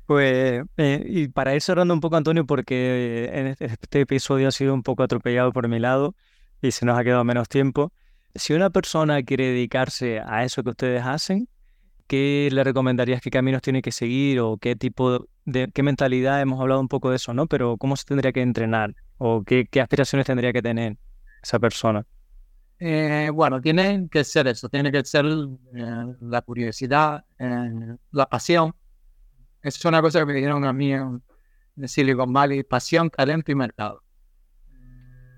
Pues, 0.06 0.64
eh, 0.76 1.04
y 1.06 1.28
para 1.28 1.54
ir 1.54 1.62
cerrando 1.62 1.94
un 1.94 2.00
poco, 2.00 2.16
Antonio, 2.16 2.44
porque 2.44 3.30
en 3.32 3.46
este, 3.46 3.64
este 3.66 4.00
episodio 4.00 4.48
ha 4.48 4.50
sido 4.50 4.74
un 4.74 4.82
poco 4.82 5.02
atropellado 5.02 5.52
por 5.52 5.68
mi 5.68 5.78
lado, 5.78 6.14
y 6.62 6.70
se 6.70 6.86
nos 6.86 6.98
ha 6.98 7.04
quedado 7.04 7.24
menos 7.24 7.48
tiempo. 7.48 7.92
Si 8.34 8.54
una 8.54 8.70
persona 8.70 9.22
quiere 9.22 9.48
dedicarse 9.48 10.20
a 10.20 10.44
eso 10.44 10.62
que 10.62 10.70
ustedes 10.70 11.02
hacen, 11.04 11.48
¿qué 12.06 12.48
le 12.50 12.64
recomendarías? 12.64 13.20
¿Qué 13.20 13.30
caminos 13.30 13.60
tiene 13.60 13.82
que 13.82 13.92
seguir 13.92 14.40
o 14.40 14.56
qué 14.56 14.76
tipo 14.76 15.26
de 15.44 15.70
qué 15.72 15.82
mentalidad? 15.82 16.40
Hemos 16.40 16.60
hablado 16.60 16.80
un 16.80 16.88
poco 16.88 17.10
de 17.10 17.16
eso, 17.16 17.34
¿no? 17.34 17.46
Pero 17.46 17.76
¿cómo 17.76 17.96
se 17.96 18.04
tendría 18.04 18.32
que 18.32 18.40
entrenar 18.40 18.94
o 19.18 19.42
qué, 19.42 19.68
aspiraciones 19.80 20.26
tendría 20.26 20.52
que 20.52 20.62
tener 20.62 20.96
esa 21.42 21.58
persona? 21.58 22.06
Eh, 22.84 23.30
bueno, 23.32 23.60
tiene 23.60 24.08
que 24.10 24.24
ser 24.24 24.48
eso, 24.48 24.68
tiene 24.68 24.90
que 24.90 25.04
ser 25.04 25.24
eh, 25.24 26.14
la 26.20 26.42
curiosidad, 26.42 27.24
eh, 27.38 27.96
la 28.10 28.28
pasión. 28.28 28.74
Esa 29.62 29.78
es 29.78 29.84
una 29.84 30.02
cosa 30.02 30.18
que 30.18 30.26
me 30.26 30.32
dijeron 30.32 30.64
a 30.64 30.72
mí 30.72 30.92
en 30.92 31.22
Silicon 31.86 32.32
Valley, 32.32 32.64
pasión, 32.64 33.08
talento 33.08 33.52
y 33.52 33.54
mercado. 33.54 34.02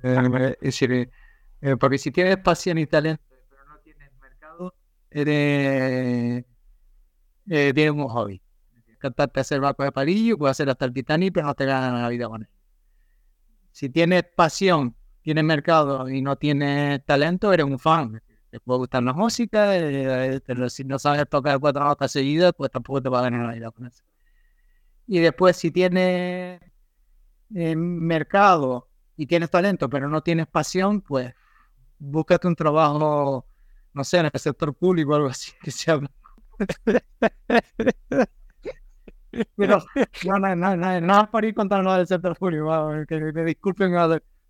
Decir, 0.02 1.10
porque 1.78 1.98
si 1.98 2.10
tienes 2.10 2.38
pasión 2.38 2.78
y 2.78 2.86
talento, 2.86 3.22
pero 3.50 3.66
no 3.66 3.78
tienes 3.80 4.10
mercado, 4.18 4.74
eres, 5.10 6.46
tienes 7.44 7.90
un 7.90 8.08
hobby. 8.08 8.40
Cantarte 8.96 9.40
hacer 9.40 9.60
barco 9.60 9.82
de 9.84 9.92
palillo, 9.92 10.38
puedes 10.38 10.52
hacer 10.52 10.70
hasta 10.70 10.86
el 10.86 10.94
Titanic, 10.94 11.34
pero 11.34 11.48
no 11.48 11.54
te 11.54 11.66
ganas 11.66 12.00
la 12.00 12.08
vida 12.08 12.26
con 12.26 12.40
él. 12.40 12.48
Si 13.70 13.90
tienes 13.90 14.24
pasión, 14.34 14.96
tienes 15.24 15.42
mercado 15.42 16.08
y 16.08 16.20
no 16.20 16.36
tienes 16.36 17.04
talento, 17.04 17.52
eres 17.52 17.66
un 17.66 17.78
fan. 17.78 18.22
Te 18.50 18.60
puede 18.60 18.78
gustar 18.80 19.02
la 19.02 19.14
música, 19.14 19.70
pero 20.46 20.68
si 20.68 20.84
no 20.84 20.98
sabes 20.98 21.28
tocar 21.28 21.58
cuatro 21.58 21.82
notas 21.82 22.12
seguidas, 22.12 22.52
pues 22.56 22.70
tampoco 22.70 23.02
te 23.02 23.08
va 23.08 23.20
a 23.20 23.22
ganar 23.22 23.46
la 23.46 23.54
vida 23.54 23.70
con 23.70 23.86
eso. 23.86 24.04
Y 25.06 25.18
después, 25.20 25.56
si 25.56 25.70
tienes 25.70 26.60
mercado 27.48 28.88
y 29.16 29.26
tienes 29.26 29.50
talento, 29.50 29.88
pero 29.88 30.08
no 30.08 30.22
tienes 30.22 30.46
pasión, 30.46 31.00
pues 31.00 31.34
búscate 31.98 32.46
un 32.46 32.54
trabajo, 32.54 33.46
no 33.94 34.04
sé, 34.04 34.18
en 34.18 34.26
el 34.26 34.38
sector 34.38 34.74
público 34.74 35.12
o 35.12 35.16
algo 35.16 35.28
así, 35.28 35.52
que 35.62 35.70
sea... 35.70 35.98
pero 39.56 39.78
no, 40.26 40.38
no, 40.38 40.54
no, 40.54 40.76
no, 40.76 41.00
no 41.00 41.30
para 41.30 41.46
ir 41.48 41.54
contando 41.54 41.84
nada 41.84 41.98
del 41.98 42.06
sector 42.06 42.36
público, 42.36 42.90
que 43.08 43.18
me 43.18 43.56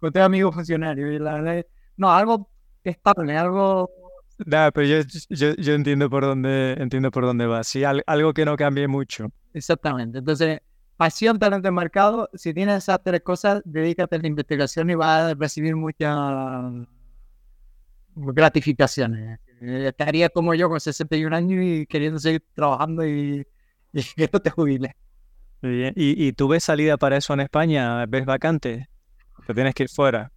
disculpen, 0.04 0.12
conté 0.12 0.20
amigos 0.20 0.54
funcionarios, 0.54 1.12
y 1.12 1.18
la, 1.18 1.64
no, 1.96 2.12
algo 2.12 2.50
estable, 2.82 3.36
algo 3.36 3.90
Nada, 4.38 4.72
pero 4.72 4.86
yo, 4.86 5.08
yo, 5.30 5.54
yo, 5.54 5.74
entiendo 5.74 6.10
por 6.10 6.24
dónde 6.24 6.72
entiendo 6.78 7.10
por 7.10 7.24
dónde 7.24 7.46
va. 7.46 7.62
Sí, 7.62 7.84
algo 7.84 8.34
que 8.34 8.44
no 8.44 8.56
cambie 8.56 8.88
mucho. 8.88 9.30
Exactamente. 9.52 10.18
Entonces, 10.18 10.60
pasión, 10.96 11.38
talento 11.38 11.68
de 11.68 11.72
mercado. 11.72 12.28
Si 12.34 12.52
tienes 12.52 12.78
esas 12.78 13.00
tres 13.02 13.20
cosas, 13.20 13.62
dedícate 13.64 14.16
a 14.16 14.18
la 14.18 14.26
investigación 14.26 14.90
y 14.90 14.96
vas 14.96 15.32
a 15.32 15.34
recibir 15.34 15.76
muchas 15.76 16.16
gratificaciones. 18.16 19.38
Eh, 19.60 19.86
estaría 19.88 20.28
como 20.28 20.54
yo 20.54 20.68
con 20.68 20.80
61 20.80 21.34
años 21.36 21.64
y 21.64 21.86
queriendo 21.86 22.18
seguir 22.18 22.44
trabajando 22.54 23.06
y, 23.06 23.46
que 24.16 24.28
no 24.32 24.40
te 24.40 24.50
jubiles. 24.50 24.92
¿Y, 25.62 26.26
¿Y 26.26 26.32
tú 26.32 26.48
ves 26.48 26.64
salida 26.64 26.96
para 26.96 27.16
eso 27.16 27.32
en 27.34 27.40
España? 27.40 28.04
¿Ves 28.06 28.26
vacante? 28.26 28.88
¿Te 29.46 29.54
tienes 29.54 29.74
que 29.74 29.84
ir 29.84 29.88
fuera? 29.88 30.30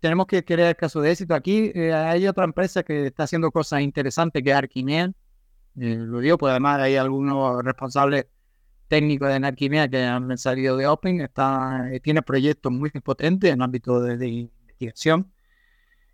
Tenemos 0.00 0.26
que 0.26 0.44
el 0.46 0.76
caso 0.76 1.00
de 1.00 1.12
éxito. 1.12 1.34
Aquí 1.34 1.70
eh, 1.74 1.92
hay 1.92 2.26
otra 2.26 2.44
empresa 2.44 2.82
que 2.82 3.06
está 3.06 3.24
haciendo 3.24 3.50
cosas 3.50 3.82
interesantes 3.82 4.42
que 4.42 4.50
es 4.50 4.56
Arquimea. 4.56 5.12
Eh, 5.78 5.96
lo 5.96 6.20
digo, 6.20 6.38
pues 6.38 6.50
además 6.50 6.80
hay 6.80 6.96
algunos 6.96 7.64
responsables 7.64 8.26
técnicos 8.92 9.28
de 9.28 9.40
Narquimea 9.40 9.88
que 9.88 10.04
han 10.04 10.36
salido 10.36 10.76
de 10.76 10.86
Open, 10.86 11.22
está, 11.22 11.88
eh, 11.90 11.98
tiene 12.00 12.20
proyectos 12.20 12.70
muy 12.70 12.90
potentes 12.90 13.50
en 13.50 13.62
ámbito 13.62 14.02
de, 14.02 14.28
investigación. 14.28 15.32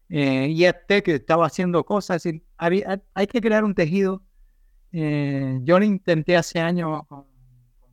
eh, 0.08 0.46
IST 0.48 1.02
que 1.02 1.16
estaba 1.16 1.46
haciendo 1.46 1.84
cosas. 1.84 2.22
hay 2.56 3.26
que 3.26 3.40
crear 3.40 3.64
un 3.64 3.74
tejido. 3.74 4.22
Eh, 4.92 5.58
yo 5.64 5.78
lo 5.80 5.84
intenté 5.84 6.36
hace 6.36 6.60
años 6.60 7.02
con 7.08 7.26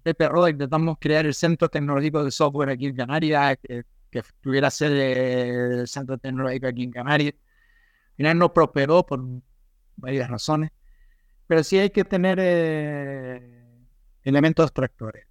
Pepe 0.04 0.30
Roda, 0.30 0.52
intentamos 0.52 0.98
crear 1.00 1.26
el 1.26 1.34
Centro 1.34 1.68
Tecnológico 1.68 2.24
de 2.24 2.30
Software 2.30 2.70
aquí 2.70 2.86
en 2.86 2.96
Canarias, 2.96 3.58
que, 3.64 3.84
que 4.22 4.30
tuviera 4.42 4.70
ser 4.70 4.92
el 4.92 5.88
Centro 5.88 6.18
Tecnológico 6.18 6.68
aquí 6.68 6.84
en 6.84 6.92
Canarias. 6.92 7.34
Al 7.36 8.16
final 8.18 8.38
no 8.40 8.54
prosperó 8.54 9.06
por 9.06 9.22
varias 9.98 10.30
razones, 10.30 10.72
pero 11.48 11.64
sí 11.64 11.78
hay 11.78 11.90
que 11.90 12.06
tener 12.06 12.38
eh, 12.42 13.64
elementos 14.24 14.74
tractores 14.74 15.26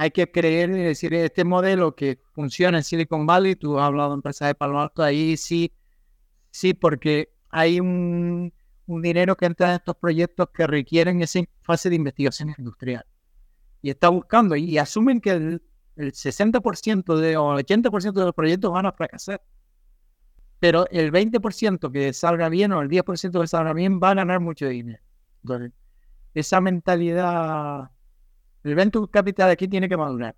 hay 0.00 0.12
que 0.12 0.30
creer, 0.30 0.70
es 0.70 0.84
decir, 0.84 1.12
este 1.12 1.42
modelo 1.42 1.96
que 1.96 2.20
funciona 2.30 2.78
en 2.78 2.84
Silicon 2.84 3.26
Valley, 3.26 3.56
tú 3.56 3.80
has 3.80 3.86
hablado 3.86 4.10
de 4.10 4.14
empresas 4.14 4.46
de 4.46 4.54
Palo 4.54 4.80
Alto, 4.80 5.02
ahí 5.02 5.36
sí, 5.36 5.72
sí, 6.52 6.72
porque 6.72 7.30
hay 7.50 7.80
un, 7.80 8.52
dinero 8.86 9.36
que 9.36 9.46
entra 9.46 9.70
en 9.70 9.74
estos 9.74 9.96
proyectos 9.96 10.50
que 10.54 10.68
requieren 10.68 11.20
esa 11.20 11.40
fase 11.62 11.90
de 11.90 11.96
investigación 11.96 12.54
industrial. 12.56 13.04
Y 13.82 13.90
está 13.90 14.08
buscando, 14.08 14.54
y, 14.54 14.78
asumen 14.78 15.20
que 15.20 15.30
el, 15.30 15.62
60% 15.98 17.16
de, 17.16 17.36
o 17.36 17.58
el 17.58 17.64
80% 17.64 18.12
de 18.12 18.24
los 18.24 18.34
proyectos 18.34 18.72
van 18.72 18.86
a 18.86 18.92
fracasar. 18.92 19.42
Pero 20.60 20.88
el 20.90 21.12
20% 21.12 21.92
que 21.92 22.12
salga 22.12 22.48
bien 22.48 22.72
o 22.72 22.82
el 22.82 22.88
10% 22.88 23.40
que 23.40 23.46
salga 23.46 23.72
bien 23.72 24.00
va 24.02 24.10
a 24.10 24.14
ganar 24.14 24.40
mucho 24.40 24.66
dinero. 24.66 25.02
Entonces, 25.42 25.72
esa 26.34 26.60
mentalidad 26.60 27.90
el 28.64 28.74
Venture 28.74 29.10
Capital 29.10 29.50
aquí 29.50 29.68
tiene 29.68 29.88
que 29.88 29.96
madurar. 29.96 30.34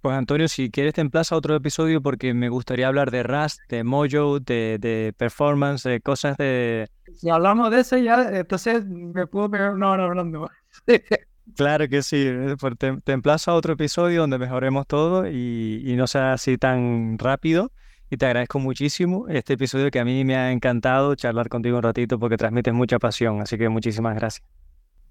Pues 0.00 0.16
Antonio, 0.16 0.46
si 0.46 0.70
quieres 0.70 0.94
te 0.94 1.00
emplaza 1.00 1.34
a 1.34 1.38
otro 1.38 1.56
episodio 1.56 2.00
porque 2.00 2.32
me 2.32 2.48
gustaría 2.48 2.86
hablar 2.86 3.10
de 3.10 3.24
Rust, 3.24 3.60
de 3.68 3.82
Mojo, 3.82 4.38
de, 4.38 5.12
performance, 5.16 5.82
de 5.82 6.00
cosas 6.00 6.36
de... 6.36 6.88
Si 7.14 7.28
hablamos 7.28 7.72
de 7.72 7.80
eso 7.80 7.98
ya, 7.98 8.30
entonces 8.30 8.84
me 8.86 9.26
puedo 9.26 9.50
pegar 9.50 9.74
una 9.74 9.90
hora 9.90 10.04
hablando. 10.04 10.48
claro 11.56 11.88
que 11.88 12.02
sí, 12.02 12.24
eh, 12.26 12.56
pues 12.58 12.74
te, 12.78 13.00
te 13.00 13.12
emplazo 13.12 13.50
a 13.50 13.54
otro 13.54 13.74
episodio 13.74 14.22
donde 14.22 14.38
mejoremos 14.38 14.86
todo 14.86 15.28
y, 15.28 15.82
y 15.84 15.96
no 15.96 16.06
sea 16.06 16.34
así 16.34 16.58
tan 16.58 17.18
rápido. 17.18 17.72
Y 18.10 18.16
te 18.16 18.26
agradezco 18.26 18.58
muchísimo 18.58 19.28
este 19.28 19.54
episodio 19.54 19.90
que 19.90 20.00
a 20.00 20.04
mí 20.04 20.24
me 20.24 20.34
ha 20.36 20.50
encantado 20.50 21.14
charlar 21.14 21.50
contigo 21.50 21.76
un 21.76 21.82
ratito 21.82 22.18
porque 22.18 22.38
transmites 22.38 22.72
mucha 22.72 22.98
pasión. 22.98 23.42
Así 23.42 23.58
que 23.58 23.68
muchísimas 23.68 24.14
gracias. 24.14 24.46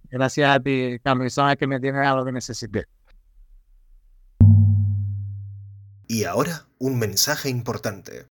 Gracias 0.09 0.49
a 0.49 0.59
ti, 0.59 0.97
Carlos, 1.03 1.27
y 1.27 1.29
sabes 1.29 1.57
que 1.57 1.67
me 1.67 1.79
tienes 1.79 2.07
a 2.07 2.15
lo 2.15 2.25
que 2.25 2.31
necesite. 2.31 2.85
Y 6.07 6.23
ahora, 6.23 6.65
un 6.79 6.97
mensaje 6.97 7.49
importante. 7.49 8.27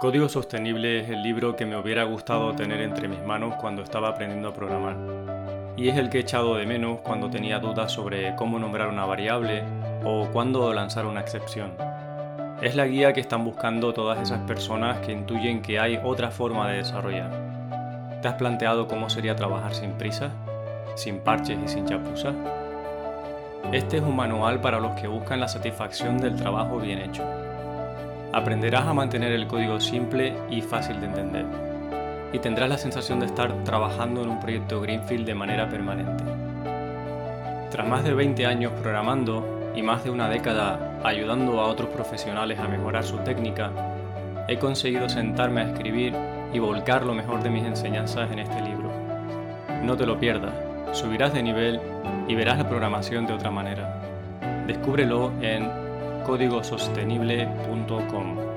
Código 0.00 0.28
Sostenible 0.30 1.00
es 1.00 1.10
el 1.10 1.22
libro 1.22 1.54
que 1.54 1.66
me 1.66 1.76
hubiera 1.76 2.04
gustado 2.04 2.56
tener 2.56 2.80
entre 2.80 3.06
mis 3.06 3.22
manos 3.22 3.56
cuando 3.60 3.82
estaba 3.82 4.08
aprendiendo 4.08 4.48
a 4.48 4.54
programar. 4.54 5.39
Y 5.80 5.88
es 5.88 5.96
el 5.96 6.10
que 6.10 6.18
he 6.18 6.20
echado 6.20 6.56
de 6.56 6.66
menos 6.66 7.00
cuando 7.00 7.30
tenía 7.30 7.58
dudas 7.58 7.90
sobre 7.90 8.36
cómo 8.36 8.58
nombrar 8.58 8.88
una 8.88 9.06
variable 9.06 9.62
o 10.04 10.28
cuándo 10.30 10.74
lanzar 10.74 11.06
una 11.06 11.20
excepción. 11.20 11.72
Es 12.60 12.76
la 12.76 12.86
guía 12.86 13.14
que 13.14 13.20
están 13.22 13.46
buscando 13.46 13.94
todas 13.94 14.20
esas 14.20 14.40
personas 14.40 14.98
que 14.98 15.12
intuyen 15.12 15.62
que 15.62 15.80
hay 15.80 15.98
otra 16.04 16.30
forma 16.30 16.68
de 16.68 16.76
desarrollar. 16.76 18.20
¿Te 18.20 18.28
has 18.28 18.34
planteado 18.34 18.88
cómo 18.88 19.08
sería 19.08 19.34
trabajar 19.34 19.74
sin 19.74 19.92
prisa? 19.92 20.30
sin 20.96 21.20
parches 21.20 21.58
y 21.64 21.68
sin 21.68 21.86
chapuzas? 21.86 22.34
Este 23.72 23.96
es 23.96 24.02
un 24.02 24.16
manual 24.16 24.60
para 24.60 24.80
los 24.80 25.00
que 25.00 25.08
buscan 25.08 25.40
la 25.40 25.48
satisfacción 25.48 26.18
del 26.18 26.36
trabajo 26.36 26.78
bien 26.78 26.98
hecho. 26.98 27.24
Aprenderás 28.34 28.86
a 28.86 28.92
mantener 28.92 29.32
el 29.32 29.46
código 29.46 29.80
simple 29.80 30.34
y 30.50 30.60
fácil 30.60 31.00
de 31.00 31.06
entender, 31.06 31.46
y 32.32 32.38
tendrás 32.38 32.68
la 32.68 32.78
sensación 32.78 33.20
de 33.20 33.26
estar 33.26 33.52
trabajando 33.64 34.22
en 34.22 34.30
un 34.30 34.40
proyecto 34.40 34.80
Greenfield 34.80 35.26
de 35.26 35.34
manera 35.34 35.68
permanente. 35.68 36.24
Tras 37.70 37.88
más 37.88 38.04
de 38.04 38.14
20 38.14 38.46
años 38.46 38.72
programando 38.80 39.72
y 39.74 39.82
más 39.82 40.04
de 40.04 40.10
una 40.10 40.28
década 40.28 41.00
ayudando 41.04 41.60
a 41.60 41.66
otros 41.66 41.90
profesionales 41.90 42.58
a 42.58 42.68
mejorar 42.68 43.04
su 43.04 43.18
técnica, 43.18 43.70
he 44.48 44.58
conseguido 44.58 45.08
sentarme 45.08 45.60
a 45.60 45.70
escribir 45.70 46.14
y 46.52 46.58
volcar 46.58 47.04
lo 47.04 47.14
mejor 47.14 47.42
de 47.42 47.50
mis 47.50 47.64
enseñanzas 47.64 48.30
en 48.32 48.40
este 48.40 48.60
libro. 48.60 48.90
No 49.82 49.96
te 49.96 50.06
lo 50.06 50.18
pierdas 50.18 50.70
subirás 50.92 51.32
de 51.32 51.42
nivel 51.42 51.80
y 52.28 52.34
verás 52.34 52.58
la 52.58 52.68
programación 52.68 53.26
de 53.26 53.32
otra 53.34 53.50
manera. 53.50 54.02
Descúbrelo 54.66 55.32
en 55.40 55.70
códigosostenible.com. 56.24 58.49